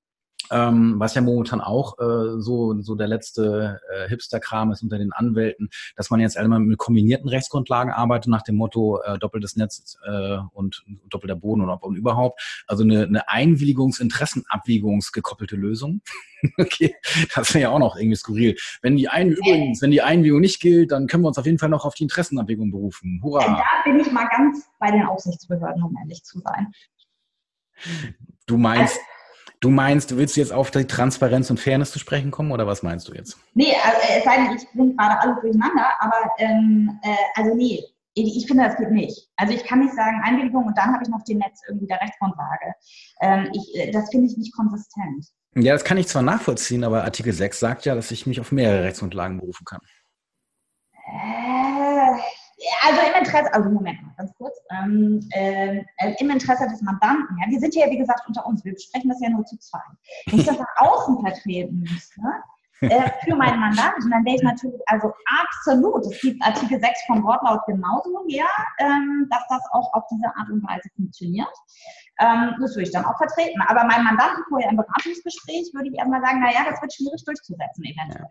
ähm, 0.51 0.95
was 0.99 1.14
ja 1.14 1.22
momentan 1.22 1.61
auch 1.61 1.99
äh, 1.99 2.40
so, 2.40 2.80
so 2.80 2.95
der 2.95 3.09
letzte 3.09 3.80
äh, 3.93 4.09
Hipster-Kram 4.09 4.72
ist 4.72 4.82
unter 4.82 4.97
den 4.99 5.12
Anwälten, 5.12 5.68
dass 5.97 6.11
man 6.11 6.20
jetzt 6.20 6.36
einmal 6.36 6.61
mit 6.61 6.78
kombinierten 6.78 7.28
Rechtsgrundlagen 7.28 7.93
arbeitet, 7.93 8.28
nach 8.28 8.43
dem 8.43 8.55
Motto 8.57 9.01
äh, 9.03 9.18
doppeltes 9.18 9.57
Netz 9.57 9.97
äh, 10.05 10.38
und 10.53 10.84
doppelter 11.09 11.36
Boden 11.36 11.62
oder 11.62 11.82
und 11.82 11.97
überhaupt. 11.97 12.62
Also 12.66 12.84
eine, 12.84 13.05
eine 13.05 13.28
Einwilligungs-Interessenabwiegungsgekoppelte 13.28 15.57
Lösung. 15.57 16.03
okay, 16.59 16.95
das 17.34 17.55
wäre 17.55 17.62
ja 17.62 17.70
auch 17.70 17.78
noch 17.78 17.97
irgendwie 17.97 18.16
skurril. 18.16 18.57
Wenn 18.80 18.97
die 18.97 19.09
ein 19.09 19.30
übrigens, 19.30 19.82
wenn 19.82 19.90
die 19.90 20.03
Einwilligung 20.03 20.40
nicht 20.40 20.61
gilt, 20.61 20.93
dann 20.93 21.07
können 21.07 21.22
wir 21.22 21.28
uns 21.28 21.38
auf 21.38 21.47
jeden 21.47 21.59
Fall 21.59 21.68
noch 21.68 21.84
auf 21.84 21.95
die 21.95 22.03
Interessenabwägung 22.03 22.70
berufen. 22.70 23.20
Hurra! 23.22 23.45
Da 23.45 23.64
bin 23.84 24.01
ich 24.01 24.11
mal 24.11 24.28
ganz 24.28 24.66
bei 24.78 24.90
den 24.90 25.05
Aufsichtsbehörden, 25.05 25.82
um 25.82 25.97
ehrlich 26.03 26.24
zu 26.24 26.40
sein. 26.40 26.72
Du 28.47 28.59
meinst, 28.59 28.97
also, 28.97 29.07
Du 29.62 29.70
meinst, 29.70 30.16
willst 30.16 30.36
du 30.36 30.40
jetzt 30.40 30.52
auf 30.52 30.72
die 30.72 30.84
Transparenz 30.86 31.48
und 31.48 31.60
Fairness 31.60 31.92
zu 31.92 32.00
sprechen 32.00 32.32
kommen 32.32 32.50
oder 32.50 32.66
was 32.66 32.82
meinst 32.82 33.06
du 33.06 33.14
jetzt? 33.14 33.38
Nee, 33.54 33.72
also, 33.84 33.96
es 34.18 34.24
sei 34.24 34.36
denn, 34.36 34.56
ich 34.56 34.68
bringe 34.74 34.96
gerade 34.96 35.20
alles 35.20 35.40
durcheinander, 35.40 35.86
aber 36.00 36.16
ähm, 36.38 36.98
äh, 37.04 37.14
also 37.36 37.54
nee, 37.54 37.80
ich 38.14 38.44
finde, 38.48 38.64
das 38.64 38.76
geht 38.76 38.90
nicht. 38.90 39.30
Also 39.36 39.54
ich 39.54 39.62
kann 39.62 39.78
nicht 39.78 39.94
sagen 39.94 40.20
Einwilligung 40.24 40.66
und 40.66 40.76
dann 40.76 40.92
habe 40.92 41.04
ich 41.04 41.08
noch 41.08 41.22
den 41.22 41.38
Netz 41.38 41.60
irgendwie 41.68 41.86
der 41.86 42.00
Rechtsgrundlage. 42.00 42.74
Ähm, 43.20 43.52
ich, 43.54 43.76
äh, 43.76 43.92
das 43.92 44.10
finde 44.10 44.26
ich 44.26 44.36
nicht 44.36 44.52
konsistent. 44.52 45.28
Ja, 45.54 45.74
das 45.74 45.84
kann 45.84 45.96
ich 45.96 46.08
zwar 46.08 46.22
nachvollziehen, 46.22 46.82
aber 46.82 47.04
Artikel 47.04 47.32
6 47.32 47.60
sagt 47.60 47.84
ja, 47.84 47.94
dass 47.94 48.10
ich 48.10 48.26
mich 48.26 48.40
auf 48.40 48.50
mehrere 48.50 48.82
Rechtsgrundlagen 48.82 49.38
berufen 49.38 49.64
kann. 49.64 49.80
Äh, 51.06 52.18
also 52.80 53.00
im 53.00 53.24
Interesse, 53.24 53.54
also 53.54 53.70
Moment 53.70 54.02
mal, 54.02 54.14
ganz 54.16 54.32
kurz, 54.34 54.56
äh, 55.33 55.83
im 56.18 56.31
Interesse 56.31 56.68
des 56.68 56.83
Mandanten, 56.83 57.37
ja, 57.41 57.51
wir 57.51 57.61
sind 57.61 57.75
hier, 57.75 57.91
wie 57.91 57.99
gesagt, 57.99 58.23
unter 58.27 58.47
uns, 58.47 58.64
wir 58.64 58.75
besprechen 58.75 59.11
das 59.11 59.20
ja 59.20 59.31
nur 59.31 59.45
zu 59.45 59.59
zweit. 59.59 59.83
Wenn 60.27 60.41
ich 60.41 60.47
das 60.47 60.59
nach 60.59 60.66
außen 60.77 61.20
vertreten 61.20 61.81
müsste, 61.81 62.20
äh, 62.83 63.11
für 63.25 63.37
meinen 63.37 63.61
Mandanten, 63.61 64.11
dann 64.11 64.25
wäre 64.25 64.37
ich 64.37 64.43
natürlich, 64.43 64.81
also 64.87 65.12
absolut, 65.27 66.05
es 66.07 66.20
gibt 66.20 66.43
Artikel 66.45 66.81
6 66.81 67.07
vom 67.07 67.23
Wortlaut 67.23 67.61
genauso 67.66 68.25
her, 68.27 68.47
ähm, 68.81 69.29
dass 69.31 69.47
das 69.49 69.62
auch 69.73 69.93
auf 69.95 70.05
diese 70.11 70.27
Art 70.37 70.51
und 70.51 70.66
Weise 70.66 70.89
funktioniert 70.97 71.55
ähm, 72.20 72.54
das 72.60 72.72
würde 72.72 72.82
ich 72.82 72.92
dann 72.92 73.04
auch 73.04 73.16
vertreten. 73.16 73.60
Aber 73.66 73.84
mein 73.84 74.04
Mandanten 74.04 74.44
vorher 74.48 74.70
im 74.70 74.76
Beratungsgespräch 74.76 75.72
würde 75.72 75.88
ich 75.88 75.98
erstmal 75.98 76.20
sagen, 76.20 76.40
naja, 76.40 76.66
das 76.68 76.80
wird 76.80 76.92
schwierig 76.92 77.24
durchzusetzen 77.24 77.84
eventuell. 77.84 78.26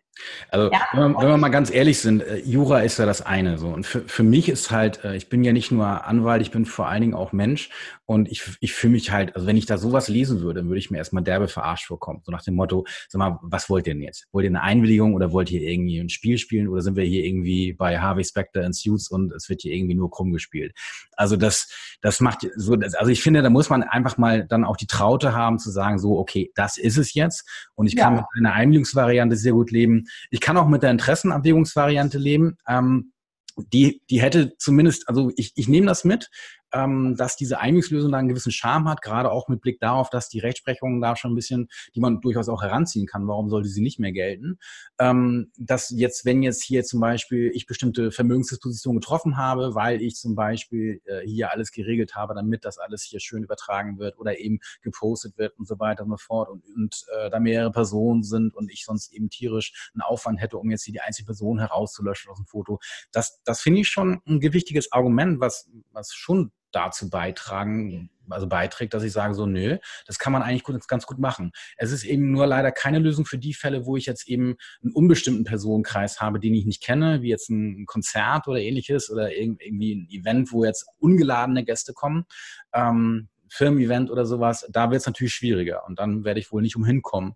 Also 0.50 0.72
ja? 0.72 0.80
wenn, 0.94 1.12
wir, 1.12 1.22
wenn, 1.22 1.28
wir, 1.30 1.38
mal 1.38 1.50
ganz 1.50 1.72
ehrlich 1.72 2.00
sind, 2.00 2.22
äh, 2.22 2.38
Jura 2.38 2.82
ist 2.82 3.00
ja 3.00 3.06
das 3.06 3.22
eine 3.22 3.58
so. 3.58 3.70
Und 3.70 3.86
für, 3.86 4.02
für 4.02 4.24
mich 4.24 4.50
ist 4.50 4.72
halt, 4.72 5.04
äh, 5.04 5.16
ich 5.16 5.30
bin 5.30 5.44
ja 5.44 5.54
nicht 5.54 5.72
nur 5.72 6.06
Anwalt, 6.06 6.42
ich 6.42 6.52
bin 6.52 6.66
vor 6.66 6.88
allen 6.88 7.02
Dingen 7.02 7.14
auch 7.16 7.32
Mensch. 7.32 7.70
Und 8.06 8.30
ich, 8.30 8.58
ich 8.60 8.74
fühle 8.74 8.92
mich 8.92 9.12
halt, 9.12 9.36
also 9.36 9.48
wenn 9.48 9.56
ich 9.56 9.66
da 9.66 9.78
sowas 9.78 10.10
lesen 10.10 10.42
würde, 10.42 10.66
würde 10.66 10.80
ich 10.80 10.92
mir 10.92 10.98
erstmal 10.98 11.24
derbe 11.24 11.48
verarscht 11.48 11.88
vorkommen. 11.88 12.22
So 12.26 12.32
nach 12.32 12.44
dem 12.44 12.56
Motto, 12.56 12.86
sag 13.08 13.20
mal, 13.20 13.40
was 13.42 13.70
wollt 13.70 13.88
ihr 13.88 13.94
denn 13.94 14.04
jetzt? 14.04 14.28
Wollt 14.34 14.44
ihr 14.44 14.50
eine 14.50 14.62
Einwilligung 14.62 15.14
oder 15.14 15.32
wollt 15.32 15.50
ihr 15.50 15.62
irgendwie 15.62 15.98
ein 15.98 16.10
Spiel 16.10 16.38
spielen 16.38 16.68
oder 16.68 16.82
sind 16.82 16.98
wir 16.98 17.06
hier 17.06 17.24
irgendwie 17.24 17.72
bei 17.72 18.00
Harvey 18.00 18.26
Specter 18.26 18.64
in 18.64 18.74
Suits 18.74 19.10
und 19.10 19.32
es 19.32 19.48
wird 19.48 19.62
hier 19.62 19.74
irgendwie 19.74 19.96
nur 19.96 20.12
krumm 20.12 20.34
gespielt? 20.34 20.74
Also 21.16 21.38
das, 21.38 21.70
das 22.02 22.20
macht 22.20 22.48
so, 22.56 22.74
also 22.74 23.08
ich 23.08 23.22
finde, 23.22 23.42
da 23.42 23.50
muss 23.50 23.70
man 23.70 23.81
einfach 23.84 24.18
mal 24.18 24.46
dann 24.46 24.64
auch 24.64 24.78
die 24.78 24.88
Traute 24.88 25.34
haben 25.34 25.60
zu 25.60 25.72
sagen, 25.72 26.00
so, 26.00 26.18
okay, 26.18 26.52
das 26.56 26.78
ist 26.78 26.98
es 26.98 27.14
jetzt. 27.14 27.48
Und 27.76 27.88
ich 27.88 27.94
ja. 27.94 28.06
kann 28.06 28.16
mit 28.16 28.26
einer 28.38 28.54
Einwilligungsvariante 28.54 29.36
sehr 29.36 29.54
gut 29.54 29.72
leben. 29.72 30.06
Ich 30.30 30.42
kann 30.42 30.58
auch 30.58 30.68
mit 30.68 30.84
der 30.84 30.92
Interessenabwägungsvariante 30.92 32.18
leben. 32.18 32.58
Ähm, 32.68 33.14
die, 33.58 34.02
die 34.10 34.22
hätte 34.22 34.58
zumindest, 34.58 35.08
also 35.08 35.32
ich, 35.36 35.54
ich 35.56 35.68
nehme 35.68 35.88
das 35.88 36.04
mit, 36.04 36.30
ähm, 36.74 37.16
dass 37.18 37.36
diese 37.36 37.60
Einigungslösung 37.60 38.12
da 38.12 38.18
einen 38.18 38.28
gewissen 38.30 38.52
Charme 38.52 38.90
hat, 38.90 39.02
gerade 39.02 39.32
auch 39.32 39.48
mit 39.48 39.62
Blick 39.62 39.80
darauf, 39.80 40.10
dass 40.10 40.30
die 40.30 40.40
Rechtsprechung 40.40 41.02
da 41.02 41.16
schon 41.16 41.34
ein 41.34 41.36
bisschen, 41.36 41.70
die 41.96 42.00
man 42.00 42.22
durchaus 42.22 42.50
auch 42.50 42.62
heranziehen 42.62 43.08
kann, 43.08 43.28
warum 43.28 43.50
sollte 43.50 43.70
sie 43.70 43.82
nicht 43.82 44.00
mehr 44.00 44.12
gelten, 44.12 44.60
ähm, 45.00 45.52
dass 45.58 45.90
jetzt, 45.90 46.26
wenn 46.26 46.44
jetzt 46.44 46.64
hier 46.64 46.84
zum 46.84 47.00
Beispiel 47.00 47.52
ich 47.54 47.66
bestimmte 47.66 48.12
Vermögensdispositionen 48.12 49.00
getroffen 49.00 49.38
habe, 49.38 49.76
weil 49.76 50.02
ich 50.02 50.16
zum 50.16 50.36
Beispiel 50.36 51.02
äh, 51.06 51.22
hier 51.26 51.52
alles 51.52 51.72
geregelt 51.72 52.16
habe, 52.16 52.34
damit 52.34 52.66
das 52.66 52.78
alles 52.78 53.04
hier 53.04 53.20
schön 53.20 53.44
übertragen 53.44 54.00
wird 54.00 54.18
oder 54.18 54.40
eben 54.40 54.60
gepostet 54.82 55.38
wird 55.38 55.58
und 55.58 55.68
so 55.68 55.80
weiter 55.80 56.04
und 56.04 56.12
so 56.12 56.18
fort 56.18 56.50
und, 56.50 56.64
und 56.76 57.06
äh, 57.18 57.30
da 57.30 57.40
mehrere 57.40 57.72
Personen 57.72 58.24
sind 58.24 58.56
und 58.56 58.72
ich 58.72 58.86
sonst 58.86 59.14
eben 59.14 59.30
tierisch 59.30 59.92
einen 59.94 60.02
Aufwand 60.02 60.42
hätte, 60.42 60.58
um 60.58 60.70
jetzt 60.70 60.84
hier 60.84 60.94
die 60.94 61.02
einzige 61.02 61.26
Person 61.26 61.60
herauszulöschen 61.60 62.32
aus 62.32 62.38
dem 62.38 62.46
Foto. 62.46 62.80
Das, 63.12 63.42
das 63.44 63.62
finde 63.62 63.82
ich 63.82 63.88
schon 63.88 64.22
ein 64.28 64.40
gewichtiges 64.40 64.92
Argument, 64.92 65.40
was, 65.40 65.70
was 65.92 66.14
schon 66.14 66.52
dazu 66.72 67.10
beitragen, 67.10 68.10
also 68.30 68.48
beiträgt, 68.48 68.94
dass 68.94 69.04
ich 69.04 69.12
sage 69.12 69.34
so, 69.34 69.46
nö, 69.46 69.78
das 70.06 70.20
kann 70.20 70.34
man 70.34 70.42
eigentlich 70.42 70.64
gut, 70.64 70.88
ganz 70.88 71.06
gut 71.06 71.20
machen. 71.20 71.52
Es 71.78 71.92
ist 71.92 72.04
eben 72.04 72.32
nur 72.32 72.48
leider 72.48 72.72
keine 72.72 73.00
Lösung 73.00 73.26
für 73.26 73.38
die 73.38 73.54
Fälle, 73.54 73.86
wo 73.86 73.98
ich 73.98 74.06
jetzt 74.06 74.28
eben 74.28 74.56
einen 74.84 74.94
unbestimmten 74.94 75.44
Personenkreis 75.44 76.22
habe, 76.22 76.40
den 76.40 76.54
ich 76.54 76.66
nicht 76.66 76.82
kenne, 76.82 77.22
wie 77.22 77.30
jetzt 77.30 77.50
ein 77.50 77.86
Konzert 77.86 78.48
oder 78.48 78.60
ähnliches 78.60 79.10
oder 79.10 79.36
irgendwie 79.36 79.96
ein 79.96 80.08
Event, 80.10 80.52
wo 80.52 80.64
jetzt 80.64 80.86
ungeladene 81.00 81.64
Gäste 81.66 81.94
kommen. 81.94 82.26
Ähm, 82.74 83.28
Firmen-Event 83.50 84.10
oder 84.10 84.26
sowas, 84.26 84.66
da 84.72 84.92
wird 84.92 85.02
es 85.02 85.08
natürlich 85.08 85.34
schwieriger 85.34 85.86
und 85.86 86.00
dann 86.00 86.24
werde 86.24 86.40
ich 86.40 86.54
wohl 86.54 86.62
nicht 86.62 86.78
umhin 86.78 87.02
kommen, 87.02 87.36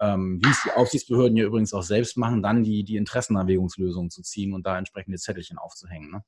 ähm, 0.00 0.40
wie 0.42 0.48
es 0.48 0.62
die 0.62 0.70
Aufsichtsbehörden 0.70 1.36
ja 1.36 1.44
übrigens 1.44 1.74
auch 1.74 1.82
selbst 1.82 2.16
machen, 2.16 2.42
dann 2.42 2.62
die, 2.62 2.84
die 2.84 2.96
Interessenabwägungslösungen 2.96 4.10
zu 4.10 4.22
ziehen 4.22 4.52
und 4.52 4.64
da 4.64 4.78
entsprechende 4.78 5.18
Zettelchen 5.18 5.58
aufzuhängen. 5.58 6.10
Ne? 6.10 6.22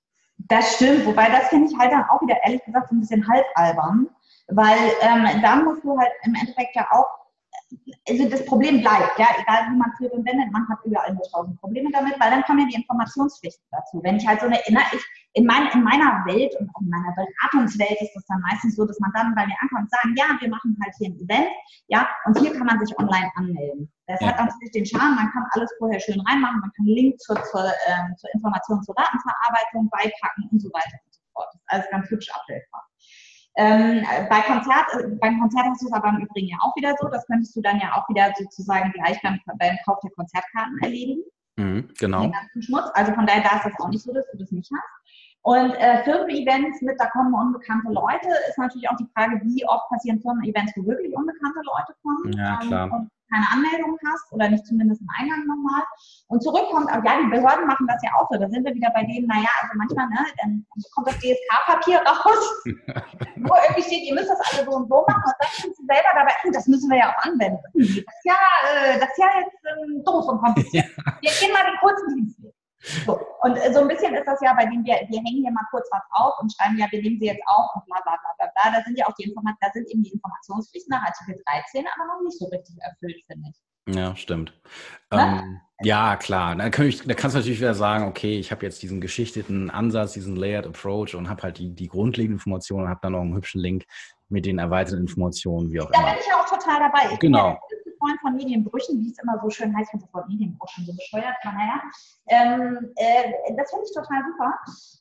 Das 0.47 0.75
stimmt, 0.77 1.05
wobei 1.05 1.29
das 1.29 1.49
finde 1.49 1.71
ich 1.71 1.79
halt 1.79 1.93
dann 1.93 2.05
auch 2.09 2.23
wieder 2.23 2.37
ehrlich 2.45 2.65
gesagt 2.65 2.89
so 2.89 2.95
ein 2.95 3.01
bisschen 3.01 3.27
halb 3.29 3.45
albern, 3.55 4.09
weil 4.49 4.79
ähm, 5.03 5.27
dann 5.43 5.65
musst 5.65 5.85
du 5.85 5.99
halt 5.99 6.11
im 6.23 6.35
Endeffekt 6.35 6.75
ja 6.77 6.87
auch 6.91 7.07
also 8.09 8.29
das 8.29 8.45
Problem 8.47 8.81
bleibt, 8.81 9.19
ja, 9.19 9.29
egal 9.41 9.71
wie 9.71 9.77
man 9.77 9.93
es 9.93 10.11
und 10.11 10.25
wendet, 10.25 10.51
man 10.53 10.67
hat 10.69 10.79
überall 10.85 11.13
nur 11.13 11.23
tausend 11.31 11.61
Probleme 11.61 11.91
damit, 11.93 12.19
weil 12.19 12.31
dann 12.31 12.43
kommen 12.45 12.61
ja 12.61 12.67
die 12.67 12.77
Informationspflichten 12.77 13.67
dazu. 13.71 14.01
Wenn 14.03 14.17
ich 14.17 14.27
halt 14.27 14.41
so 14.41 14.47
eine, 14.47 14.57
ich, 14.57 15.05
in, 15.35 15.45
mein, 15.45 15.69
in 15.73 15.83
meiner 15.85 16.25
Welt 16.25 16.55
und 16.59 16.71
auch 16.75 16.81
in 16.81 16.89
meiner 16.89 17.15
Beratungswelt 17.15 18.01
ist 18.01 18.15
das 18.15 18.25
dann 18.27 18.41
meistens 18.41 18.77
so, 18.77 18.87
dass 18.87 18.99
man 19.01 19.13
dann 19.13 19.35
bei 19.35 19.47
mir 19.47 19.57
ankommt 19.61 19.83
und 19.83 19.91
sagt, 19.91 20.09
ja, 20.17 20.41
wir 20.41 20.49
machen 20.49 20.77
halt 20.83 20.95
hier 20.97 21.09
ein 21.09 21.21
Event, 21.21 21.53
ja, 21.89 22.09
und 22.25 22.39
hier 22.39 22.53
kann 22.53 22.67
man 22.67 22.81
sich 22.81 22.99
online 22.99 23.31
anmelden. 23.37 23.93
Das 24.07 24.21
ja. 24.21 24.29
hat 24.29 24.39
natürlich 24.41 24.73
den 24.73 24.87
Charme, 24.87 25.17
man 25.17 25.31
kann 25.31 25.45
alles 25.51 25.71
vorher 25.79 26.01
schön 26.01 26.21
reinmachen, 26.21 26.61
man 26.61 26.73
kann 26.73 26.87
einen 26.87 26.97
Link 26.97 27.21
zur, 27.21 27.37
zur, 27.45 27.65
ähm, 27.87 28.17
zur 28.17 28.33
Information 28.33 28.83
zur 28.83 28.95
Datenverarbeitung 28.95 29.91
beipacken 29.91 30.49
und 30.51 30.61
so 30.61 30.69
weiter 30.73 30.97
und 31.05 31.13
so 31.13 31.21
fort. 31.35 31.49
Das 31.53 31.61
ist 31.61 31.69
alles 31.69 31.87
ganz 31.91 32.11
hübsch 32.11 32.31
abbildbar. 32.33 32.88
Ähm, 33.59 34.07
bei 34.31 34.41
Konzert, 34.43 34.87
äh, 34.95 35.09
beim 35.21 35.41
Konzert 35.41 35.67
hast 35.67 35.83
du 35.83 35.87
es 35.87 35.93
aber 35.93 36.09
im 36.11 36.25
Übrigen 36.25 36.47
ja 36.47 36.57
auch 36.61 36.75
wieder 36.77 36.95
so. 37.01 37.09
Das 37.09 37.27
könntest 37.27 37.57
du 37.57 37.61
dann 37.61 37.81
ja 37.81 37.93
auch 37.93 38.09
wieder 38.09 38.33
sozusagen 38.39 38.93
gleich 38.93 39.21
beim, 39.23 39.41
beim 39.59 39.77
Kauf 39.85 39.99
der 40.01 40.13
Konzertkarten 40.13 40.79
erledigen. 40.81 41.23
Mhm, 41.57 41.89
genau. 41.99 42.23
Den 42.23 42.33
ganzen 42.33 42.63
Schmutz. 42.63 42.89
Also 42.95 43.13
von 43.15 43.27
daher 43.27 43.43
da 43.43 43.57
ist 43.57 43.65
das 43.65 43.81
auch 43.81 43.89
nicht 43.89 44.05
so, 44.05 44.13
dass 44.13 44.25
du 44.31 44.39
das 44.39 44.53
nicht 44.53 44.71
hast. 44.71 44.99
Und 45.43 45.75
äh, 45.75 46.05
Firmen-Events 46.05 46.83
mit, 46.83 47.01
da 47.01 47.07
kommen 47.07 47.35
unbekannte 47.35 47.91
Leute, 47.91 48.29
ist 48.49 48.59
natürlich 48.59 48.89
auch 48.89 48.97
die 48.97 49.09
Frage, 49.13 49.41
wie 49.43 49.67
oft 49.67 49.89
passieren 49.89 50.21
Firmen-Events, 50.21 50.75
wo 50.77 50.87
wirklich 50.87 51.13
unbekannte 51.17 51.61
Leute 51.65 51.95
kommen. 52.03 52.33
Ja, 52.35 52.57
klar. 52.59 52.93
Ähm, 52.93 53.11
keine 53.31 53.47
Anmeldung 53.53 53.99
hast 54.07 54.33
oder 54.33 54.49
nicht 54.49 54.67
zumindest 54.67 55.01
einen 55.03 55.31
Eingang 55.31 55.47
nochmal 55.47 55.83
und 56.29 56.43
zurückkommt, 56.43 56.91
aber 56.91 57.05
ja, 57.05 57.21
die 57.23 57.29
Behörden 57.29 57.67
machen 57.67 57.87
das 57.87 58.03
ja 58.03 58.11
auch 58.17 58.29
so. 58.31 58.39
Da 58.39 58.49
sind 58.49 58.65
wir 58.65 58.75
wieder 58.75 58.91
bei 58.95 59.05
denen, 59.05 59.27
naja, 59.27 59.49
also 59.63 59.75
manchmal, 59.77 60.09
ne, 60.09 60.25
dann 60.41 60.67
kommt 60.95 61.09
das 61.09 61.19
DSK-Papier 61.19 62.01
raus, 62.07 62.45
wo 62.65 63.55
irgendwie 63.69 63.83
steht, 63.83 64.05
ihr 64.09 64.15
müsst 64.15 64.31
das 64.31 64.41
alle 64.53 64.65
so 64.65 64.77
und 64.77 64.89
so 64.89 65.05
machen 65.07 65.23
und 65.25 65.37
dann 65.41 65.51
sind 65.53 65.77
sie 65.77 65.85
selber 65.87 66.11
dabei, 66.15 66.33
oh, 66.45 66.51
das 66.53 66.67
müssen 66.67 66.91
wir 66.91 66.99
ja 66.99 67.13
auch 67.13 67.25
anwenden. 67.25 67.59
Das 68.09 68.15
ist 68.15 68.25
ja, 68.25 68.35
äh, 68.65 68.99
das 68.99 69.09
ist 69.11 69.19
ja 69.19 69.27
jetzt 69.41 69.57
ähm, 69.67 70.03
doof 70.05 70.27
und 70.29 70.39
kompliziert. 70.41 70.87
Ja. 70.97 71.19
Wir 71.21 71.31
gehen 71.31 71.53
mal 71.53 71.65
den 71.65 71.79
kurzen 71.81 72.15
Dienstweg. 72.15 72.38
So. 72.81 73.19
Und 73.43 73.57
äh, 73.57 73.73
so 73.73 73.81
ein 73.81 73.89
bisschen 73.89 74.15
ist 74.15 74.27
das 74.27 74.41
ja, 74.41 74.55
bei 74.55 74.67
dem 74.67 74.85
wir, 74.85 74.95
wir 75.09 75.19
hängen 75.19 75.43
hier 75.43 75.53
mal 75.53 75.67
kurz 75.71 75.89
was 75.91 76.03
auf 76.11 76.35
und 76.41 76.53
schreiben, 76.53 76.79
ja, 76.79 76.87
wir 76.91 77.03
nehmen 77.03 77.19
sie 77.19 77.27
jetzt 77.27 77.43
auf 77.47 77.75
und 77.75 77.85
bla 77.87 78.01
bla 78.03 78.17
bla 78.17 78.31
bla 78.39 78.51
bla. 78.55 78.79
Da 78.79 78.85
sind 78.85 78.99
ja 78.99 79.07
auch 79.07 79.15
die 79.15 79.25
Informationen, 79.25 79.59
da 79.61 79.71
sind 79.73 79.91
eben 79.91 80.03
die 80.03 80.13
Informationspflichten 80.13 80.91
nach 80.91 81.03
Artikel 81.03 81.43
13 81.47 81.87
aber 81.95 82.07
noch 82.07 82.23
nicht 82.25 82.39
so 82.39 82.47
richtig 82.47 82.77
erfüllt, 82.81 83.23
finde 83.27 83.51
ich. 83.51 83.95
Ja, 83.95 84.15
stimmt. 84.17 84.53
Ähm, 85.11 85.61
ja, 85.81 86.17
klar. 86.17 86.57
Da, 86.57 86.69
kann 86.71 86.87
ich, 86.87 87.07
da 87.07 87.15
kannst 87.15 87.35
du 87.35 87.39
natürlich 87.39 87.61
wieder 87.61 87.75
sagen, 87.75 88.07
okay, 88.07 88.39
ich 88.39 88.51
habe 88.51 88.67
jetzt 88.67 88.83
diesen 88.83 89.01
geschichteten 89.01 89.71
Ansatz, 89.71 90.13
diesen 90.13 90.37
Layered 90.37 90.67
Approach 90.67 91.15
und 91.15 91.29
habe 91.29 91.43
halt 91.43 91.59
die, 91.59 91.75
die 91.75 91.89
grundlegenden 91.89 92.37
Informationen 92.37 92.85
und 92.85 92.91
habe 92.91 93.01
dann 93.03 93.13
noch 93.13 93.23
einen 93.23 93.35
hübschen 93.35 93.61
Link 93.61 93.87
mit 94.29 94.45
den 94.45 94.59
erweiterten 94.59 95.03
Informationen, 95.03 95.71
wie 95.71 95.81
auch 95.81 95.91
da 95.91 95.99
immer. 95.99 96.09
Da 96.09 96.13
bin 96.13 96.21
ich 96.21 96.29
ja 96.29 96.41
auch 96.41 96.49
total 96.49 96.81
dabei. 96.81 97.13
Ich 97.15 97.19
genau. 97.19 97.59
Freund 97.99 98.21
von 98.21 98.37
Medienbrüchen, 98.37 99.01
wie 99.01 99.11
es 99.11 99.19
immer 99.19 99.39
so 99.43 99.51
schön 99.51 99.77
heißt, 99.77 99.89
ich 99.89 99.91
finde 99.91 100.07
das 100.07 100.15
Wort 100.15 100.29
Medienbruch 100.29 100.69
schon 100.69 100.85
so 100.85 100.93
bescheuert, 100.95 101.37
naja. 101.45 101.83
Ähm, 102.29 102.93
äh, 102.97 103.55
das 103.57 103.71
finde 103.71 103.85
ich 103.85 103.95
total 103.95 104.23
super. 104.27 104.55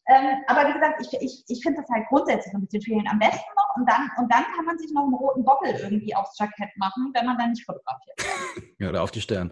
Ähm, 0.07 0.43
aber 0.47 0.69
wie 0.69 0.73
gesagt, 0.73 1.01
ich, 1.01 1.21
ich, 1.21 1.43
ich 1.47 1.63
finde 1.63 1.81
das 1.81 1.89
halt 1.89 2.07
grundsätzlich 2.07 2.53
ein 2.53 2.61
bisschen 2.61 2.81
schwierig. 2.81 3.07
Am 3.09 3.19
besten 3.19 3.51
noch 3.55 3.75
und 3.75 3.89
dann, 3.89 4.09
und 4.17 4.31
dann 4.31 4.43
kann 4.55 4.65
man 4.65 4.77
sich 4.77 4.91
noch 4.91 5.03
einen 5.03 5.13
roten 5.13 5.43
Doppel 5.43 5.71
irgendwie 5.71 6.15
aufs 6.15 6.37
Jackett 6.39 6.69
machen, 6.77 7.11
wenn 7.13 7.25
man 7.25 7.37
dann 7.37 7.51
nicht 7.51 7.65
fotografiert. 7.65 8.17
ja, 8.79 8.89
oder 8.89 9.03
auf 9.03 9.11
die 9.11 9.21
Stirn. 9.21 9.51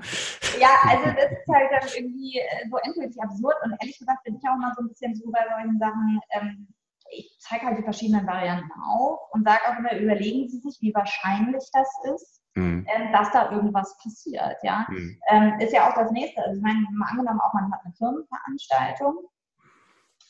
Ja, 0.59 0.69
also 0.87 1.11
das 1.11 1.31
ist 1.31 1.53
halt 1.53 1.71
dann 1.71 1.89
irgendwie 1.95 2.39
äh, 2.39 2.69
so 2.69 2.77
endgültig 2.77 3.21
absurd 3.21 3.55
und 3.63 3.75
ehrlich 3.81 3.99
gesagt 3.99 4.23
bin 4.23 4.35
ich 4.35 4.49
auch 4.49 4.57
mal 4.57 4.73
so 4.75 4.83
ein 4.83 4.89
bisschen 4.89 5.15
so 5.15 5.29
bei 5.31 5.43
solchen 5.49 5.77
Sachen, 5.79 6.19
ähm, 6.31 6.67
ich 7.11 7.37
zeige 7.39 7.65
halt 7.65 7.77
die 7.77 7.83
verschiedenen 7.83 8.25
Varianten 8.25 8.71
auf 8.81 9.19
und 9.31 9.45
sage 9.45 9.61
auch 9.67 9.77
immer, 9.77 9.95
überlegen 9.97 10.47
Sie 10.49 10.59
sich, 10.59 10.77
wie 10.81 10.93
wahrscheinlich 10.93 11.63
das 11.71 11.89
ist, 12.13 12.41
mhm. 12.55 12.85
ähm, 12.87 13.11
dass 13.11 13.31
da 13.31 13.51
irgendwas 13.51 13.97
passiert. 14.01 14.57
Ja? 14.63 14.85
Mhm. 14.89 15.17
Ähm, 15.29 15.59
ist 15.59 15.73
ja 15.73 15.89
auch 15.89 15.95
das 15.95 16.11
nächste. 16.11 16.41
Also 16.43 16.57
ich 16.57 16.63
meine, 16.63 16.85
mal 16.91 17.09
angenommen, 17.09 17.39
auch 17.41 17.53
man 17.53 17.71
hat 17.71 17.81
eine 17.83 17.93
Firmenveranstaltung. 17.93 19.15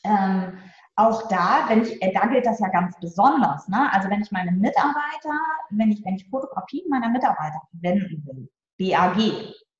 Ähm, 0.04 0.58
auch 0.96 1.28
da, 1.28 1.64
wenn 1.68 1.82
ich, 1.82 2.00
äh, 2.02 2.12
da 2.12 2.26
gilt 2.26 2.46
das 2.46 2.58
ja 2.58 2.68
ganz 2.68 2.98
besonders. 3.00 3.68
Ne? 3.68 3.92
Also 3.92 4.08
wenn 4.08 4.22
ich 4.22 4.32
meine 4.32 4.52
Mitarbeiter, 4.52 5.38
wenn 5.70 5.92
ich, 5.92 6.04
wenn 6.04 6.16
ich 6.16 6.28
Fotografien 6.30 6.88
meiner 6.88 7.10
Mitarbeiter 7.10 7.60
verwenden 7.70 8.22
will, 8.26 8.48
BAG, 8.78 9.18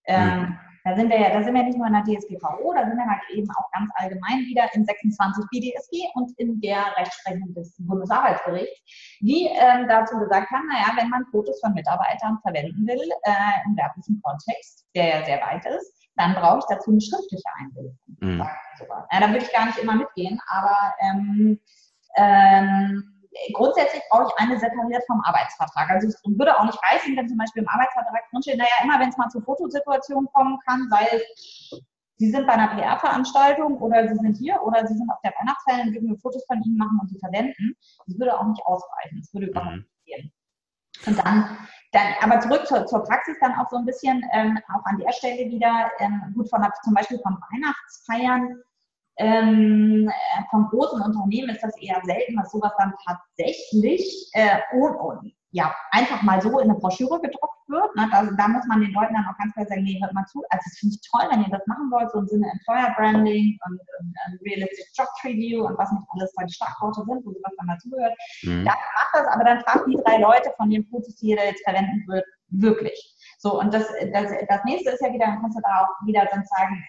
ähm, 0.06 0.40
mhm. 0.40 0.58
Da 0.86 0.94
sind 0.94 1.10
wir 1.10 1.18
ja, 1.18 1.30
da 1.30 1.42
sind 1.42 1.52
wir 1.52 1.64
nicht 1.64 1.76
nur 1.76 1.88
in 1.88 1.94
der 1.94 2.04
DSGVO, 2.04 2.72
da 2.72 2.86
sind 2.86 2.96
wir 2.96 3.04
halt 3.04 3.20
eben 3.30 3.50
auch 3.50 3.68
ganz 3.72 3.90
allgemein 3.96 4.46
wieder 4.46 4.72
in 4.72 4.84
26 4.84 5.44
BDSG 5.50 6.06
und 6.14 6.30
in 6.38 6.60
der 6.60 6.96
Rechtsprechung 6.96 7.52
des 7.54 7.74
Bundesarbeitsgerichts, 7.80 9.18
die 9.18 9.48
ähm, 9.50 9.88
dazu 9.88 10.16
gesagt 10.16 10.48
haben, 10.52 10.68
naja, 10.68 10.92
wenn 10.96 11.10
man 11.10 11.26
Fotos 11.32 11.58
von 11.60 11.74
Mitarbeitern 11.74 12.38
verwenden 12.40 12.86
will, 12.86 13.02
äh, 13.24 13.66
im 13.66 13.76
werblichen 13.76 14.22
Kontext, 14.22 14.86
der 14.94 15.08
ja 15.08 15.24
sehr 15.24 15.40
weit 15.40 15.66
ist, 15.66 15.92
dann 16.14 16.34
brauche 16.36 16.60
ich 16.60 16.64
dazu 16.68 16.92
eine 16.92 17.00
schriftliche 17.00 17.48
Einwilligung. 17.58 17.98
Mhm. 18.20 18.46
Ja, 19.10 19.20
da 19.20 19.26
würde 19.26 19.44
ich 19.44 19.52
gar 19.52 19.66
nicht 19.66 19.78
immer 19.78 19.96
mitgehen, 19.96 20.40
aber 20.46 20.94
ähm, 21.00 21.58
ähm, 22.16 23.15
grundsätzlich 23.52 24.02
brauche 24.10 24.28
ich 24.28 24.42
eine 24.42 24.58
separiert 24.58 25.04
vom 25.06 25.20
Arbeitsvertrag. 25.24 25.90
Also 25.90 26.08
es 26.08 26.20
würde 26.24 26.58
auch 26.58 26.64
nicht 26.64 26.78
reißen, 26.82 27.16
wenn 27.16 27.28
zum 27.28 27.38
Beispiel 27.38 27.62
im 27.62 27.68
Arbeitsvertrag 27.68 28.28
drinsteht, 28.30 28.58
naja, 28.58 28.70
immer 28.82 29.00
wenn 29.00 29.08
es 29.08 29.16
mal 29.16 29.28
zu 29.28 29.40
Fotosituationen 29.40 30.28
kommen 30.32 30.58
kann, 30.66 30.88
sei 30.90 31.08
es, 31.12 31.82
Sie 32.18 32.30
sind 32.30 32.46
bei 32.46 32.54
einer 32.54 32.68
PR-Veranstaltung 32.68 33.76
oder 33.78 34.08
Sie 34.08 34.14
sind 34.14 34.38
hier 34.38 34.62
oder 34.62 34.86
Sie 34.86 34.94
sind 34.94 35.10
auf 35.10 35.20
der 35.22 35.34
Weihnachtsfeier 35.38 35.82
und 35.82 35.92
dürfen 35.92 36.08
wir 36.08 36.18
Fotos 36.18 36.44
von 36.46 36.62
Ihnen 36.62 36.78
machen 36.78 36.98
und 37.00 37.08
sie 37.08 37.18
verwenden. 37.18 37.76
Das 38.06 38.18
würde 38.18 38.38
auch 38.38 38.46
nicht 38.46 38.64
ausreichen. 38.64 39.18
Das 39.20 39.34
würde 39.34 39.48
überhaupt 39.48 39.76
nicht 39.76 40.04
gehen. 40.06 40.32
Und 41.06 41.18
dann, 41.18 41.58
dann, 41.92 42.14
aber 42.22 42.40
zurück 42.40 42.66
zur, 42.66 42.86
zur 42.86 43.04
Praxis 43.04 43.36
dann 43.40 43.54
auch 43.54 43.68
so 43.68 43.76
ein 43.76 43.84
bisschen, 43.84 44.24
ähm, 44.32 44.58
auch 44.74 44.84
an 44.86 44.96
der 44.96 45.12
Stelle 45.12 45.50
wieder, 45.50 45.90
ähm, 45.98 46.32
gut 46.34 46.48
von 46.48 46.66
zum 46.82 46.94
Beispiel 46.94 47.18
von 47.18 47.36
Weihnachtsfeiern 47.52 48.62
ähm, 49.18 50.08
äh, 50.08 50.42
von 50.50 50.66
großen 50.66 51.00
Unternehmen 51.00 51.50
ist 51.50 51.62
das 51.62 51.76
eher 51.80 52.00
selten, 52.04 52.36
dass 52.36 52.50
sowas 52.50 52.72
dann 52.78 52.94
tatsächlich 53.06 54.30
äh, 54.34 54.58
und, 54.72 54.96
und, 54.96 55.32
ja, 55.52 55.74
einfach 55.90 56.20
mal 56.22 56.42
so 56.42 56.58
in 56.58 56.70
eine 56.70 56.78
Broschüre 56.78 57.18
gedruckt 57.20 57.68
wird. 57.68 57.96
Ne? 57.96 58.06
Da, 58.12 58.28
da, 58.36 58.48
muss 58.48 58.66
man 58.66 58.80
den 58.80 58.92
Leuten 58.92 59.14
dann 59.14 59.24
auch 59.24 59.38
ganz 59.38 59.54
klar 59.54 59.64
sagen, 59.64 59.84
nee, 59.84 59.98
hört 60.02 60.12
mal 60.12 60.26
zu. 60.26 60.44
Also 60.50 60.62
das 60.64 60.78
finde 60.78 60.96
ich 60.96 61.10
toll, 61.10 61.26
wenn 61.30 61.42
ihr 61.44 61.50
das 61.50 61.66
machen 61.66 61.90
wollt, 61.90 62.10
so 62.10 62.18
im 62.18 62.26
Sinne 62.26 62.50
Employer 62.52 62.92
Branding 62.94 63.58
und, 63.64 63.80
und, 63.80 64.14
und 64.26 64.40
Realistic 64.44 64.86
Job 64.92 65.08
Review 65.24 65.64
und 65.64 65.78
was 65.78 65.90
nicht 65.92 66.04
alles 66.10 66.32
da 66.36 66.44
die 66.44 66.52
Schlagworte 66.52 67.00
sind, 67.06 67.24
wo 67.24 67.32
sowas 67.32 67.52
dann 67.56 67.68
dazugehört. 67.68 68.14
Mhm. 68.42 68.64
Da 68.66 68.72
macht 68.72 69.12
das, 69.14 69.26
aber 69.32 69.44
dann 69.44 69.60
fragt 69.60 69.86
die 69.86 69.98
drei 70.04 70.18
Leute, 70.18 70.52
von 70.58 70.68
denen 70.68 70.84
Fotos, 70.90 71.16
die 71.16 71.30
ihr 71.30 71.42
jetzt 71.42 71.64
verwenden 71.64 72.04
wird, 72.06 72.24
wirklich. 72.48 73.16
So, 73.38 73.58
und 73.58 73.72
das, 73.72 73.88
das, 74.12 74.32
das 74.48 74.64
nächste 74.64 74.90
ist 74.90 75.00
ja 75.00 75.12
wieder, 75.12 75.26
dann 75.26 75.40
kannst 75.40 75.56
du 75.56 75.62
da 75.62 75.86
auch 75.86 76.06
wieder 76.06 76.26
dann 76.30 76.44
sagen, 76.44 76.84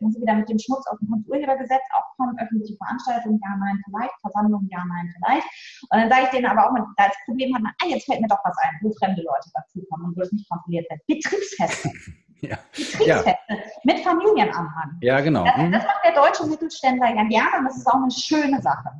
muss 0.00 0.20
wieder 0.20 0.34
mit 0.34 0.48
dem 0.48 0.58
Schmutz 0.58 0.86
auf 0.86 0.98
dem 0.98 1.08
Kunsturhebergesetz 1.08 1.82
auch 1.92 2.16
kommen, 2.16 2.38
öffentliche 2.38 2.76
Veranstaltungen, 2.76 3.40
ja, 3.42 3.56
nein, 3.56 3.82
vielleicht, 3.84 4.14
Versammlungen, 4.20 4.68
ja, 4.70 4.84
nein, 4.86 5.12
vielleicht. 5.16 5.46
Und 5.90 5.98
dann 5.98 6.08
sage 6.10 6.22
ich 6.24 6.30
denen 6.30 6.46
aber 6.46 6.68
auch, 6.68 6.74
da 6.96 7.06
das 7.06 7.16
Problem 7.24 7.54
hat 7.54 7.62
man, 7.62 7.72
ah, 7.82 7.86
jetzt 7.86 8.06
fällt 8.06 8.20
mir 8.20 8.28
doch 8.28 8.40
was 8.44 8.56
ein, 8.62 8.78
wo 8.82 8.92
fremde 8.92 9.22
Leute 9.22 9.48
dazukommen 9.54 10.06
und 10.06 10.16
wo 10.16 10.22
es 10.22 10.32
nicht 10.32 10.48
kontrolliert 10.48 10.86
wird. 10.90 11.06
Betriebsfeste. 11.06 11.90
Ja. 12.42 12.56
Betriebsfeste 12.74 13.36
ja. 13.50 13.56
mit 13.84 14.00
Familienanhang. 14.00 14.96
Ja, 15.02 15.20
genau. 15.20 15.44
Das, 15.44 15.58
mhm. 15.58 15.72
das 15.72 15.84
macht 15.84 16.00
der 16.02 16.14
deutsche 16.14 16.46
Mittelständler 16.46 17.14
ja 17.14 17.24
gerne 17.24 17.58
und 17.58 17.64
das 17.66 17.76
ist 17.76 17.86
auch 17.86 18.00
eine 18.00 18.10
schöne 18.10 18.62
Sache. 18.62 18.92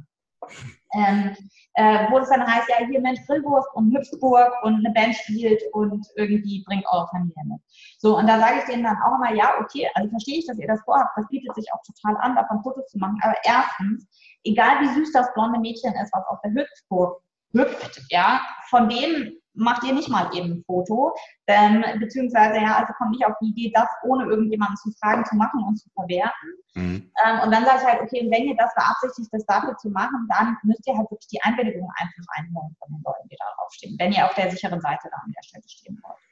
Ähm, 0.93 1.37
äh, 1.75 2.11
wo 2.11 2.19
es 2.19 2.29
dann 2.29 2.47
heißt, 2.47 2.69
ja, 2.69 2.85
hier 2.87 3.01
Mensch, 3.01 3.21
Grillwurst 3.27 3.69
und 3.75 3.95
Hüpfburg 3.95 4.53
und 4.63 4.75
eine 4.75 4.93
Band 4.93 5.15
spielt 5.15 5.63
und 5.73 6.05
irgendwie 6.17 6.65
bringt 6.67 6.85
eure 6.91 7.07
Familie 7.09 7.43
mit. 7.45 7.61
So, 7.99 8.19
und 8.19 8.27
da 8.27 8.39
sage 8.41 8.59
ich 8.59 8.65
denen 8.65 8.83
dann 8.83 8.97
auch 9.03 9.17
immer, 9.17 9.35
ja, 9.35 9.55
okay, 9.61 9.89
also 9.95 10.11
verstehe 10.11 10.39
ich, 10.39 10.47
dass 10.47 10.59
ihr 10.59 10.67
das 10.67 10.81
vorhabt, 10.83 11.17
das 11.17 11.29
bietet 11.29 11.55
sich 11.55 11.67
auch 11.73 11.81
total 11.83 12.21
an, 12.21 12.35
davon 12.35 12.63
Fotos 12.63 12.87
zu 12.89 12.99
machen, 12.99 13.19
aber 13.23 13.35
erstens, 13.45 14.09
egal 14.45 14.81
wie 14.81 14.89
süß 14.89 15.13
das 15.13 15.33
blonde 15.35 15.61
Mädchen 15.61 15.95
ist, 15.95 16.13
was 16.13 16.27
auf 16.27 16.41
der 16.43 16.53
Hüpfburg 16.53 17.23
hüpft, 17.53 18.03
ja, 18.11 18.41
von 18.69 18.89
dem 18.89 19.40
macht 19.55 19.85
ihr 19.85 19.93
nicht 19.93 20.09
mal 20.09 20.31
eben 20.35 20.53
ein 20.53 20.65
Foto, 20.65 21.15
ähm, 21.47 21.85
beziehungsweise 21.99 22.61
ja, 22.61 22.77
also 22.79 22.93
kommt 22.95 23.11
nicht 23.11 23.27
auf 23.27 23.35
die 23.41 23.51
Idee, 23.51 23.73
das 23.75 23.89
ohne 24.05 24.25
irgendjemanden 24.25 24.77
zu 24.77 24.91
fragen, 24.93 25.25
zu 25.25 25.37
machen 25.37 25.63
und 25.65 25.77
zu 25.77 25.89
verwerten. 25.91 26.49
Mhm. 26.75 27.11
Ähm, 27.25 27.41
und 27.45 27.51
dann 27.51 27.65
sage 27.65 27.79
ich 27.81 27.85
halt, 27.85 28.01
okay, 28.03 28.29
wenn 28.31 28.45
ihr 28.45 28.57
das 28.57 28.75
beabsichtigt, 28.75 29.29
das 29.33 29.45
dafür 29.47 29.77
zu 29.77 29.91
machen, 29.91 30.27
dann 30.29 30.57
müsst 30.63 30.87
ihr 30.87 30.97
halt 30.97 31.11
wirklich 31.11 31.29
die 31.29 31.43
Einwilligung 31.43 31.91
einfach 31.97 32.25
einholen 32.37 32.77
von 32.79 32.89
den 32.91 33.03
Leuten, 33.05 33.29
die 33.29 33.37
da 33.39 33.47
draufstehen, 33.57 33.97
wenn 33.99 34.13
ihr 34.13 34.25
auf 34.25 34.35
der 34.35 34.51
sicheren 34.51 34.81
Seite 34.81 35.09
da 35.11 35.17
an 35.25 35.33
der 35.37 35.43
Stelle 35.43 35.69
stehen 35.69 36.01
wollt. 36.03 36.30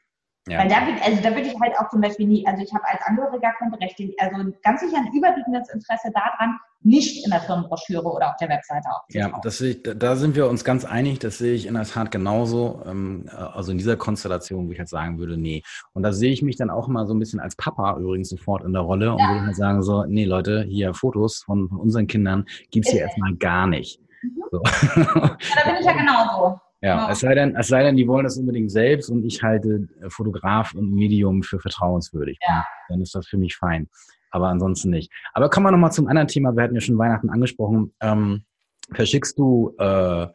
Ja. 0.48 0.60
Weil 0.60 0.68
da 0.68 0.86
würde 0.86 1.02
also 1.02 1.22
da 1.22 1.30
würde 1.30 1.48
ich 1.48 1.60
halt 1.60 1.78
auch 1.78 1.88
zum 1.90 2.00
Beispiel 2.00 2.26
nie, 2.26 2.46
also 2.46 2.62
ich 2.62 2.72
habe 2.72 2.84
als 2.86 3.00
Angehöriger 3.02 3.52
kein 3.58 3.72
Recht, 3.74 4.00
also 4.18 4.52
ganz 4.62 4.80
sicher 4.80 4.96
ein 4.96 5.12
überwiegendes 5.12 5.68
Interesse 5.70 6.10
daran, 6.14 6.58
nicht 6.82 7.24
in 7.24 7.30
der 7.30 7.40
Firmenbroschüre 7.40 8.04
oder 8.04 8.30
auf 8.30 8.36
der 8.36 8.48
Webseite 8.48 8.88
aufzutauchen. 8.88 9.32
Ja, 9.32 9.40
das 9.42 9.60
ich, 9.60 9.82
da 9.82 10.16
sind 10.16 10.36
wir 10.36 10.48
uns 10.48 10.64
ganz 10.64 10.84
einig, 10.84 11.18
das 11.18 11.38
sehe 11.38 11.54
ich 11.54 11.66
in 11.66 11.74
der 11.74 11.84
Tat 11.84 12.10
genauso. 12.10 12.82
Ähm, 12.86 13.28
also 13.32 13.72
in 13.72 13.78
dieser 13.78 13.96
Konstellation, 13.96 14.68
wo 14.68 14.72
ich 14.72 14.78
halt 14.78 14.88
sagen 14.88 15.18
würde, 15.18 15.36
nee. 15.36 15.62
Und 15.92 16.02
da 16.02 16.12
sehe 16.12 16.32
ich 16.32 16.42
mich 16.42 16.56
dann 16.56 16.70
auch 16.70 16.88
mal 16.88 17.06
so 17.06 17.14
ein 17.14 17.18
bisschen 17.18 17.40
als 17.40 17.56
Papa 17.56 17.96
übrigens 17.98 18.28
sofort 18.28 18.64
in 18.64 18.72
der 18.72 18.82
Rolle 18.82 19.12
und 19.12 19.18
ja. 19.18 19.28
würde 19.28 19.46
halt 19.46 19.56
sagen 19.56 19.82
so, 19.82 20.04
nee 20.04 20.24
Leute, 20.24 20.64
hier 20.68 20.94
Fotos 20.94 21.42
von, 21.42 21.68
von 21.68 21.80
unseren 21.80 22.06
Kindern 22.06 22.46
gibt's 22.70 22.90
hier 22.90 23.00
erstmal 23.00 23.34
gar 23.34 23.66
nicht. 23.66 24.00
Mhm. 24.22 24.42
So. 24.50 24.62
Ja, 24.64 25.36
da 25.56 25.70
bin 25.70 25.80
ich 25.80 25.86
ja 25.86 25.92
genauso. 25.96 26.60
Ja, 26.80 26.96
ja, 26.96 27.10
Es, 27.10 27.20
sei 27.20 27.34
denn, 27.34 27.56
es 27.56 27.68
sei 27.68 27.82
denn, 27.82 27.96
die 27.96 28.06
wollen 28.06 28.24
das 28.24 28.36
unbedingt 28.36 28.70
selbst 28.70 29.10
und 29.10 29.24
ich 29.24 29.42
halte 29.42 29.88
äh, 30.00 30.10
Fotograf 30.10 30.74
und 30.74 30.92
Medium 30.92 31.42
für 31.42 31.58
vertrauenswürdig. 31.58 32.38
Ja. 32.46 32.64
Dann 32.88 33.00
ist 33.00 33.14
das 33.14 33.26
für 33.26 33.36
mich 33.36 33.56
fein. 33.56 33.88
Aber 34.30 34.48
ansonsten 34.48 34.90
nicht. 34.90 35.10
Aber 35.32 35.50
kommen 35.50 35.66
wir 35.66 35.72
nochmal 35.72 35.92
zum 35.92 36.06
anderen 36.06 36.28
Thema. 36.28 36.54
Wir 36.54 36.62
hatten 36.62 36.74
ja 36.74 36.80
schon 36.80 36.98
Weihnachten 36.98 37.30
angesprochen. 37.30 37.94
Ähm, 38.00 38.44
verschickst 38.92 39.38
du 39.38 39.74
äh, 39.78 40.26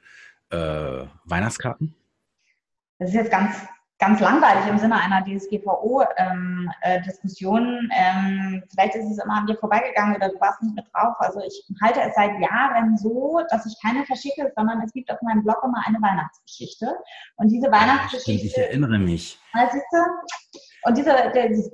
äh, 0.49 1.05
Weihnachtskarten? 1.25 1.95
Das 2.99 3.09
ist 3.09 3.15
jetzt 3.15 3.31
ganz 3.31 3.55
ganz 4.03 4.19
langweilig 4.19 4.67
im 4.67 4.77
Sinne 4.77 4.99
einer 4.99 5.23
DSGVO-Diskussion. 5.23 7.65
Ähm, 7.65 7.89
äh, 7.89 7.95
ähm, 7.95 8.61
vielleicht 8.69 8.95
ist 8.95 9.09
es 9.09 9.17
immer 9.23 9.35
an 9.35 9.47
dir 9.47 9.55
vorbeigegangen 9.55 10.17
oder 10.17 10.27
du 10.27 10.37
warst 10.41 10.61
nicht 10.61 10.75
mit 10.75 10.85
drauf. 10.93 11.15
Also 11.19 11.39
ich 11.39 11.65
halte 11.81 12.01
es 12.01 12.13
seit 12.15 12.37
Jahren 12.41 12.97
so, 12.97 13.39
dass 13.49 13.65
ich 13.65 13.77
keine 13.81 14.05
verschicke, 14.05 14.51
sondern 14.57 14.81
es 14.81 14.91
gibt 14.91 15.09
auf 15.09 15.21
meinem 15.21 15.43
Blog 15.43 15.63
immer 15.63 15.81
eine 15.85 16.01
Weihnachtsgeschichte. 16.01 16.97
Und 17.37 17.47
diese 17.47 17.71
Weihnachtsgeschichte. 17.71 18.47
ich 18.47 18.57
erinnere 18.57 18.99
mich. 18.99 19.39
Du? 19.53 19.99
Und 20.85 20.97
diese, 20.97 21.31
der, 21.33 21.49
ist 21.49 21.71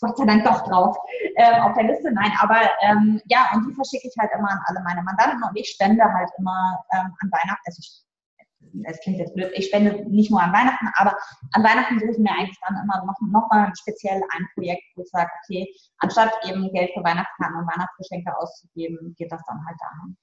Gott 0.00 0.18
sei 0.18 0.26
Dank 0.26 0.44
doch 0.44 0.66
drauf 0.66 0.96
äh, 1.36 1.60
auf 1.60 1.74
der 1.74 1.84
Liste. 1.84 2.10
Nein, 2.10 2.32
aber 2.40 2.68
ähm, 2.80 3.22
ja, 3.26 3.52
und 3.54 3.68
die 3.68 3.74
verschicke 3.74 4.08
ich 4.08 4.16
halt 4.18 4.32
immer 4.36 4.50
an 4.50 4.58
alle 4.66 4.80
meine 4.82 5.00
Mandanten 5.02 5.44
und 5.44 5.56
ich 5.56 5.70
spende 5.70 6.02
halt 6.02 6.28
immer 6.38 6.84
ähm, 6.92 7.14
an 7.20 7.30
Weihnachten. 7.30 7.62
Also 7.66 7.78
ich 7.78 8.02
es 8.84 9.00
klingt 9.00 9.18
jetzt 9.18 9.34
blöd, 9.34 9.50
ich 9.54 9.66
spende 9.66 10.04
nicht 10.08 10.30
nur 10.30 10.40
an 10.40 10.52
Weihnachten, 10.52 10.88
aber 10.96 11.16
an 11.52 11.64
Weihnachten 11.64 11.98
suche 11.98 12.12
ich 12.12 12.18
mir 12.18 12.30
eigentlich 12.30 12.58
dann 12.66 12.78
immer 12.82 13.04
noch, 13.04 13.16
noch 13.30 13.48
mal 13.50 13.72
speziell 13.78 14.22
ein 14.36 14.48
Projekt, 14.54 14.82
wo 14.96 15.02
ich 15.02 15.10
sage, 15.10 15.30
okay, 15.42 15.72
anstatt 15.98 16.32
eben 16.46 16.70
Geld 16.72 16.90
für 16.94 17.04
Weihnachtskarten 17.04 17.56
und 17.56 17.66
Weihnachtsgeschenke 17.66 18.36
auszugeben, 18.36 19.14
geht 19.16 19.32
das 19.32 19.42
dann 19.46 19.64
halt 19.66 19.76
dahin. 19.80 20.16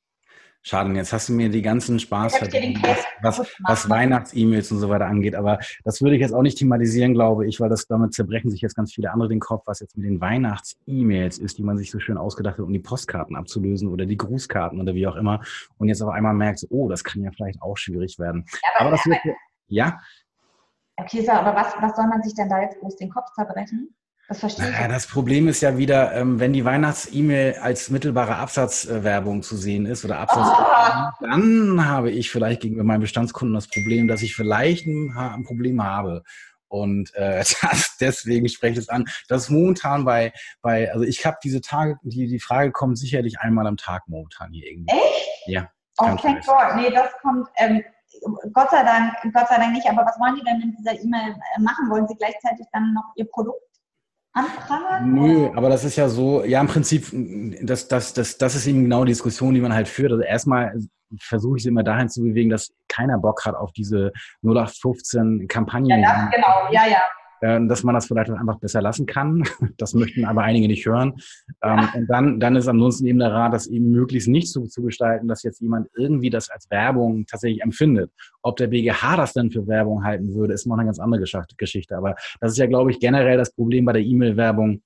Schade, 0.68 0.92
jetzt 0.94 1.14
hast 1.14 1.30
du 1.30 1.34
mir 1.34 1.48
die 1.48 1.62
ganzen 1.62 2.00
Spaß 2.00 2.38
verdient, 2.38 2.82
was, 2.82 3.06
was, 3.22 3.56
was 3.60 3.88
Weihnachts-E-Mails 3.88 4.72
und 4.72 4.80
so 4.80 4.90
weiter 4.90 5.06
angeht. 5.06 5.36
Aber 5.36 5.60
das 5.84 6.02
würde 6.02 6.16
ich 6.16 6.22
jetzt 6.22 6.34
auch 6.34 6.42
nicht 6.42 6.58
thematisieren, 6.58 7.14
glaube 7.14 7.46
ich, 7.46 7.60
weil 7.60 7.70
das 7.70 7.86
damit 7.86 8.16
zerbrechen 8.16 8.50
sich 8.50 8.62
jetzt 8.62 8.74
ganz 8.74 8.92
viele 8.92 9.12
andere 9.12 9.30
den 9.30 9.40
Kopf, 9.40 9.62
was 9.68 9.80
jetzt 9.82 9.96
mit 9.96 10.08
den 10.08 10.20
Weihnachts-E-Mails 10.20 11.38
ist, 11.38 11.60
die 11.60 11.64
man 11.64 11.78
sich 11.78 11.92
so 11.92 12.00
schön 12.00 12.18
ausgedacht 12.18 12.58
hat, 12.58 12.66
um 12.66 12.74
die 12.74 12.80
Postkarten 12.80 13.36
abzulösen 13.36 13.90
oder 13.90 14.08
die 14.08 14.18
Grußkarten 14.18 14.82
oder 14.82 14.96
wie 14.96 15.06
auch 15.06 15.18
immer. 15.18 15.40
Und 15.78 15.88
jetzt 15.88 16.02
auf 16.02 16.10
einmal 16.10 16.34
merkt, 16.34 16.66
oh, 16.72 16.90
das 16.90 17.04
kann 17.04 17.22
ja 17.22 17.30
vielleicht 17.30 17.62
auch 17.62 17.78
schwierig 17.78 18.18
werden. 18.18 18.46
Ja, 18.52 18.70
aber, 18.80 18.88
aber 18.88 18.92
das 18.98 19.06
wird, 19.06 19.20
ja? 19.68 20.00
Okay, 20.98 21.24
so, 21.24 21.32
aber 21.32 21.56
was, 21.56 21.76
was 21.80 21.96
soll 21.96 22.08
man 22.08 22.24
sich 22.24 22.34
denn 22.34 22.50
da 22.50 22.60
jetzt 22.60 22.80
groß 22.80 22.96
den 22.96 23.12
Kopf 23.12 23.32
zerbrechen? 23.36 23.94
Das 24.28 24.40
verstehe 24.40 24.66
naja, 24.66 24.86
ich. 24.86 24.92
Das 24.92 25.08
Problem 25.08 25.48
ist 25.48 25.62
ja 25.62 25.78
wieder, 25.78 26.14
ähm, 26.14 26.40
wenn 26.40 26.52
die 26.52 26.66
Weihnachts-E-Mail 26.66 27.56
als 27.62 27.90
mittelbare 27.90 28.38
Absatzwerbung 28.38 29.44
zu 29.44 29.56
sehen 29.56 29.86
ist 29.86 30.04
oder 30.04 30.20
Absatz, 30.20 30.48
oh. 30.50 31.26
dann 31.26 31.88
habe 31.88 32.10
ich 32.10 32.32
vielleicht 32.32 32.62
gegenüber 32.62 32.84
meinen 32.84 33.02
Bestandskunden 33.02 33.54
das 33.54 33.68
Problem, 33.68 34.08
dass 34.08 34.24
ich 34.24 34.36
vielleicht 34.36 34.88
ein, 34.88 35.16
ein 35.16 35.44
Problem 35.44 35.84
habe. 35.84 36.24
Und 36.68 37.14
äh, 37.14 37.44
das, 37.62 37.98
deswegen 38.00 38.50
spreche 38.50 38.74
ich 38.74 38.80
es 38.80 38.90
an. 38.90 39.06
Das 39.28 39.44
ist 39.44 39.50
momentan 39.52 40.06
bei, 40.06 40.34
bei 40.62 40.92
also 40.92 41.06
ich 41.06 41.26
habe 41.26 41.38
diese 41.44 41.62
Tage, 41.62 41.98
die, 42.02 42.28
die 42.28 42.40
Frage 42.40 42.72
kommt 42.72 42.98
sicherlich 42.98 43.40
einmal 43.40 43.68
am 43.68 43.78
Tag 43.78 44.08
momentan 44.08 44.52
hier 44.52 44.66
irgendwie. 44.66 44.96
Echt? 44.96 45.48
Ja. 45.48 45.70
Oh, 46.00 46.16
thank 46.16 46.46
God. 46.46 46.76
Nee, 46.76 46.90
das 46.90 47.12
kommt, 47.22 47.48
ähm, 47.58 47.84
Gott 48.54 48.72
sei 48.72 48.84
Dank, 48.84 49.14
Gott 49.34 49.48
sei 49.48 49.58
Dank 49.58 49.74
nicht. 49.74 49.88
Aber 49.88 50.04
was 50.04 50.20
wollen 50.20 50.36
die 50.36 50.44
denn 50.44 50.62
in 50.62 50.76
dieser 50.76 51.00
E-Mail 51.00 51.36
äh, 51.56 51.62
machen? 51.62 51.90
Wollen 51.90 52.08
sie 52.08 52.16
gleichzeitig 52.16 52.66
dann 52.74 52.94
noch 52.94 53.14
ihr 53.16 53.26
Produkt 53.30 53.62
anprangern? 54.36 55.14
Nö, 55.14 55.50
aber 55.56 55.70
das 55.70 55.84
ist 55.84 55.96
ja 55.96 56.08
so, 56.10 56.44
ja 56.44 56.62
im 56.62 56.68
Prinzip, 56.68 57.08
das, 57.64 57.88
das, 57.88 58.14
das, 58.14 58.38
das 58.38 58.56
ist 58.56 58.68
eben 58.68 58.84
genau 58.84 59.04
die 59.06 59.12
Diskussion, 59.12 59.54
die 59.54 59.62
man 59.62 59.74
halt 59.74 59.88
führt. 59.88 60.12
Also 60.12 60.24
erstmal 60.24 60.74
versuche 61.20 61.58
ich 61.58 61.64
sie 61.64 61.70
immer 61.70 61.84
dahin 61.84 62.10
zu 62.10 62.22
bewegen, 62.22 62.50
dass 62.50 62.74
keiner 62.88 63.18
Bock 63.18 63.46
hat 63.46 63.56
auf 63.56 63.72
diese 63.72 64.12
0815 64.44 65.48
Kampagnen. 65.48 66.02
Ja, 66.02 66.26
das, 66.26 66.36
genau, 66.36 66.72
ja, 66.72 66.88
ja. 66.88 67.02
Äh, 67.46 67.68
dass 67.68 67.84
man 67.84 67.94
das 67.94 68.08
vielleicht 68.08 68.32
einfach 68.32 68.60
besser 68.60 68.82
lassen 68.82 69.06
kann. 69.06 69.44
Das 69.78 69.94
möchten 69.94 70.26
aber 70.26 70.42
einige 70.42 70.68
nicht 70.68 70.86
hören. 70.86 71.14
Ähm, 71.62 71.78
ja. 71.80 71.92
Und 71.96 72.08
dann, 72.08 72.40
dann 72.40 72.56
ist 72.56 72.68
ansonsten 72.68 73.06
eben 73.06 73.20
der 73.20 73.32
Rat, 73.32 73.54
das 73.54 73.68
eben 73.68 73.92
möglichst 73.92 74.28
nicht 74.28 74.52
so 74.52 74.66
zu 74.66 74.82
gestalten, 74.82 75.28
dass 75.28 75.44
jetzt 75.44 75.62
jemand 75.62 75.90
irgendwie 75.96 76.30
das 76.30 76.50
als 76.50 76.70
Werbung 76.70 77.26
tatsächlich 77.26 77.62
empfindet. 77.62 78.12
Ob 78.42 78.56
der 78.56 78.68
BGH 78.68 79.18
das 79.18 79.34
dann 79.34 79.52
für 79.52 79.68
Werbung 79.68 80.04
halten 80.04 80.34
würde, 80.34 80.54
ist 80.54 80.66
noch 80.66 80.76
eine 80.76 80.86
ganz 80.86 81.00
andere 81.00 81.24
Geschichte. 81.58 81.98
Aber 81.98 82.16
das 82.40 82.54
ist 82.54 82.58
ja, 82.58 82.66
glaube 82.68 82.92
ich, 82.92 83.00
generell 83.00 83.38
das 83.38 83.54
Problem 83.54 83.86
bei 83.86 83.94
der 83.94 84.02
E-Mail-Werbung, 84.02 84.82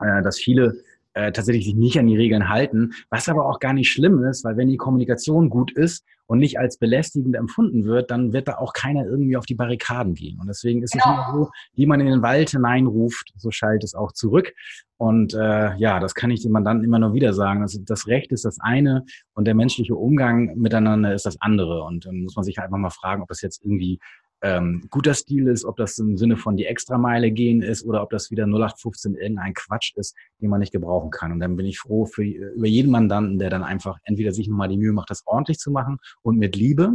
äh, 0.00 0.22
dass 0.22 0.38
viele 0.38 0.80
äh, 1.18 1.32
tatsächlich 1.32 1.64
sich 1.64 1.74
nicht 1.74 1.98
an 1.98 2.06
die 2.06 2.16
Regeln 2.16 2.48
halten, 2.48 2.92
was 3.10 3.28
aber 3.28 3.46
auch 3.46 3.58
gar 3.58 3.72
nicht 3.72 3.90
schlimm 3.90 4.22
ist, 4.22 4.44
weil 4.44 4.56
wenn 4.56 4.68
die 4.68 4.76
Kommunikation 4.76 5.50
gut 5.50 5.72
ist 5.72 6.04
und 6.26 6.38
nicht 6.38 6.60
als 6.60 6.78
belästigend 6.78 7.34
empfunden 7.34 7.84
wird, 7.86 8.12
dann 8.12 8.32
wird 8.32 8.46
da 8.46 8.58
auch 8.58 8.72
keiner 8.72 9.04
irgendwie 9.04 9.36
auf 9.36 9.44
die 9.44 9.56
Barrikaden 9.56 10.14
gehen. 10.14 10.38
Und 10.38 10.46
deswegen 10.46 10.82
ist 10.82 10.92
genau. 10.92 11.04
es 11.04 11.10
immer 11.10 11.32
so, 11.32 11.50
wie 11.74 11.86
man 11.86 11.98
in 11.98 12.06
den 12.06 12.22
Wald 12.22 12.50
hineinruft, 12.50 13.32
so 13.36 13.50
schallt 13.50 13.82
es 13.82 13.94
auch 13.94 14.12
zurück. 14.12 14.52
Und 14.96 15.34
äh, 15.34 15.74
ja, 15.76 15.98
das 15.98 16.14
kann 16.14 16.30
ich 16.30 16.42
dem 16.42 16.52
Mandanten 16.52 16.84
immer 16.84 17.00
nur 17.00 17.14
wieder 17.14 17.32
sagen. 17.32 17.62
Das, 17.62 17.76
das 17.84 18.06
Recht 18.06 18.30
ist 18.30 18.44
das 18.44 18.60
eine 18.60 19.04
und 19.34 19.46
der 19.46 19.56
menschliche 19.56 19.96
Umgang 19.96 20.56
miteinander 20.56 21.14
ist 21.14 21.26
das 21.26 21.40
andere. 21.40 21.82
Und 21.82 22.06
dann 22.06 22.22
muss 22.22 22.36
man 22.36 22.44
sich 22.44 22.58
halt 22.58 22.66
einfach 22.66 22.78
mal 22.78 22.90
fragen, 22.90 23.22
ob 23.22 23.28
das 23.28 23.42
jetzt 23.42 23.64
irgendwie 23.64 23.98
ähm, 24.42 24.86
guter 24.90 25.14
Stil 25.14 25.48
ist, 25.48 25.64
ob 25.64 25.76
das 25.76 25.98
im 25.98 26.16
Sinne 26.16 26.36
von 26.36 26.56
die 26.56 26.66
Extrameile 26.66 27.30
gehen 27.30 27.62
ist 27.62 27.84
oder 27.84 28.02
ob 28.02 28.10
das 28.10 28.30
wieder 28.30 28.44
0815 28.44 29.14
irgendein 29.14 29.54
Quatsch 29.54 29.92
ist, 29.96 30.16
den 30.40 30.50
man 30.50 30.60
nicht 30.60 30.72
gebrauchen 30.72 31.10
kann. 31.10 31.32
Und 31.32 31.40
dann 31.40 31.56
bin 31.56 31.66
ich 31.66 31.78
froh 31.78 32.06
für, 32.06 32.22
über 32.22 32.66
jeden 32.66 32.90
Mandanten, 32.90 33.38
der 33.38 33.50
dann 33.50 33.64
einfach 33.64 33.98
entweder 34.04 34.32
sich 34.32 34.48
nochmal 34.48 34.68
die 34.68 34.78
Mühe 34.78 34.92
macht, 34.92 35.10
das 35.10 35.22
ordentlich 35.26 35.58
zu 35.58 35.70
machen 35.70 35.98
und 36.22 36.38
mit 36.38 36.56
Liebe 36.56 36.92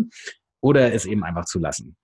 oder 0.61 0.93
es 0.93 1.05
eben 1.05 1.23
einfach 1.23 1.45
zu 1.45 1.59
lassen. 1.59 1.95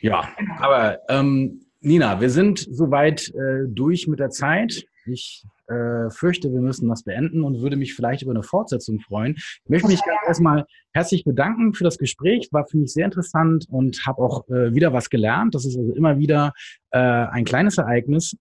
Ja, 0.00 0.28
aber 0.58 1.00
ähm, 1.08 1.66
Nina, 1.80 2.20
wir 2.20 2.30
sind 2.30 2.66
soweit 2.70 3.28
äh, 3.34 3.66
durch 3.68 4.06
mit 4.06 4.18
der 4.18 4.30
Zeit. 4.30 4.84
Ich 5.06 5.44
äh, 5.70 6.10
fürchte, 6.10 6.52
wir 6.52 6.60
müssen 6.60 6.88
das 6.88 7.04
beenden 7.04 7.42
und 7.42 7.60
würde 7.60 7.76
mich 7.76 7.94
vielleicht 7.94 8.22
über 8.22 8.32
eine 8.32 8.42
Fortsetzung 8.42 9.00
freuen. 9.00 9.34
Ich 9.36 9.68
möchte 9.68 9.88
mich 9.88 10.02
ganz 10.04 10.18
erstmal 10.26 10.66
herzlich 10.92 11.24
bedanken 11.24 11.74
für 11.74 11.84
das 11.84 11.98
Gespräch. 11.98 12.48
War 12.52 12.66
für 12.66 12.78
mich 12.78 12.92
sehr 12.92 13.04
interessant 13.04 13.66
und 13.70 14.04
habe 14.06 14.22
auch 14.22 14.48
äh, 14.48 14.74
wieder 14.74 14.92
was 14.92 15.10
gelernt. 15.10 15.54
Das 15.54 15.64
ist 15.64 15.78
also 15.78 15.92
immer 15.92 16.18
wieder 16.18 16.52
äh, 16.90 16.98
ein 16.98 17.44
kleines 17.44 17.78
Ereignis. 17.78 18.36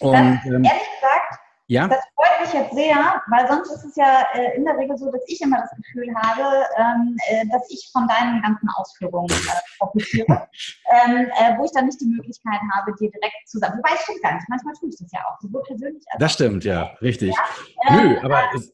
Und, 0.00 0.14
ähm, 0.14 0.64
ehrlich 0.64 0.64
gesagt, 0.64 1.13
ja? 1.66 1.88
Das 1.88 2.00
freut 2.14 2.40
mich 2.42 2.52
jetzt 2.52 2.74
sehr, 2.74 3.22
weil 3.28 3.48
sonst 3.48 3.70
ist 3.70 3.84
es 3.84 3.96
ja 3.96 4.26
äh, 4.34 4.56
in 4.56 4.64
der 4.64 4.76
Regel 4.76 4.96
so, 4.98 5.10
dass 5.10 5.22
ich 5.26 5.40
immer 5.40 5.60
das 5.60 5.70
Gefühl 5.70 6.14
habe, 6.14 6.66
ähm, 6.76 7.16
äh, 7.28 7.46
dass 7.50 7.68
ich 7.70 7.88
von 7.92 8.06
deinen 8.06 8.42
ganzen 8.42 8.68
Ausführungen 8.76 9.30
äh, 9.30 9.78
profitiere, 9.78 10.26
ähm, 11.06 11.26
äh, 11.38 11.56
wo 11.56 11.64
ich 11.64 11.72
dann 11.72 11.86
nicht 11.86 12.00
die 12.00 12.06
Möglichkeit 12.06 12.60
habe, 12.74 12.94
dir 12.96 13.10
direkt 13.10 13.48
zu 13.48 13.58
sagen. 13.58 13.78
Wobei 13.78 13.94
es 13.94 14.02
stimmt 14.02 14.22
gar 14.22 14.34
nicht, 14.34 14.48
manchmal 14.48 14.74
tue 14.74 14.90
ich 14.90 14.96
das 14.98 15.10
ja 15.12 15.20
auch, 15.20 15.40
sowohl 15.40 15.62
persönlich 15.62 16.04
als 16.10 16.20
Das 16.20 16.32
stimmt, 16.32 16.64
ja, 16.64 16.90
richtig. 17.00 17.34
Ja, 17.84 17.96
Nö, 17.96 18.16
ähm, 18.16 18.24
aber 18.24 18.42
es, 18.54 18.72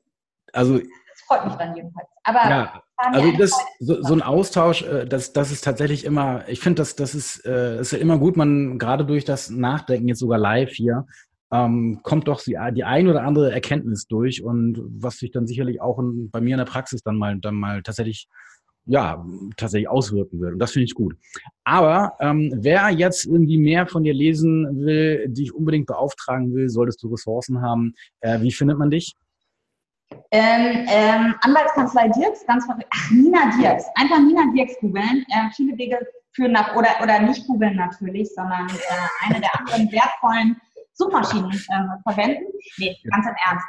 also. 0.52 0.78
Das 0.78 1.20
freut 1.26 1.44
mich 1.44 1.54
dann 1.54 1.76
jedenfalls. 1.76 2.08
Aber 2.24 2.50
ja, 2.50 2.82
also 2.96 3.32
das, 3.32 3.52
so, 3.78 4.02
so, 4.02 4.12
ein 4.12 4.22
Austausch, 4.22 4.82
äh, 4.82 5.06
das, 5.06 5.32
das 5.32 5.50
ist 5.50 5.64
tatsächlich 5.64 6.04
immer, 6.04 6.46
ich 6.48 6.60
finde, 6.60 6.82
das, 6.82 6.96
das 6.96 7.14
ist, 7.14 7.46
äh, 7.46 7.80
ist 7.80 7.92
ja 7.92 7.98
immer 7.98 8.18
gut, 8.18 8.36
man 8.36 8.78
gerade 8.78 9.04
durch 9.04 9.24
das 9.24 9.48
Nachdenken 9.48 10.08
jetzt 10.08 10.18
sogar 10.18 10.38
live 10.38 10.70
hier, 10.70 11.06
ähm, 11.52 12.00
kommt 12.02 12.28
doch 12.28 12.42
die, 12.42 12.56
die 12.74 12.84
ein 12.84 13.08
oder 13.08 13.24
andere 13.24 13.52
Erkenntnis 13.52 14.06
durch 14.06 14.42
und 14.42 14.80
was 14.84 15.18
sich 15.18 15.30
dann 15.30 15.46
sicherlich 15.46 15.80
auch 15.80 15.98
in, 15.98 16.30
bei 16.30 16.40
mir 16.40 16.54
in 16.54 16.58
der 16.58 16.64
Praxis 16.64 17.02
dann 17.02 17.16
mal, 17.16 17.38
dann 17.38 17.54
mal 17.54 17.82
tatsächlich 17.82 18.28
ja, 18.86 19.24
tatsächlich 19.56 19.88
auswirken 19.88 20.40
wird. 20.40 20.54
Und 20.54 20.58
das 20.58 20.72
finde 20.72 20.84
ich 20.84 20.94
gut. 20.94 21.14
Aber 21.64 22.14
ähm, 22.18 22.52
wer 22.56 22.90
jetzt 22.90 23.26
irgendwie 23.26 23.58
mehr 23.58 23.86
von 23.86 24.02
dir 24.02 24.14
lesen 24.14 24.84
will, 24.84 25.28
dich 25.28 25.54
unbedingt 25.54 25.86
beauftragen 25.86 26.52
will, 26.54 26.68
solltest 26.68 27.02
du 27.02 27.08
Ressourcen 27.08 27.62
haben. 27.62 27.94
Äh, 28.20 28.40
wie 28.40 28.50
findet 28.50 28.78
man 28.78 28.90
dich? 28.90 29.14
Ähm, 30.32 30.86
ähm, 30.88 31.34
Anwaltskanzlei 31.42 32.08
Dirks, 32.08 32.44
ganz. 32.46 32.66
Ach, 32.68 33.10
Nina 33.10 33.50
Dirks. 33.60 33.84
Einfach 33.94 34.18
Nina 34.18 34.42
Dirks 34.56 34.74
googeln. 34.80 35.24
Äh, 35.28 35.50
viele 35.54 35.76
Wege 35.78 35.98
führen 36.32 36.52
nach, 36.52 36.74
oder, 36.74 36.88
oder 37.02 37.20
nicht 37.20 37.46
googeln 37.46 37.76
natürlich, 37.76 38.28
sondern 38.34 38.66
äh, 38.68 39.28
eine 39.28 39.40
der 39.40 39.60
anderen 39.60 39.92
wertvollen 39.92 40.60
Suchmaschinen 41.00 41.50
äh, 41.50 42.10
verwenden. 42.10 42.44
Nee, 42.76 42.96
ganz 43.10 43.26
im 43.26 43.34
Ernst. 43.46 43.66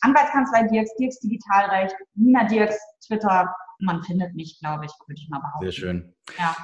Anwaltskanzlei 0.00 0.64
Dirks, 0.68 0.94
Dirks 0.96 1.20
Digitalrecht, 1.20 1.94
Nina 2.14 2.44
Dirks, 2.44 2.76
Twitter, 3.06 3.54
man 3.78 4.02
findet 4.02 4.34
mich, 4.34 4.58
glaube 4.60 4.86
ich, 4.86 4.92
würde 5.06 5.20
ich 5.20 5.28
mal 5.28 5.38
behaupten. 5.38 5.64
Sehr 5.64 5.72
schön. 5.72 6.14
Ja. 6.38 6.56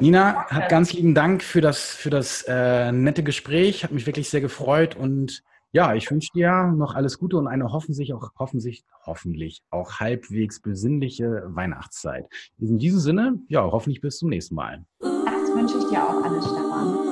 Nina, 0.00 0.46
hat 0.46 0.68
ganz 0.68 0.92
lieben 0.92 1.14
Dank 1.14 1.42
für 1.42 1.60
das, 1.60 1.90
für 1.90 2.10
das 2.10 2.42
äh, 2.48 2.92
nette 2.92 3.22
Gespräch. 3.22 3.84
Hat 3.84 3.92
mich 3.92 4.06
wirklich 4.06 4.30
sehr 4.30 4.40
gefreut 4.40 4.96
und 4.96 5.42
ja, 5.74 5.94
ich 5.94 6.10
wünsche 6.10 6.30
dir 6.34 6.64
noch 6.76 6.94
alles 6.94 7.18
Gute 7.18 7.38
und 7.38 7.46
eine 7.46 7.72
hoffentlich 7.72 8.12
auch, 8.12 8.30
hoffentlich, 8.38 8.84
hoffentlich 9.06 9.62
auch 9.70 10.00
halbwegs 10.00 10.60
besinnliche 10.60 11.44
Weihnachtszeit. 11.46 12.26
In 12.58 12.78
diesem 12.78 13.00
Sinne, 13.00 13.38
ja, 13.48 13.62
hoffentlich 13.62 14.00
bis 14.00 14.18
zum 14.18 14.28
nächsten 14.28 14.54
Mal. 14.54 14.84
Das 15.00 15.54
wünsche 15.54 15.78
ich 15.78 15.84
dir 15.88 16.02
auch 16.02 16.22
alles, 16.24 16.44
Stefan. 16.44 17.11